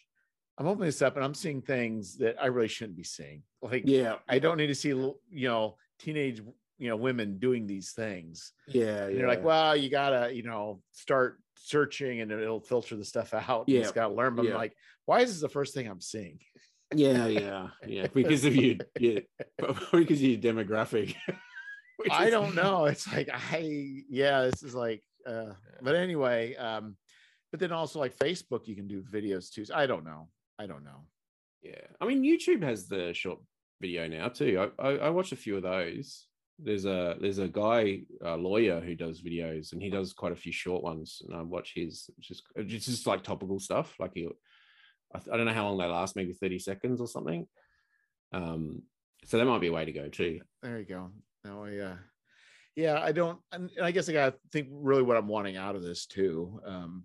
[0.57, 3.43] I'm opening this up and I'm seeing things that I really shouldn't be seeing.
[3.61, 6.41] Like, Yeah, I don't need to see, you know, teenage,
[6.79, 8.51] you know, women doing these things.
[8.67, 9.05] yeah.
[9.05, 13.33] And you're like, well, you gotta, you know, start searching and it'll filter the stuff
[13.33, 13.65] out.
[13.67, 13.81] Yeah.
[13.81, 14.35] It's gotta learn.
[14.35, 14.51] But Yeah.
[14.51, 14.75] I'm like,
[15.09, 16.37] why is this the first thing I'm seeing?
[16.93, 18.05] yeah, yeah, yeah.
[18.13, 19.21] Because of you, yeah,
[19.91, 21.15] because of your demographic.
[21.97, 22.85] which I is- don't know.
[22.85, 26.95] It's like I yeah, this is like uh but anyway, um
[27.49, 29.65] but then also like Facebook you can do videos too.
[29.65, 30.29] So I don't know.
[30.59, 31.01] I don't know.
[31.63, 33.39] Yeah, I mean, YouTube has the short
[33.81, 34.53] video now too.
[34.79, 36.27] I, I, I watch a few of those.
[36.59, 40.41] There's a there's a guy, a lawyer, who does videos, and he does quite a
[40.43, 41.23] few short ones.
[41.25, 43.95] And I watch his, it's just it's just like topical stuff.
[43.99, 44.27] Like he,
[45.13, 47.47] I, I don't know how long they last, maybe thirty seconds or something.
[48.31, 48.83] Um,
[49.25, 50.41] so that might be a way to go too.
[50.61, 51.11] There you go.
[51.43, 51.95] No, I uh
[52.75, 55.81] yeah, I don't and I guess I gotta think really what I'm wanting out of
[55.81, 56.61] this too.
[56.65, 57.03] Um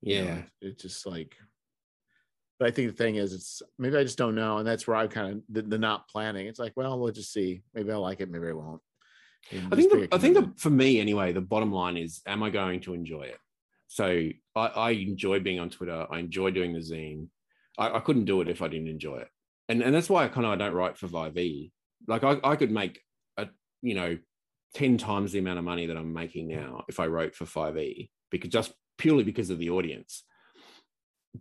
[0.00, 1.36] you know, Yeah, it's just like
[2.58, 4.58] but I think the thing is it's maybe I just don't know.
[4.58, 6.46] And that's where I kind of the, the not planning.
[6.46, 7.62] It's like, well, we'll just see.
[7.74, 8.80] Maybe I like it, maybe I won't.
[9.52, 12.50] I think the, I think the, for me anyway, the bottom line is, am I
[12.50, 13.38] going to enjoy it?
[13.92, 16.06] So I, I enjoy being on Twitter.
[16.10, 17.26] I enjoy doing the zine.
[17.76, 19.28] I, I couldn't do it if I didn't enjoy it,
[19.68, 21.36] and and that's why I kind of I don't write for Five.
[21.36, 21.72] E.
[22.08, 23.02] Like I, I could make
[23.36, 23.48] a
[23.82, 24.16] you know
[24.72, 27.76] ten times the amount of money that I'm making now if I wrote for Five
[27.76, 30.24] E because just purely because of the audience.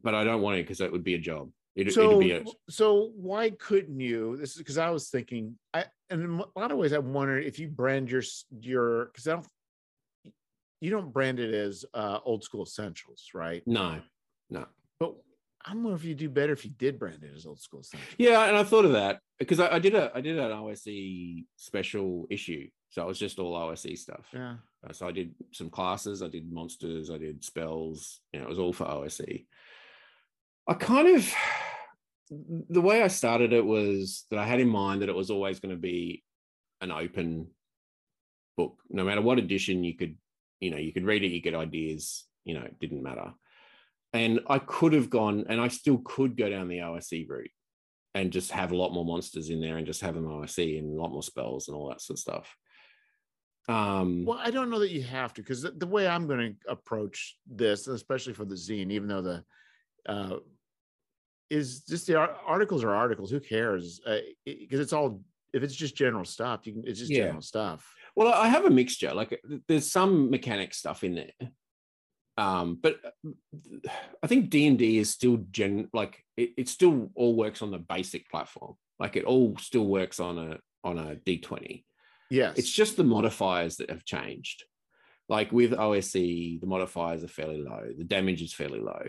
[0.04, 1.52] But I don't want it because that would be a job.
[1.78, 5.58] It, it'd so be a so why couldn't you this is because i was thinking
[5.74, 8.24] i and in a lot of ways i wonder if you brand your
[8.60, 9.48] your because i don't
[10.82, 14.00] you don't brand it as uh old school essentials right no,
[14.50, 14.66] no.
[15.00, 15.14] but
[15.66, 18.16] i'm wondering if you do better if you did brand it as old school essentials
[18.18, 21.46] Yeah, and I thought of that because I, I did a I did an OSE
[21.56, 24.26] special issue, so it was just all OSE stuff.
[24.34, 24.56] yeah
[24.88, 28.20] Uh, So I did some classes, I did monsters, I did spells.
[28.34, 29.46] You know, it was all for OSE.
[30.68, 31.32] I kind of
[32.70, 35.60] the way I started it was that I had in mind that it was always
[35.60, 36.24] going to be
[36.80, 37.48] an open
[38.58, 40.16] book, no matter what edition you could,
[40.62, 42.26] you know, you could read it, you get ideas.
[42.46, 43.34] You know, it didn't matter.
[44.14, 47.52] And I could have gone, and I still could go down the OSE route
[48.14, 50.98] and just have a lot more monsters in there and just have them OSE and
[50.98, 52.56] a lot more spells and all that sort of stuff.
[53.70, 56.58] Um, well i don't know that you have to because the, the way i'm going
[56.66, 59.44] to approach this especially for the zine even though the
[60.08, 60.38] uh
[61.52, 64.02] is just the ar- articles are articles who cares
[64.46, 65.22] because it's all
[65.54, 67.26] if it's just general stuff you can it's just Yeah.
[67.26, 69.14] general stuff Well, I have a mixture.
[69.14, 71.50] Like there's some mechanic stuff in there.
[72.38, 72.98] Um, but
[74.24, 77.72] I think D and D is still gen like it, it still all works on
[77.72, 78.76] the basic platform.
[79.00, 81.84] Like it all still works on a on a D20.
[82.30, 84.64] yes It's just the modifiers that have changed.
[85.30, 89.04] Like with OSE, the modifiers are fairly low, the damage is fairly low.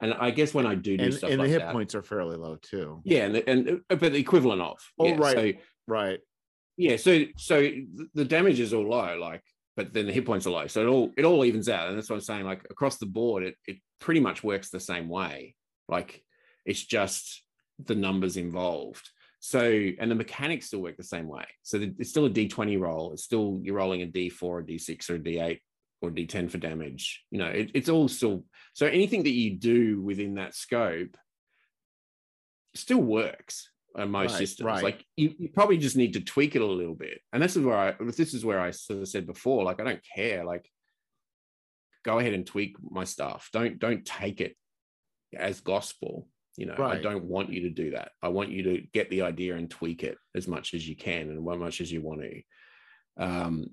[0.00, 1.94] And I guess when I do do and, stuff and like the hit that, points
[1.94, 3.00] are fairly low too.
[3.04, 4.78] yeah, and, and uh, but the equivalent of.
[4.98, 5.36] Oh, yeah, right.
[5.36, 5.52] So
[5.88, 6.20] Right.
[6.78, 7.70] Yeah so so
[8.14, 9.42] the damage is all low like
[9.78, 10.66] but then the hit points are low.
[10.66, 13.06] So it all it all evens out and that's what i'm saying like across the
[13.06, 15.54] board it, it pretty much works the same way.
[15.88, 16.24] Like
[16.66, 17.44] it's just
[17.84, 19.08] the numbers involved.
[19.38, 21.44] So and the mechanics still work the same way.
[21.62, 25.10] So the, it's still a d20 roll it's still you're rolling a d4 or d6
[25.10, 25.60] or a d8
[26.02, 30.00] or d10 for damage you know it, it's all still so anything that you do
[30.00, 31.16] within that scope
[32.74, 34.82] still works on most Right, systems right.
[34.82, 37.20] like you, you probably just need to tweak it a little bit.
[37.32, 39.84] And this is where i this is where i sort of said before like i
[39.84, 40.44] don't care.
[40.44, 40.70] Like
[42.04, 43.48] go ahead and tweak my stuff.
[43.52, 44.56] Don't don't take it
[45.36, 46.74] as gospel you know?
[46.84, 48.10] I don't want you to do that.
[48.20, 51.30] I want you to get the idea and tweak it as much as you can
[51.30, 52.42] and as much as you want to.
[53.16, 53.66] Um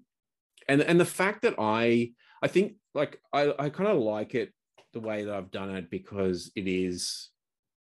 [0.67, 2.11] and and the fact that i
[2.41, 4.51] i think like i i kind of like it
[4.93, 7.29] the way that i've done it because it is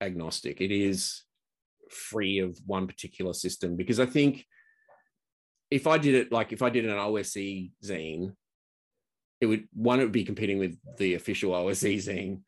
[0.02, 0.60] agnostic.
[0.60, 1.22] It is
[1.93, 4.47] free of one particular system because i think
[5.70, 7.35] if i did it like if i did an ose
[7.85, 8.32] zine
[9.40, 12.40] it would one it would be competing with the official ose zine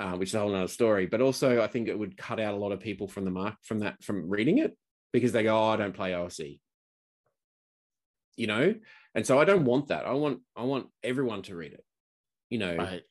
[0.00, 2.54] uh, which is a whole nother story but also i think it would cut out
[2.54, 4.76] a lot of people from the mark from that from reading it
[5.12, 6.40] because they go oh i don't play ose
[8.34, 8.74] you know?
[9.14, 10.06] And so i don't want that.
[10.06, 11.84] I want i want everyone to read it
[12.52, 12.76] you know?
[12.76, 13.02] Right.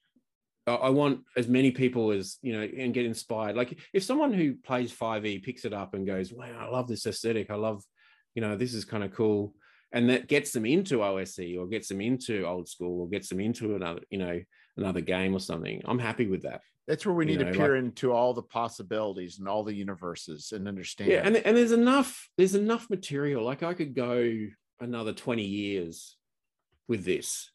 [0.67, 3.55] I- want as many people as you know and get inspired.
[3.55, 7.05] Like if someone who plays 5e picks it up and goes, Wow, I love this
[7.05, 7.49] aesthetic.
[7.49, 7.83] I love,
[8.35, 9.55] you know, this is kind of cool.
[9.93, 13.39] and that gets them into OSE or gets them into old school or gets them
[13.41, 14.39] into another, you know,
[14.77, 15.81] another game or something.
[15.85, 16.61] I'm happy with that.
[16.87, 19.63] That's where we You need know, to peer like- into all the possibilities and all
[19.63, 21.11] the universes and understand.
[21.11, 23.43] Yeah, and and there's enough there's enough material.
[23.43, 24.47] Like I could go
[24.79, 26.15] another 20 years
[26.87, 27.51] with this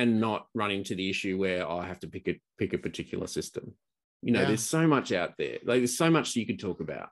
[0.00, 3.26] and not run into the issue where I have to pick a pick a particular
[3.26, 3.74] system.
[4.22, 4.48] You know, Yeah.
[4.48, 5.58] there's so much out there.
[5.64, 7.10] Like there's so much you could talk about.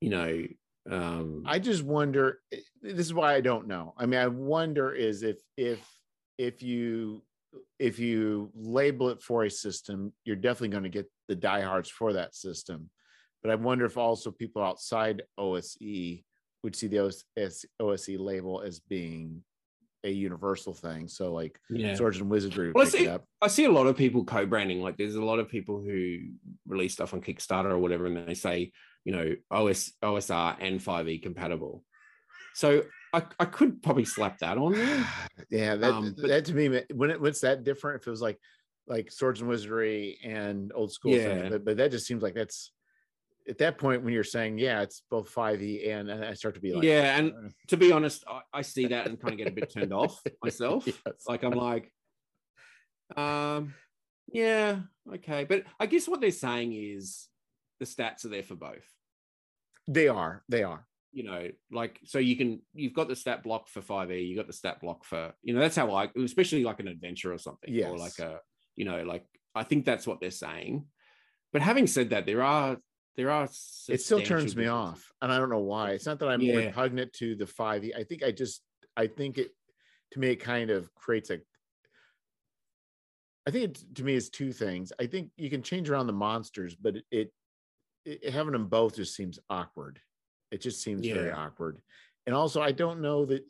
[0.00, 0.46] You know,
[0.90, 2.40] um I just wonder.
[2.52, 3.94] eh, This is why I don't know.
[3.98, 5.80] I mean, I wonder is if if
[6.38, 7.22] if you
[7.78, 12.12] if you label it for a system, you're definitely going to get the diehards for
[12.14, 12.88] that system.
[13.42, 16.22] But I wonder if also people outside OSE
[16.62, 17.24] would see the OS,
[17.80, 19.42] OSE label as being
[20.04, 21.08] a universal thing.
[21.08, 21.94] So like yeah.
[21.94, 23.08] Swords and Wizardry Well, I see-.
[23.40, 24.80] I see a lot of people co-branding.
[24.80, 26.18] Like there's a lot of people who
[26.66, 28.72] release stuff on Kickstarter or whatever, and they say,
[29.04, 31.84] you know, OS OSR and 5e compatible.
[32.54, 35.06] So I, I could probably slap that on there.
[35.50, 38.22] yeah, that Um, but- that to me when it what's that different if it was
[38.22, 38.38] like
[38.88, 41.48] like Swords and Wizardry and old school Yeah.
[41.48, 42.72] but, but that just seems like that's
[43.48, 46.60] at that point when you're saying yeah it's both 5e and, and I start to
[46.60, 49.38] be like Yeah, and uh, to be honest, I, I see that and kind of
[49.38, 50.86] get a bit turned off myself.
[50.86, 50.96] yes.
[51.26, 51.92] Like I'm like,
[53.16, 53.74] um,
[54.32, 54.80] yeah,
[55.14, 55.44] okay.
[55.44, 57.28] But I guess what they're saying is
[57.80, 58.86] the stats are there for both.
[59.88, 63.68] they are they are you know, like so you can you've got the stat block
[63.68, 66.80] for 5e, you got the stat block for you know, that's how I especially like
[66.80, 68.40] an adventure or something, or like a
[68.76, 70.86] you know, like I think that's what they're saying.
[71.52, 72.78] But having said that, there are
[73.16, 73.44] there are
[73.88, 76.56] it still turns me off and I don't know why it's not that I'm Yeah.
[76.56, 78.62] repugnant to the 5e I think I just
[78.96, 79.50] I think it
[80.12, 81.40] to me it kind of creates a
[83.46, 84.92] I think it, to me is two things.
[85.00, 87.32] I think you can change around the monsters, but it, it,
[88.04, 89.98] it having them both just seems awkward.
[90.52, 91.80] It just seems very awkward.
[92.26, 93.44] And also, I don't know that.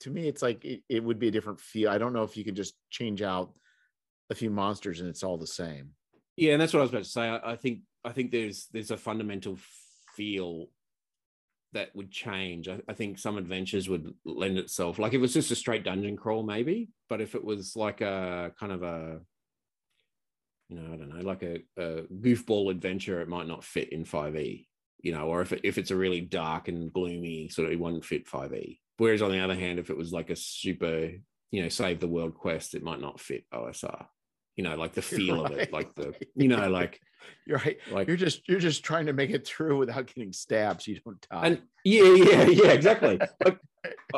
[0.00, 1.88] To me, it's like it, it would be a different feel.
[1.88, 3.54] I don't know if you can just change out
[4.28, 5.90] a few monsters and it's all the same.
[6.36, 7.22] Yeah, and that's what I was about to say.
[7.28, 9.58] I, I think I think there's there's a fundamental
[10.14, 10.68] feel
[11.72, 12.68] that would change.
[12.68, 14.98] I, I think some adventures would lend itself.
[14.98, 16.88] Like if it was just a straight dungeon crawl, maybe.
[17.08, 19.20] But if it was like a kind of a
[20.68, 24.04] you know, I don't know, like a, a goofball adventure, it might not fit in
[24.04, 24.66] 5e,
[25.02, 27.80] you know, or if it, if it's a really dark and gloomy sort of it
[27.80, 28.78] wouldn't fit 5e.
[28.96, 31.10] Whereas on the other hand, if it was like a super,
[31.50, 34.06] you know, save the world quest, it might not fit OSR.
[34.56, 37.00] You know, like the feel of it, like the, you know, like
[37.46, 37.76] You're right.
[37.90, 41.00] like You're just you're just trying to make it through without getting stabbed so you
[41.04, 41.46] don't die.
[41.46, 43.18] and yeah, yeah, yeah, exactly.
[43.44, 43.58] like,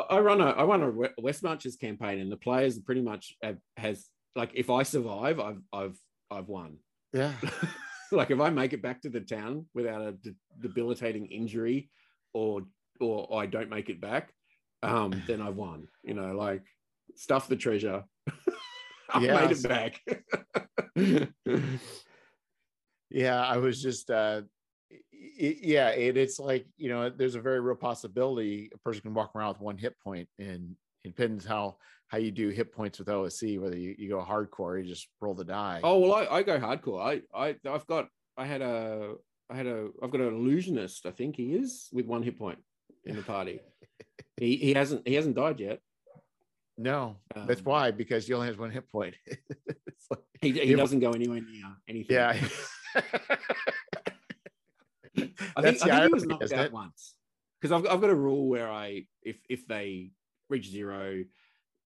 [0.09, 3.35] I- run a I run a We- West Marches campaign, and the players pretty much
[3.41, 5.97] have, has like if I survive, I've I've
[6.29, 6.77] I've won.
[7.13, 7.33] yeah.
[8.11, 11.89] like if I make it back to the town without a de- debilitating injury,
[12.33, 12.61] or
[13.01, 14.31] or I don't make it back,
[14.83, 15.87] um, then I've won.
[16.03, 16.63] You know, like
[17.15, 18.03] stuff the treasure.
[19.13, 19.63] I made Yes.
[19.65, 20.01] it back.
[23.09, 24.41] yeah i was just uh
[24.91, 24.95] i-
[25.41, 29.13] i- yeah it, it's like you know there's a very real possibility a person can
[29.13, 31.77] walk around with one hit point and it depends how
[32.07, 35.09] how you do hit points with OSE, whether you, you go hardcore, or you just
[35.19, 35.81] roll the die.
[35.83, 37.01] Oh well, I, I go hardcore.
[37.01, 38.07] I I I've got
[38.37, 39.15] I had a
[39.49, 41.05] I had a I've got an illusionist.
[41.05, 42.59] I think he is with one hit point
[43.05, 43.59] in the party.
[44.37, 45.79] he he hasn't he hasn't died yet.
[46.77, 49.15] No, that's Um, why because he only has one hit point.
[50.09, 52.15] Like- He, he doesn't go anywhere near anything.
[52.15, 52.39] yeah.
[52.95, 53.01] I
[55.17, 56.71] think, That's I think he was knocked out it?
[56.71, 57.15] once
[57.59, 60.11] because I've, I've got a rule where I if if they
[60.49, 61.23] reach zero,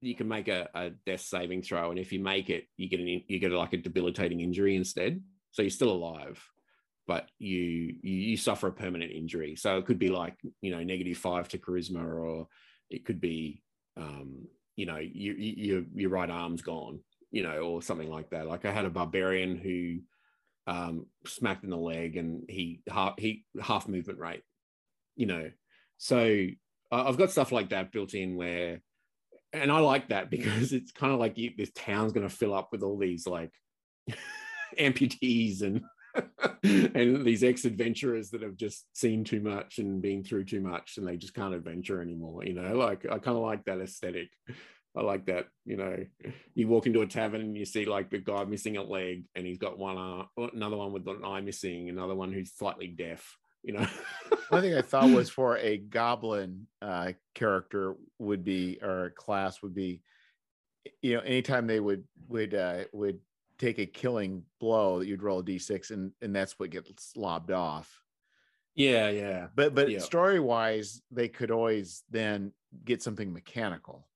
[0.00, 3.00] you can make a, a death saving throw, and if you make it, you get
[3.00, 5.22] an you get like a debilitating injury instead.
[5.52, 6.42] So you're still alive,
[7.06, 9.56] but you you, you suffer a permanent injury.
[9.56, 12.48] So it could be like you know negative five to charisma, or
[12.90, 13.62] it could be
[13.96, 14.46] um,
[14.80, 17.00] you know you, you, your your right arm's gone,
[17.30, 18.46] you know, or something like that.
[18.46, 19.98] Like I had a barbarian who
[20.66, 24.42] um, smacked in the leg, and he half he half movement rate,
[25.16, 25.50] you know.
[25.98, 26.46] So
[26.90, 28.80] I've got stuff like that built in where,
[29.52, 32.54] and I like that because it's kind of like you, this town's going to fill
[32.54, 33.52] up with all these like
[34.78, 35.82] amputees and
[36.62, 41.06] and these ex-adventurers that have just seen too much and been through too much and
[41.06, 44.28] they just can't adventure anymore you know like i kind of like that aesthetic.
[44.96, 45.96] I like that you know
[46.54, 49.46] you walk into a tavern and you see like the guy missing a leg and
[49.46, 53.36] he's got one arm another one with an eye missing another one who's slightly deaf
[53.62, 53.86] you know?
[54.48, 59.74] One thing I thought was for a goblin uh, character would be or class would
[59.74, 60.02] be,
[61.02, 63.20] you know, anytime they would would uh, would
[63.60, 67.52] take a killing blow, that you'd roll a d6, and and that's what gets lobbed
[67.52, 68.02] off.
[68.74, 70.00] yeah yeah But but Yeah.
[70.00, 72.52] story wise, they could always then
[72.84, 74.08] get something mechanical.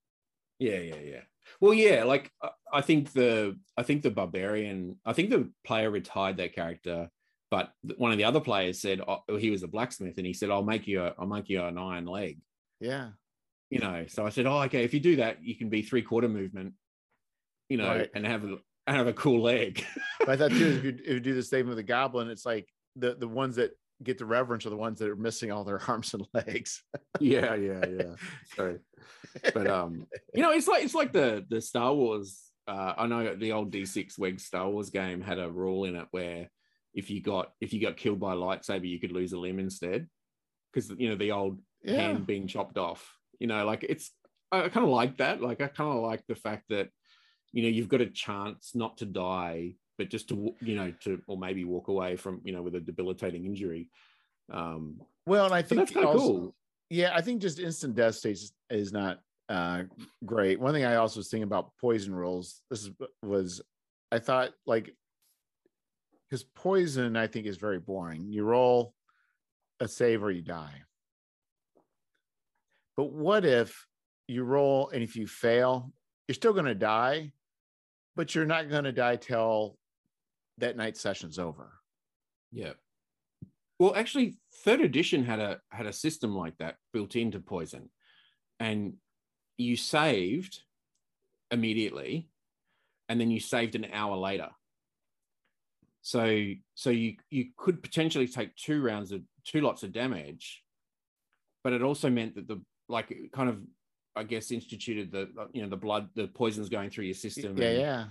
[0.58, 1.22] Yeah, yeah, yeah.
[1.60, 5.90] Well, yeah, like uh, I think the I think the barbarian, I think the player
[5.90, 7.10] retired their character,
[7.50, 10.50] but one of the other players said oh, he was a blacksmith, and he said,
[10.50, 12.40] "I'll make you, a, I'll make you an iron leg."
[12.80, 13.12] Yeah,
[13.70, 14.06] you know.
[14.06, 14.84] So I said, "Oh, okay.
[14.84, 16.74] If you do that, you can be three quarter movement,
[17.68, 18.10] you know, Right.
[18.14, 19.84] and have a and have a cool leg."
[20.20, 22.46] but I thought too, if you, if you do the same with the goblin, it's
[22.46, 25.64] like the the ones that get the reverence are the ones that are missing all
[25.64, 26.82] their arms and legs.
[27.20, 28.14] yeah, yeah, yeah.
[28.54, 28.78] Sorry,
[29.52, 32.40] but um, you know, it's like it's like the the Star Wars.
[32.66, 36.06] Uh, I know the old D6 WEG Star Wars game had a rule in it
[36.12, 36.48] where
[36.94, 39.58] if you got if you got killed by a lightsaber, you could lose a limb
[39.58, 40.08] instead,
[40.72, 41.96] because you know the old Yeah.
[41.96, 43.18] hand being chopped off.
[43.38, 44.12] You know, like it's
[44.50, 45.42] I kind of like that.
[45.42, 46.88] Like I kind of like the fact that
[47.54, 51.22] you know you've got a chance not to die, but just to you know to
[51.28, 53.88] or maybe walk away from you know with a debilitating injury.
[54.52, 56.56] Um, Well, and I think that's also- cool.
[56.90, 59.84] Yeah, I think just instant death states is not uh
[60.24, 60.60] great.
[60.60, 62.60] One thing I also was thinking about poison rules.
[62.70, 62.90] This is,
[63.22, 63.62] was
[64.12, 64.94] I thought like
[66.28, 68.26] because poison I think is very boring.
[68.28, 68.94] You roll
[69.80, 70.82] a save or you die.
[72.96, 73.86] But what if
[74.28, 75.92] you roll and if you fail,
[76.28, 77.32] you're still going to die,
[78.16, 79.76] but you're not going to die till
[80.58, 81.72] that night session's over.
[82.52, 82.72] Yeah.
[83.78, 87.90] Well, actually, third edition had a had a system like that built into poison,
[88.60, 88.94] and
[89.56, 90.60] you saved
[91.50, 92.28] immediately,
[93.08, 94.48] and then you saved an hour later.
[96.02, 100.62] So so you you could potentially take two rounds of two lots of damage,
[101.64, 103.58] but it also meant that the like kind of
[104.16, 107.56] I guess instituted the you know the blood the poison's going through your system.
[107.58, 108.04] Yeah, and, yeah.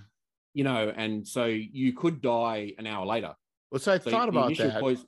[0.52, 3.34] You know, and so you could die an hour later.
[3.70, 4.80] Well, so I So thought about that.
[4.80, 5.06] poison-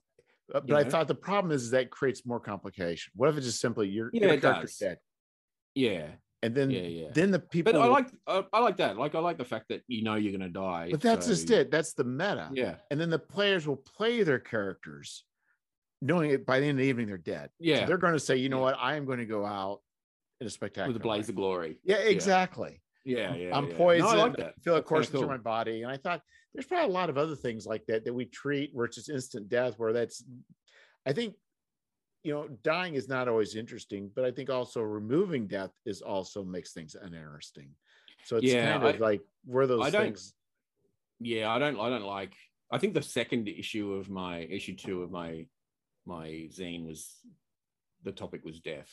[0.54, 0.90] Uh, but I know?
[0.90, 3.12] thought the problem is that creates more complication.
[3.16, 4.78] What if it's just simply you're, Yeah, your character's does.
[4.78, 4.98] dead,
[5.74, 6.06] yeah,
[6.42, 7.08] and then yeah, yeah.
[7.12, 7.72] then the people.
[7.72, 8.96] But I like I, I like that.
[8.96, 10.88] Like I like the fact that you know you're gonna die.
[10.92, 11.70] but that's so- just it.
[11.70, 12.48] That's the meta.
[12.52, 15.24] Yeah, And then the players will play their characters,
[16.00, 17.50] knowing it by the end of the evening they're dead.
[17.60, 17.84] So yeah.
[17.86, 18.62] they're going to say, you know Yeah.
[18.62, 19.80] what, I am going to go out
[20.40, 21.32] in a spectacular with a blaze way.
[21.32, 21.78] of glory.
[21.84, 22.80] Yeah, exactly.
[23.04, 23.56] Yeah, yeah.
[23.56, 23.76] I'm yeah.
[23.76, 24.10] poisoned.
[24.12, 24.54] No, I like that.
[24.62, 25.28] Feel a course through cool.
[25.28, 26.22] my body, and I thought
[26.52, 29.08] there's probably a lot of other things like that that we treat where it's just
[29.10, 29.74] instant death.
[29.78, 30.24] Where that's,
[31.06, 31.34] I think,
[32.24, 36.42] you know, dying is not always interesting, but I think also removing death is also
[36.44, 37.70] makes things uninteresting.
[38.24, 40.34] So it's Yeah, kind of I- like where those I don't- things.
[41.20, 41.78] Yeah, I don't.
[41.80, 42.34] I don't like.
[42.70, 45.46] I think the second issue of my issue two of my
[46.04, 47.14] my zine was
[48.02, 48.92] the topic was death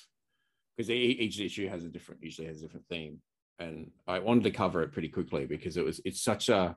[0.76, 3.20] because each issue has a different usually has a different theme,
[3.60, 6.76] and I wanted to cover it pretty quickly because it was it's such a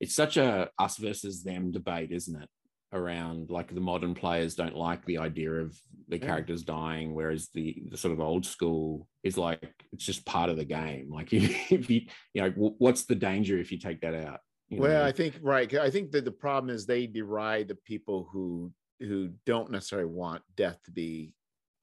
[0.00, 2.48] it's such a us versus them debate, isn't it?
[2.92, 5.76] Around like the modern players don't like the idea of
[6.08, 10.50] the characters dying, whereas the the sort of old school is like it's just part
[10.50, 11.10] of the game.
[11.10, 12.02] Like if you
[12.32, 14.40] you know what's the danger if you take that out?
[14.68, 15.06] you Well, know?
[15.06, 15.72] I think right.
[15.74, 20.42] I think that the problem is they deride the people who who don't necessarily want
[20.56, 21.34] death to be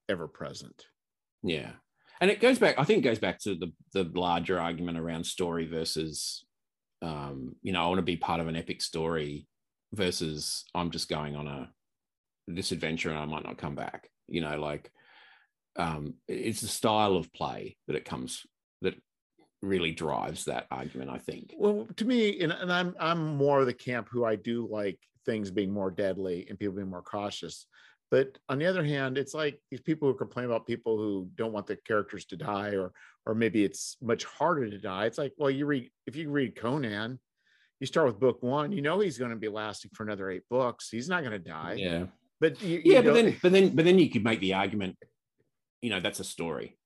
[0.08, 0.86] ever present.
[1.44, 1.72] Yeah.
[2.20, 5.24] And it goes back, I think it goes back to the the larger argument around
[5.24, 6.44] story versus
[7.02, 9.46] um, you know, I want to be part of an epic story
[9.92, 11.70] versus I'm just going on a
[12.48, 14.08] this adventure and I might not come back.
[14.26, 14.90] You know, like
[15.76, 18.46] um it's the style of play that it comes
[18.80, 18.94] that
[19.60, 21.52] really drives that argument, I think.
[21.56, 24.98] Well, to me, and, and I'm I'm more of the camp who I do like
[25.26, 27.66] things being more deadly and people being more cautious.
[28.14, 31.50] But on the other hand, it's like these people who complain about people who don't
[31.52, 32.92] want the characters to die, or
[33.26, 35.06] or maybe it's much harder to die.
[35.06, 37.18] It's like, well, you read if you read Conan,
[37.80, 40.44] you start with book one, you know he's going to be lasting for another eight
[40.48, 40.90] books.
[40.90, 41.74] He's not going to die.
[41.76, 42.04] Yeah.
[42.40, 44.96] But you, you Yeah, but then but then but then you could make the argument,
[45.82, 46.78] you know, that's a story.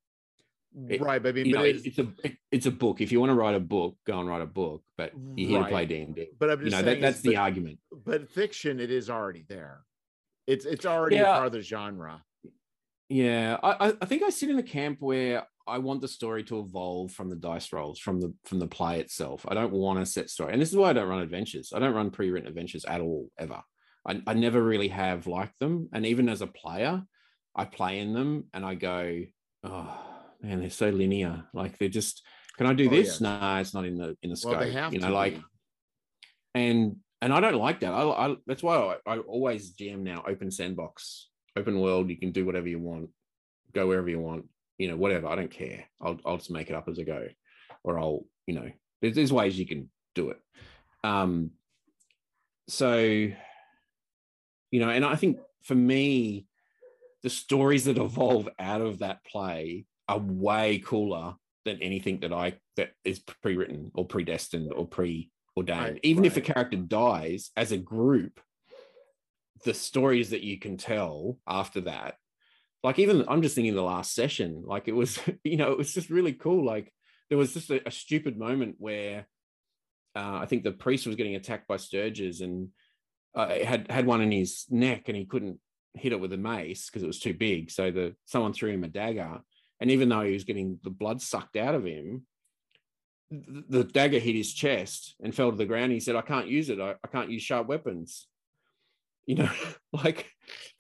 [0.89, 1.23] it- right?
[1.23, 2.09] But I mean, but know, it's, it's a
[2.51, 3.03] it's a book.
[3.03, 4.83] If you want to write a book, go and write a book.
[4.97, 5.67] But you're here Right.
[5.67, 6.29] to play D and D.
[6.39, 7.81] but I'm just You know that that's the but- argument.
[8.07, 9.81] but fiction it is already there
[10.53, 11.35] it's it's already a Yeah.
[11.35, 12.23] part of the genre
[13.09, 16.61] Yeah, I I- think I sit in the camp where I want the story to
[16.61, 19.45] evolve from the dice rolls, from the from the play itself.
[19.49, 21.73] I don't want a set story, and this is why I don't run adventures.
[21.75, 23.61] I don't run pre-written adventures at all, ever.
[24.07, 27.03] I, I never really have liked them, and even as a player,
[27.55, 29.25] I play in them and I go,
[29.65, 29.91] oh
[30.43, 31.45] man, they're so linear.
[31.53, 32.23] Like they're just,
[32.57, 33.07] can I do Oh, this?
[33.09, 33.21] yes.
[33.21, 34.53] No, it's not in the in the scope.
[34.53, 35.43] well they have you know, like be.
[36.55, 37.93] and and I don't like that.
[37.93, 38.77] I, I that's why
[39.07, 42.11] I, I always GM now open sandbox, open world.
[42.11, 43.11] You can do whatever you want,
[43.75, 44.47] go wherever you want,
[44.79, 45.29] you know, whatever.
[45.29, 45.85] I don't care.
[46.01, 47.27] I'll I'll just make it up as I go,
[47.83, 48.71] or I'll you know,
[49.03, 50.41] there's, there's ways you can do it.
[51.05, 51.51] Um,
[52.69, 53.35] so you
[54.81, 56.47] know, and I think for me,
[57.23, 61.35] the stories that evolve out of that play are way cooler
[61.65, 64.87] than anything that I that is pre-written or predestined or
[65.65, 65.95] preordained.
[65.95, 68.41] Right, Even if a character dies as a group,
[69.65, 72.15] the stories that you can tell after that,
[72.83, 75.93] like even I'm just thinking the last session, like it was, you know, it was
[75.93, 76.65] just really cool.
[76.65, 76.93] Like
[77.29, 79.27] there was just a, a stupid moment where
[80.15, 82.69] uh, I think the priest was getting attacked by stirges and
[83.35, 85.59] uh, had had one in his neck and he couldn't
[85.95, 87.71] hit it with a mace because it was too big.
[87.71, 89.41] So the someone threw him a dagger,
[89.81, 92.27] and even though he was getting the blood sucked out of him,
[93.31, 95.93] the dagger hit his chest and fell to the ground.
[95.93, 96.81] He said, "I can't use it.
[96.81, 98.27] I, I can't use sharp weapons."
[99.27, 99.51] You know,
[99.93, 100.31] like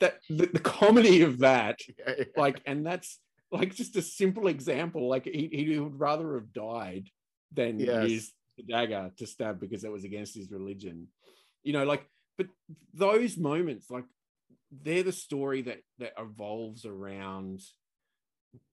[0.00, 0.18] that.
[0.28, 1.80] The, the comedy of that,
[2.36, 3.20] like, and that's
[3.50, 5.08] like just a simple example.
[5.08, 7.08] Like he he would rather have died
[7.52, 8.10] than Yes.
[8.10, 11.08] use the dagger to stab because it was against his religion.
[11.62, 12.06] You know, like,
[12.38, 12.46] but
[12.94, 14.04] those moments, like,
[14.70, 17.60] they're the story that that evolves around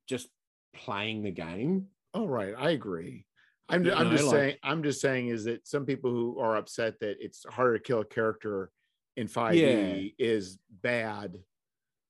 [0.08, 0.30] just
[0.74, 1.88] playing the game.
[2.14, 2.54] Oh, right.
[2.58, 3.25] I agree.
[3.70, 6.56] I'm, You I'm just like- saying, I'm just saying is that some people who are
[6.58, 8.70] upset that it's harder to kill a character
[9.18, 11.38] in 5e is bad.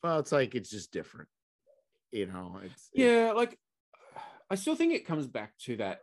[0.04, 1.30] Well, it's like it's just different.
[2.12, 3.58] You know, it's it- Yeah, like
[4.50, 6.02] I still think it comes back to that.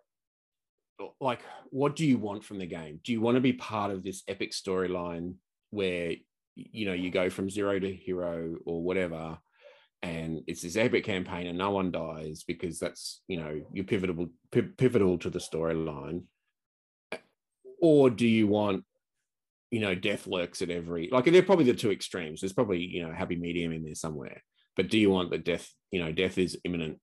[1.21, 3.01] Like, what do you want from the game?
[3.03, 5.35] Do you want to be part of this epic storyline
[5.71, 6.15] where
[6.55, 9.39] you know you go from zero to hero or whatever,
[10.03, 14.29] and it's this epic campaign and no one dies because that's you know you're pivotal
[14.51, 16.23] pi- pivotal to the storyline,
[17.81, 18.85] or do you want
[19.71, 22.41] you know death lurks at every like they're probably the two extremes.
[22.41, 24.43] There's probably you know happy medium in there somewhere.
[24.75, 25.69] But do you want the death?
[25.91, 26.99] You know, death is imminent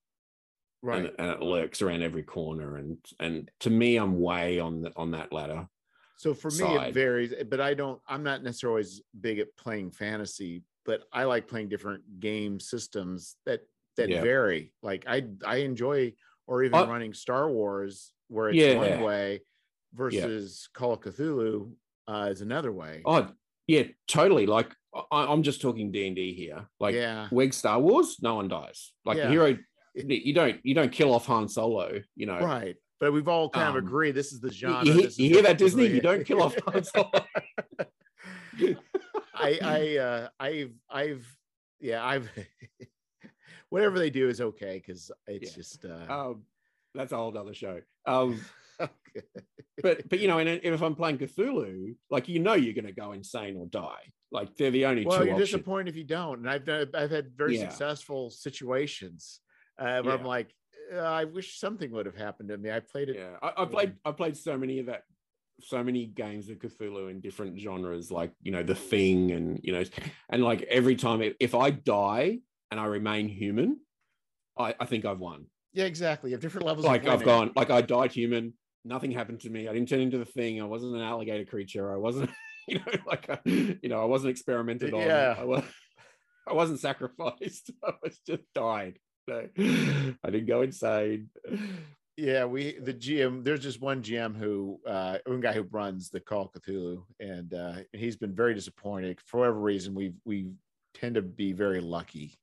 [0.81, 1.05] right.
[1.05, 2.77] and, and it lurks around every corner.
[2.77, 5.67] And and to me, I'm way on the, on that ladder.
[6.17, 9.91] So for me, it varies, but I don't, I'm not necessarily always big at playing
[9.91, 13.59] fantasy, but I like playing different game systems that,
[13.97, 14.23] that Yeah.
[14.23, 14.73] vary.
[14.81, 16.13] Like I, I enjoy,
[16.47, 18.75] or even Uh, running Star Wars where it's Yeah.
[18.77, 19.41] one way
[19.93, 21.73] versus Call of Cthulhu
[22.07, 23.03] uh, is another way.
[23.05, 23.27] Oh
[23.67, 24.47] yeah, totally.
[24.47, 24.73] Like
[25.11, 26.65] I, I'm just talking D and D here.
[26.79, 27.27] Like yeah.
[27.31, 28.91] WEG Star Wars, no one dies.
[29.05, 29.25] Like Yeah.
[29.25, 29.57] the hero,
[29.93, 32.01] you don't you don't kill off Han Solo.
[32.15, 32.75] You know, Right.
[32.99, 34.83] But we've all kind of Um, agreed this is the genre.
[34.85, 35.85] you hear- you hear that Disney?
[35.85, 37.11] You don't kill off Han Solo.
[39.39, 41.37] I I uh I've I've
[41.79, 42.29] yeah, I've
[43.69, 45.55] whatever they do is okay because it's Yeah.
[45.55, 46.43] just uh um,
[46.93, 47.81] that's a whole other show.
[48.05, 48.43] Um,
[48.81, 49.25] okay.
[49.81, 52.91] but but you know, and if I'm playing Cthulhu, like you know, you're going to
[52.91, 54.11] go insane or die.
[54.31, 55.51] Like they're the only well, two you're options.
[55.51, 56.39] disappointed if you don't.
[56.39, 57.69] And I've done I've had very Yeah.
[57.69, 59.39] successful situations
[59.79, 60.53] uh, where I'm like,
[60.93, 62.71] uh, I wish something would have happened to me.
[62.71, 63.15] I played it.
[63.17, 65.03] Yeah, I, I played I played so many of that,
[65.61, 69.73] so many games of Cthulhu in different genres, like you know the Thing, and you
[69.73, 69.83] know,
[70.29, 72.39] and like every time if- if I die
[72.71, 73.79] and I remain human,
[74.57, 75.45] I, I think I've won.
[75.73, 76.29] Yeah, exactly.
[76.31, 76.85] You have different levels.
[76.85, 78.53] of Like I've gone, like I died human,
[78.85, 79.67] nothing happened to me.
[79.67, 80.61] I didn't turn into the Thing.
[80.61, 81.93] I wasn't an alligator creature.
[81.93, 82.29] I wasn't,
[82.67, 85.01] you know, like a, you know, I wasn't experimented on.
[85.01, 85.35] Yeah.
[85.37, 85.63] I, was,
[86.47, 87.71] I wasn't sacrificed.
[87.83, 88.97] I was just died.
[89.27, 91.29] No, I didn't go insane.
[92.19, 93.45] Yeah, we the GM.
[93.45, 97.53] There's just one GM who, uh, one guy who runs the Call of Cthulhu, and
[97.53, 99.95] uh, he's been very disappointed for whatever reason.
[99.95, 100.49] We we
[100.93, 102.37] tend to be very lucky.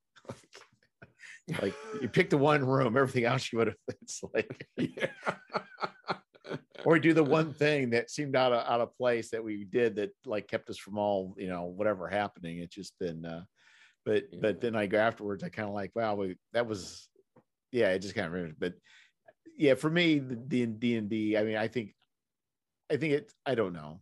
[1.60, 3.96] like you pick the one room, everything else you would have.
[4.00, 5.10] It's like, Yeah.
[6.86, 9.96] or do the one thing that seemed out of out of place that we did
[9.96, 12.60] that like kept us from all you know whatever happening.
[12.60, 13.44] It's just been, uh,
[14.06, 14.38] but Yeah.
[14.40, 15.44] but then I go afterwards.
[15.44, 17.10] I kind of like, wow, we, that was,
[17.72, 18.58] yeah, it just kind of.
[18.58, 18.72] But
[19.56, 21.36] yeah, for me, the D and D and D.
[21.36, 21.94] I mean, I think,
[22.90, 23.32] I think it.
[23.44, 24.00] I don't know.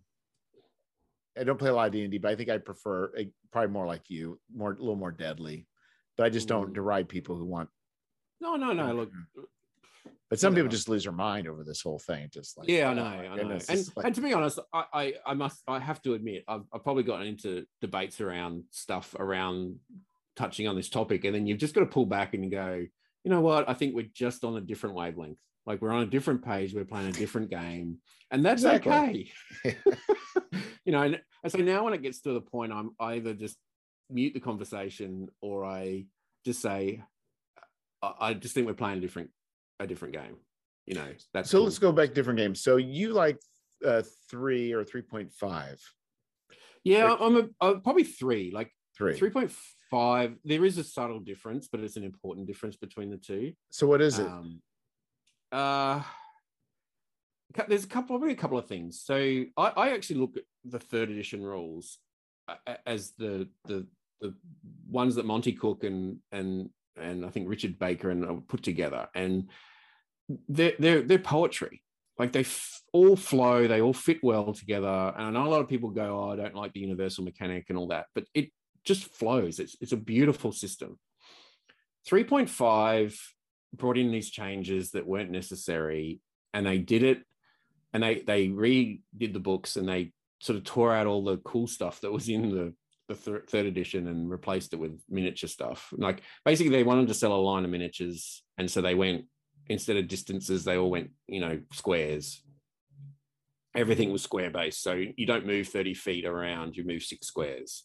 [1.38, 3.24] I don't play a lot of D and D, but I think I prefer eh,
[3.52, 5.66] probably more like you, more a little more deadly.
[6.16, 6.74] But I just don't Mm.
[6.74, 7.68] deride people who want.
[8.40, 8.92] No, no, no.
[8.94, 9.10] Look,
[10.30, 10.70] But some people Whatever.
[10.76, 12.28] just lose their mind over this whole thing.
[12.32, 13.58] Just like, yeah, I oh know, I know.
[13.68, 16.62] And, like- and to be honest, I, I, I must, I have to admit, I've,
[16.72, 19.76] I've probably gotten into debates around stuff around
[20.36, 22.86] touching on this topic, and then you've just got to pull back and go,
[23.24, 23.68] you know what?
[23.68, 25.38] I think we're just on a different wavelength.
[25.66, 27.98] Like we're on a different page, we're playing a different game,
[28.30, 29.32] and that's Exactly.
[29.64, 29.76] okay.
[30.84, 33.56] you know, and, and so now when it gets to the point, I'm either just
[34.10, 36.04] mute the conversation or I
[36.44, 37.02] just say,
[38.02, 39.30] I, I just think we're playing a different,
[39.80, 40.36] a different game.
[40.86, 41.64] You know, that's so cool.
[41.64, 42.60] let's go back to different games.
[42.62, 43.38] So you like
[43.82, 45.80] uh, three or three point five?
[46.84, 49.16] Yeah, Like- I'm a, uh, probably three, like Three.
[49.16, 49.50] three point
[49.94, 50.36] five.
[50.44, 53.52] There is a subtle difference, but it's an important difference between the two.
[53.70, 54.26] So what is it?
[54.26, 54.60] Um,
[55.52, 56.02] uh,
[57.68, 59.00] there's a couple, probably a couple of things.
[59.00, 61.98] So I, I actually look at the third edition rules
[62.48, 63.86] a- as the the
[64.20, 64.34] the
[64.88, 69.48] ones that Monte Cook and and and I think Richard Baker and put together, and
[70.48, 71.82] they're they're they're poetry.
[72.18, 75.12] Like they f- all flow, they all fit well together.
[75.16, 77.66] And I know a lot of people go, "Oh, I don't like the universal mechanic
[77.68, 78.50] and all that," but it
[78.84, 79.58] just flows.
[79.58, 80.98] It's it's a beautiful system.
[82.06, 83.18] Three point five
[83.74, 86.20] brought in these changes that weren't necessary,
[86.52, 87.22] and they did it,
[87.92, 91.66] and they they redid the books and they sort of tore out all the cool
[91.66, 92.74] stuff that was in the
[93.08, 95.92] the third, third edition and replaced it with miniature stuff.
[95.92, 99.24] Like basically, they wanted to sell a line of miniatures, and so they went
[99.68, 102.42] instead of distances, they all went you know squares.
[103.74, 107.84] Everything was square based, so you don't move thirty feet around; you move six squares.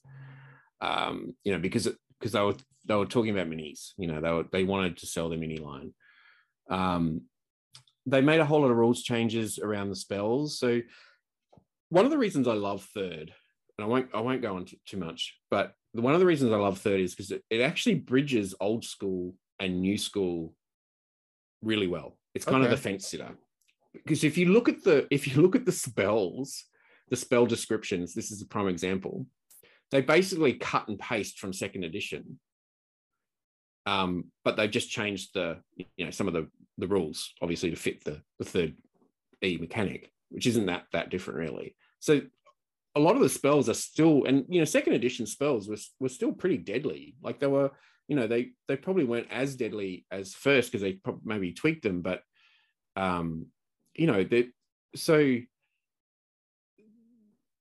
[0.82, 1.88] Um, you know, because
[2.20, 3.92] because they were they were talking about minis.
[3.98, 5.94] You know, they were they wanted to sell the mini line.
[6.70, 7.22] Um,
[8.06, 10.58] they made a whole lot of rules changes around the spells.
[10.58, 10.82] So
[11.90, 13.34] one of the reasons I love third
[13.78, 16.58] and I won't I won't go on too much, but one of the reasons I
[16.58, 20.54] love third is because it, it actually bridges old school and new school
[21.62, 22.18] really well.
[22.36, 22.72] It's kind okay.
[22.72, 23.32] of the fence sitter.
[23.94, 26.66] Because if you look at the if you look at the spells,
[27.10, 29.26] the spell descriptions, this is a prime example.
[29.92, 32.40] They basically cut and paste from second edition.
[33.86, 36.48] Um, but they've just changed the you know some of the
[36.78, 38.76] the rules obviously to fit the the third
[39.44, 41.76] E mechanic, which isn't that that different really.
[42.00, 42.22] So
[42.96, 46.10] a lot of the spells are still, and you know, second edition spells were were
[46.10, 47.16] still pretty deadly.
[47.22, 47.72] Like they were,
[48.08, 52.02] you know, they they probably weren't as deadly as first because they maybe tweaked them,
[52.02, 52.22] but
[52.96, 53.48] um,
[53.96, 54.48] you know, that
[54.96, 55.38] so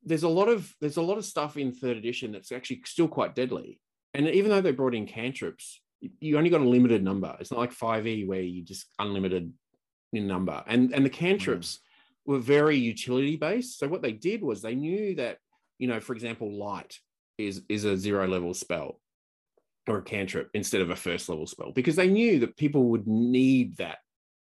[0.09, 3.09] there's a lot of there's a lot of stuff in third edition that's actually still
[3.09, 3.81] quite deadly.
[4.15, 5.81] And even though they brought in cantrips,
[6.21, 7.37] you only got a limited number.
[7.39, 9.53] It's not like 5e where you just unlimited
[10.13, 10.63] in number.
[10.67, 11.79] And and the cantrips, mm
[12.29, 13.79] were very utility based.
[13.79, 15.39] So what they did was they knew that,
[15.79, 16.99] you know, for example, light
[17.39, 19.01] is is a zero level spell
[19.89, 23.07] or a cantrip instead of a first level spell because they knew that people would
[23.07, 23.99] need that.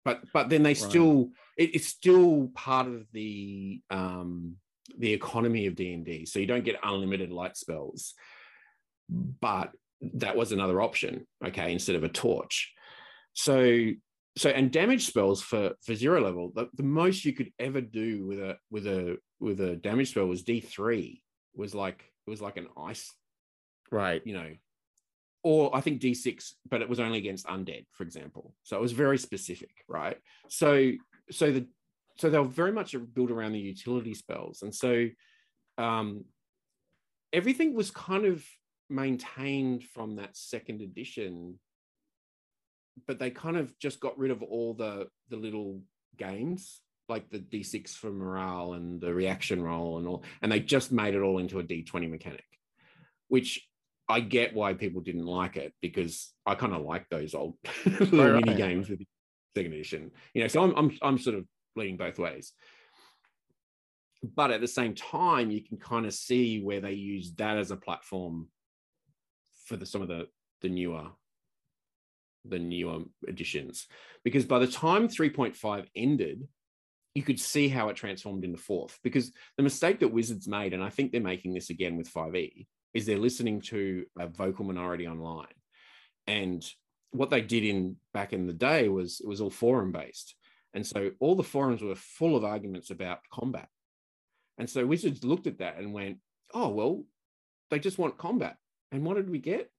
[0.05, 0.77] But but then they right.
[0.77, 4.57] still it, it's still part of the um
[4.99, 6.27] the economy of D&D.
[6.27, 8.15] So you don't get unlimited light spells.
[9.09, 9.71] But
[10.15, 12.73] that was another option, okay, instead of a torch.
[13.33, 13.93] So
[14.37, 18.27] so and damage spells for for zero level the, the most you could ever do
[18.27, 21.21] with a with a with a damage spell was d3
[21.55, 23.13] was like it was like an ice
[23.91, 24.51] right you know
[25.43, 28.93] or i think d6 but it was only against undead for example so it was
[28.93, 30.91] very specific right so
[31.31, 31.67] so the
[32.17, 35.09] so they were very much built around the utility spells and so
[35.79, 36.25] um
[37.33, 38.45] everything was kind of
[38.89, 41.59] maintained from that second edition
[43.07, 45.81] but they kind of just got rid of all the the little
[46.17, 50.93] games like the d6 for morale and the reaction roll and all and they just
[50.93, 52.45] made it all into a d20 mechanic
[53.29, 53.67] which
[54.09, 58.33] i get why people didn't like it because i kind of like those old little
[58.33, 58.45] right.
[58.45, 59.01] mini games with
[59.57, 61.45] second edition you know so I'm, I'm i'm sort of
[61.77, 62.53] leaning both ways.
[64.23, 67.71] But at the same time you can kind of see where they use that as
[67.71, 68.49] a platform
[69.67, 70.29] for the some of the
[70.63, 71.09] the newer
[72.47, 73.87] the newer editions.
[74.23, 76.47] Because by the time 3.5 ended
[77.15, 78.99] you could see how it transformed into fourth.
[79.05, 82.67] Because the mistake that wizards made and i think they're making this again with 5e
[82.95, 85.53] is they're listening to a vocal minority online.
[86.27, 86.65] And
[87.11, 90.35] what they did in back in the day was it was all forum based
[90.75, 93.69] and so all the forums were full of arguments about combat
[94.59, 96.19] and so wizards looked at that and went
[96.53, 97.05] oh well
[97.71, 98.57] they just want combat
[98.93, 99.71] and what did we get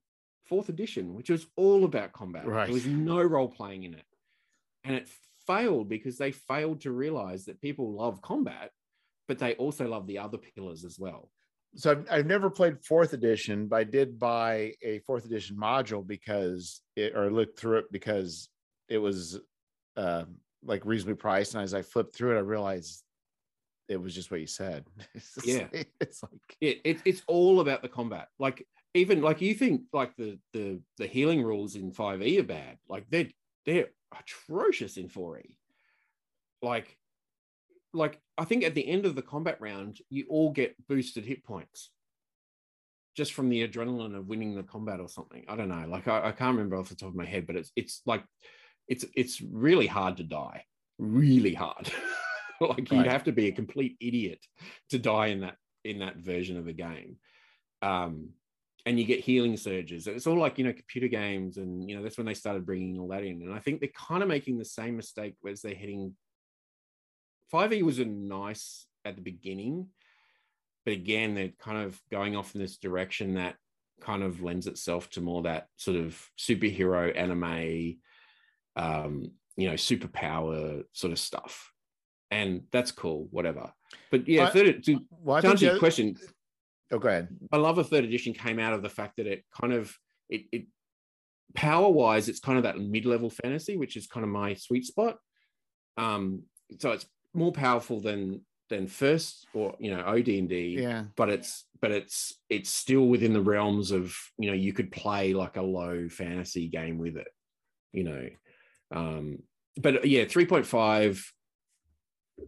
[0.46, 2.48] fourth edition, which was all about combat.
[2.48, 2.66] Right.
[2.66, 4.06] There was no role playing in it.
[4.84, 5.10] And it
[5.48, 8.72] failed because they failed to realize that people love combat,
[9.28, 11.32] but they also love the other pillars as well.
[11.76, 16.06] So I've, I've never played fourth edition, but I did buy a fourth edition module
[16.06, 18.50] because it, or looked through it because
[18.88, 19.40] it was
[19.98, 20.26] uh,
[20.66, 21.54] like reasonably priced.
[21.54, 23.04] And as I flipped through it, I realized
[23.88, 24.86] it was just what you said.
[25.14, 25.68] It's yeah,
[26.02, 28.28] it's like it, it, it's all about the combat.
[28.40, 28.66] Like
[28.96, 33.06] even like you think like the the the healing rules in 5e are bad like
[33.12, 33.28] they're
[33.66, 35.56] they're atrocious in 4e
[36.62, 36.98] like
[37.94, 41.44] like i think at the end of the combat round you all get boosted hit
[41.44, 41.92] points
[43.16, 46.30] just from the adrenaline of winning the combat or something i don't know like i,
[46.30, 48.24] I can't remember off the top of my head but it's it's like
[48.88, 50.64] it's it's really hard to die
[50.98, 51.92] really hard
[52.62, 52.92] like right.
[52.92, 54.40] you'd have to be a complete idiot
[54.90, 57.18] to die in that in that version of the game
[57.82, 58.30] um
[58.86, 60.06] and you get healing surges.
[60.08, 61.58] It's all like, you know, computer games.
[61.58, 63.42] And, you know, that's when they started bringing all that in.
[63.42, 66.16] And I think they're kind of making the same mistake as they're heading.
[67.52, 69.88] 5e was a nice at the beginning,
[70.84, 73.56] but again, they're kind of going off in this direction that
[74.02, 77.98] kind of lends itself to more that sort of superhero anime,
[78.76, 81.72] um, you know, superpower sort of stuff.
[82.32, 83.72] And that's cool, whatever.
[84.12, 86.18] But yeah, Well, third, to, Well, to answer your question,
[86.92, 87.30] Oh, go ahead.
[87.52, 89.96] I love a third edition came out of the fact that it kind of
[90.30, 90.66] it, it
[91.56, 94.86] power wise, it's kind of that mid level fantasy, which is kind of my sweet
[94.86, 95.18] spot.
[95.98, 96.44] Um,
[96.80, 101.06] so it's more powerful than than first or you know OD and D, Yeah.
[101.16, 105.34] but it's but it's it's still within the realms of you know you could play
[105.34, 107.28] like a low fantasy game with it,
[107.94, 108.28] you know.
[108.96, 109.40] Um,
[109.78, 111.24] but yeah, three point five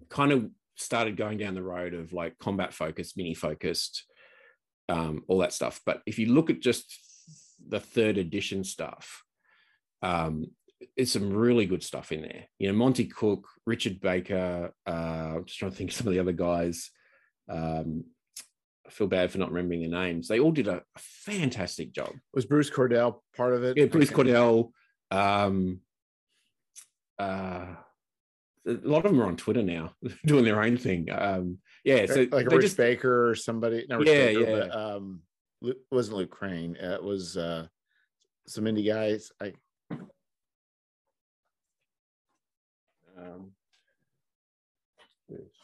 [0.09, 4.05] kind of started going down the road of like combat focused, mini focused,
[4.89, 5.81] um, all that stuff.
[5.85, 6.99] But if you look at just
[7.67, 9.23] the third edition stuff,
[10.01, 10.45] um,
[10.95, 12.45] it's some really good stuff in there.
[12.59, 14.91] You know, Monte Cook, Richard Baker, uh,
[15.35, 16.91] I'm just trying to think of some of the other guys.
[17.49, 18.03] Um,
[18.85, 20.27] I feel bad for not remembering the names.
[20.27, 22.13] They all did a, fantastic job.
[22.33, 23.75] Was Bruce Cordell part of it?
[23.75, 24.71] Yeah, Bruce Cordell.
[25.11, 25.81] Um,
[27.19, 27.65] uh,
[28.67, 29.93] a lot of them are on Twitter now,
[30.25, 31.07] doing their own thing.
[31.11, 33.85] Um, yeah, so like Rich just Baker or somebody.
[33.89, 34.59] No, Rich Yeah, Baker, yeah.
[34.59, 35.21] But, um,
[35.61, 36.77] it wasn't Luke Crane.
[36.81, 37.67] Uh, It was uh,
[38.45, 39.31] some indie guys.
[39.41, 39.53] I
[43.17, 43.51] um,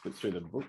[0.01, 0.65] flip through the book.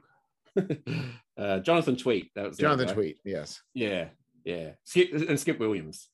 [1.38, 2.30] uh, Jonathan Tweet.
[2.34, 2.94] That was Jonathan.
[2.94, 3.18] Tweet.
[3.24, 3.62] Yes.
[3.74, 4.08] Yeah,
[4.44, 4.72] yeah.
[4.84, 6.08] Skip and Skip Williams.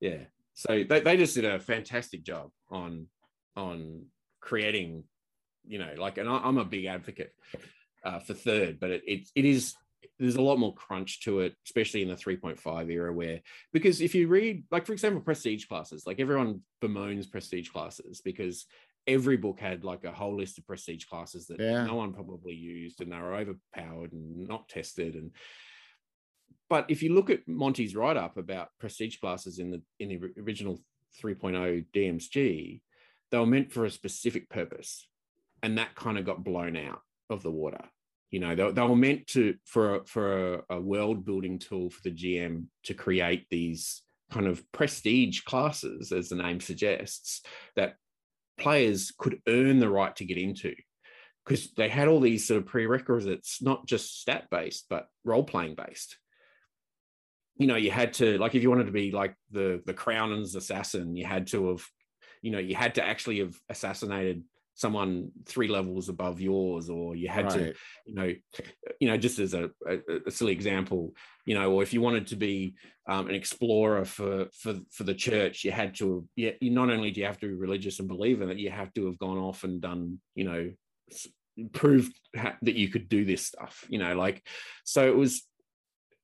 [0.00, 0.24] Yeah.
[0.54, 3.08] So they, they just did a fantastic job on
[3.56, 4.06] on
[4.40, 5.04] creating,
[5.66, 7.32] you know, like, and I, I'm a big advocate
[8.04, 9.74] uh, for third, but it, it it is
[10.18, 13.40] there's a lot more crunch to it, especially in the 3.5 era, where
[13.72, 18.66] because if you read, like for example, prestige classes, like everyone bemoans prestige classes because
[19.06, 21.84] every book had like a whole list of prestige classes that Yeah.
[21.84, 25.32] no one probably used and they were overpowered and not tested and
[26.70, 30.20] but if you look at Monte's write up about prestige classes in the in the
[30.40, 30.80] original
[31.22, 32.80] 3.0 DMSG,
[33.30, 35.06] they were meant for a specific purpose,
[35.62, 37.84] and that kind of got blown out of the water.
[38.30, 41.90] You know, they, they were meant to for a, for a, a world building tool
[41.90, 47.42] for the GM to create these kind of prestige classes, as the name suggests,
[47.76, 47.96] that
[48.58, 50.74] players could earn the right to get into
[51.44, 55.74] because they had all these sort of prerequisites, not just stat based, but role playing
[55.74, 56.16] based.
[57.56, 60.54] You know, you had to like if you wanted to be like the the Crown's
[60.56, 61.84] assassin, you had to have,
[62.44, 64.44] you know, you had to actually have assassinated
[64.74, 68.30] someone three levels above yours, or you had to, you know,
[69.00, 71.14] you know, just as a, a, a silly example,
[71.46, 72.74] you know, or if you wanted to be
[73.08, 77.10] um, an explorer for for for the church, you had to, yeah, you not only
[77.10, 79.38] do you have to be religious and believe in it, you have to have gone
[79.38, 80.70] off and done, you know,
[81.72, 84.46] proved ha- that you could do this stuff, you know, like,
[84.84, 85.46] so it was,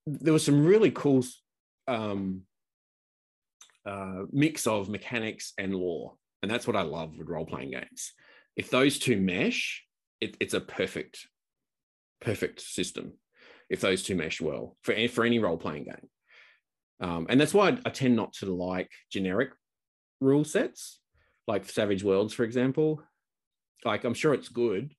[0.06, 1.24] there was some really cool
[1.88, 2.42] um,
[3.86, 8.12] uh, mix of mechanics and lore, and that's what I love with role playing games.
[8.56, 9.84] If those two mesh,
[10.20, 11.26] it, it's a perfect,
[12.20, 13.14] perfect system.
[13.68, 16.08] If those two mesh well for any- for any role playing game,
[17.00, 19.50] um, and that's why I, I tend not to like generic
[20.20, 21.00] rule sets,
[21.46, 23.02] like Savage Worlds, for example.
[23.84, 24.94] Like I'm sure it's good,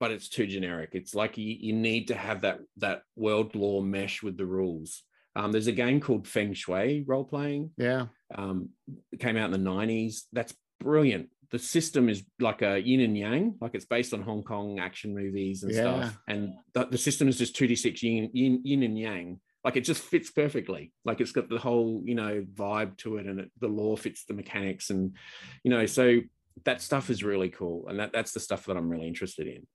[0.00, 0.90] but it's too generic.
[0.92, 5.02] It's like you, you need to have that that world lore mesh with the rules.
[5.36, 7.70] Um, there's a game called Feng Shui role playing.
[7.76, 8.06] Yeah.
[8.34, 8.70] Um,
[9.12, 10.22] it came out in the 90s.
[10.32, 11.28] That's brilliant.
[11.50, 15.14] The system is like a yin and yang, like it's based on Hong Kong action
[15.14, 15.80] movies and Yeah.
[15.80, 16.18] stuff.
[16.28, 19.40] And the, the system is just 2d6 yin, yin, yin and yang.
[19.64, 20.92] Like it just fits perfectly.
[21.04, 24.24] Like it's got the whole, you know, vibe to it and it, the lore fits
[24.24, 24.90] the mechanics.
[24.90, 25.16] And,
[25.64, 26.20] you know, so
[26.64, 27.86] that stuff is really cool.
[27.88, 29.66] And that, that's the stuff that I'm really interested in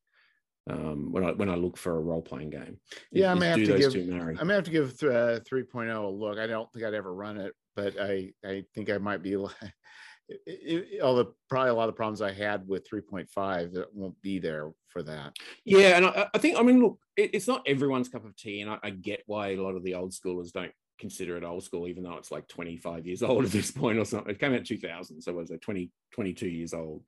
[0.70, 2.78] um, when I when I look for a role playing game.
[3.12, 3.94] Yeah, I may have to give-
[4.40, 6.38] I may have to give uh, 3.0 a look.
[6.40, 9.34] I don't think I'd ever run it, but I I think I might be.
[10.30, 14.20] it- it- all the probably a lot of problems I had with 3.5 that won't
[14.22, 15.36] be there for that.
[15.66, 18.62] Yeah, and I, I think I mean, look, it, it's not everyone's cup of tea,
[18.62, 21.64] and I, I get why a lot of the old schoolers don't consider it old
[21.64, 24.32] school, even though it's like 25 years old at this point or something.
[24.34, 27.04] It came out in 2000, so it was it 20, 22 years old.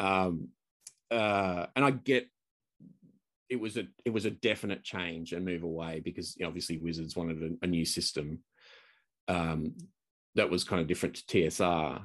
[0.00, 0.48] Um,
[1.10, 2.28] uh, and I get
[3.50, 7.42] it was a it was a definite change and move away because obviously Wizards wanted
[7.42, 8.38] a, a new system
[9.28, 9.74] um,
[10.36, 12.02] that was kind of different to TSR.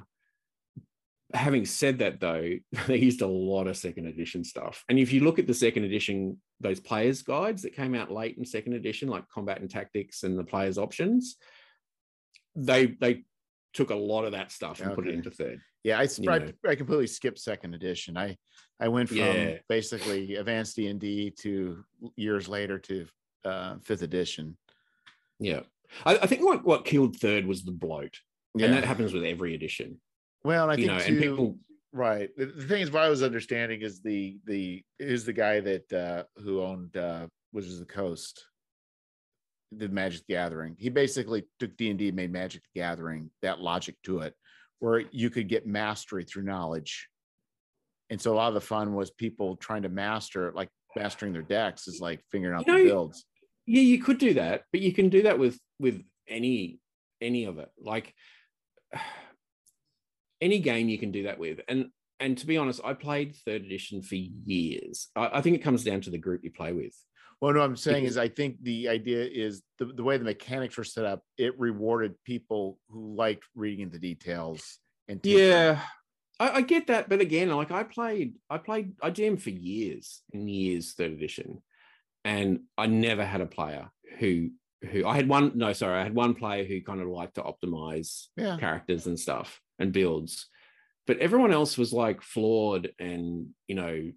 [1.32, 2.52] Having said that, though,
[2.86, 4.84] they used a lot of second edition stuff.
[4.88, 8.36] And if you look at the second edition, those players' guides that came out late
[8.36, 11.36] in second edition, like combat and tactics and the players' options,
[12.56, 13.24] they they
[13.72, 15.60] took a lot of that stuff and put it into third.
[15.86, 16.52] Yeah, I, You I- know.
[16.66, 18.16] I completely skipped second edition.
[18.16, 18.36] I
[18.80, 19.58] I went from Yeah.
[19.68, 21.84] basically advanced D and D to
[22.16, 23.06] years later to
[23.44, 24.56] uh, fifth edition.
[25.38, 25.60] Yeah.
[26.04, 28.18] I, I think what what killed third was the bloat,
[28.56, 28.66] Yeah.
[28.66, 30.00] and that happens with every edition.
[30.42, 31.58] well, I you think know, too, and people
[31.92, 32.30] right.
[32.36, 35.92] The, the thing is, what I was understanding is the the is the guy that
[35.92, 38.44] uh who owned uh Wizards of the Coast
[39.72, 40.74] the Magic Gathering.
[40.78, 44.34] He basically took D and D, made Magic Gathering that logic to it,
[44.80, 47.08] where you could get mastery through knowledge.
[48.10, 51.42] And so a lot of the fun was people trying to master, like mastering their
[51.42, 53.24] decks, is like figuring out You the builds.
[53.66, 56.78] Yeah, you could do that, but you can do that with with any
[57.20, 57.70] any of it.
[57.80, 58.14] Like
[60.40, 61.60] any game you can do that with.
[61.68, 61.86] And
[62.20, 65.08] and to be honest, I played third edition for years.
[65.16, 66.94] I, I think it comes down to the group you play with.
[67.40, 70.78] Well, no, I'm saying is I think the idea is the, the way the mechanics
[70.78, 75.80] were set up, it rewarded people who liked reading into details and Yeah,
[76.40, 80.22] I, I get that, but again, like I played, I played, I DM for years
[80.32, 81.62] and years third edition,
[82.24, 84.50] and I never had a player who
[84.90, 85.52] who I had one.
[85.54, 89.18] No, sorry, I had one player who kind of liked to optimize yeah, characters and
[89.18, 90.48] stuff and builds,
[91.06, 94.10] but everyone else was like flawed and you know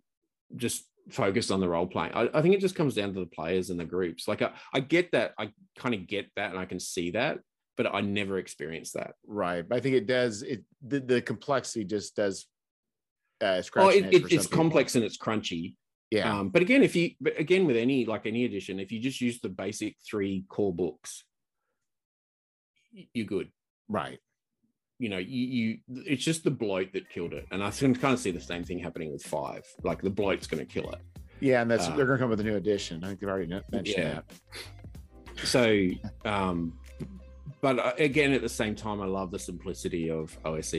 [0.55, 2.13] just focused on the role playing.
[2.13, 4.27] I, I think it just comes down to the players and the groups.
[4.27, 7.39] Like I, I get that, I kind of get that, and I can see that,
[7.77, 9.15] but I never experienced that.
[9.25, 9.67] right.
[9.67, 12.45] But I think it does it the, the complexity just does
[13.41, 15.75] uh Oh, it, it, it's complex and it's crunchy.
[16.11, 18.99] Yeah, Um, but again, if you, but again, with any like any edition, if you
[18.99, 21.23] just use the basic three core books,
[23.13, 23.49] you're good.
[23.87, 24.19] right.
[24.99, 28.13] You know, you, you it's just the bloat that killed it, and I can kind
[28.13, 29.63] of see the same thing happening with five.
[29.83, 30.99] Like the bloat's going to kill it.
[31.39, 33.01] Yeah, and that's Uh, they're gonna come with a new edition.
[33.01, 34.19] I think they've already mentioned Yeah.
[34.25, 34.25] that.
[35.45, 35.87] So,
[36.25, 36.73] um,
[37.61, 40.73] but uh, again, at the same time, I love the simplicity of OSE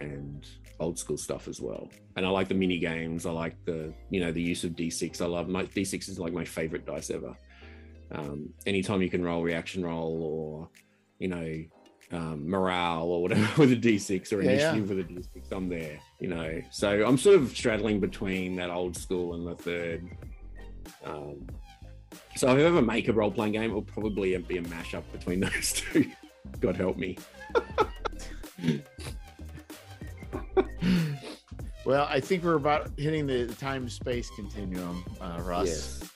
[0.00, 0.46] and
[0.78, 1.90] old school stuff as well.
[2.14, 3.26] And I like the mini games.
[3.26, 5.20] I like the you know the use of D6.
[5.20, 7.34] I love my D6 is like my favorite dice ever.
[8.12, 10.68] Um, anytime you can roll reaction roll or
[11.18, 11.64] you know
[12.14, 14.72] um, morale or whatever with a D6 or Yeah, yeah.
[14.72, 15.98] initiative with a D6, I'm there.
[16.20, 20.08] You know, so I'm sort of straddling between that old school and the third.
[21.04, 21.46] Um,
[22.36, 25.40] so if I ever make a role playing game, it'll probably be a mashup between
[25.46, 26.10] those two.
[26.60, 27.18] God help me.
[31.84, 36.00] Well, I think we're about hitting the time space continuum, uh, Russ.
[36.00, 36.10] Yes.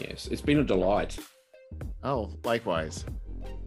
[0.00, 1.18] Yes, it's been a delight.
[2.02, 3.04] Oh, likewise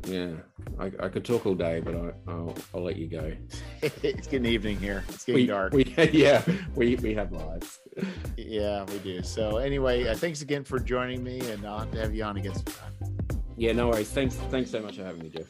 [0.06, 0.32] yeah,
[0.80, 3.32] I, I, could talk all day, but I, will I'll let you go.
[3.82, 5.03] it's getting evening here.
[5.10, 5.73] It's getting we, dark.
[5.73, 6.44] We, yeah,
[6.76, 7.80] we, we have lives.
[8.38, 9.22] yeah, we do.
[9.23, 12.38] So anyway, uh, thanks again for joining me, and I'll have to have you on
[12.38, 12.94] again sometime.
[13.57, 14.10] Yeah, no worries.
[14.10, 15.48] Thanks, thanks so much for having me, Jeff.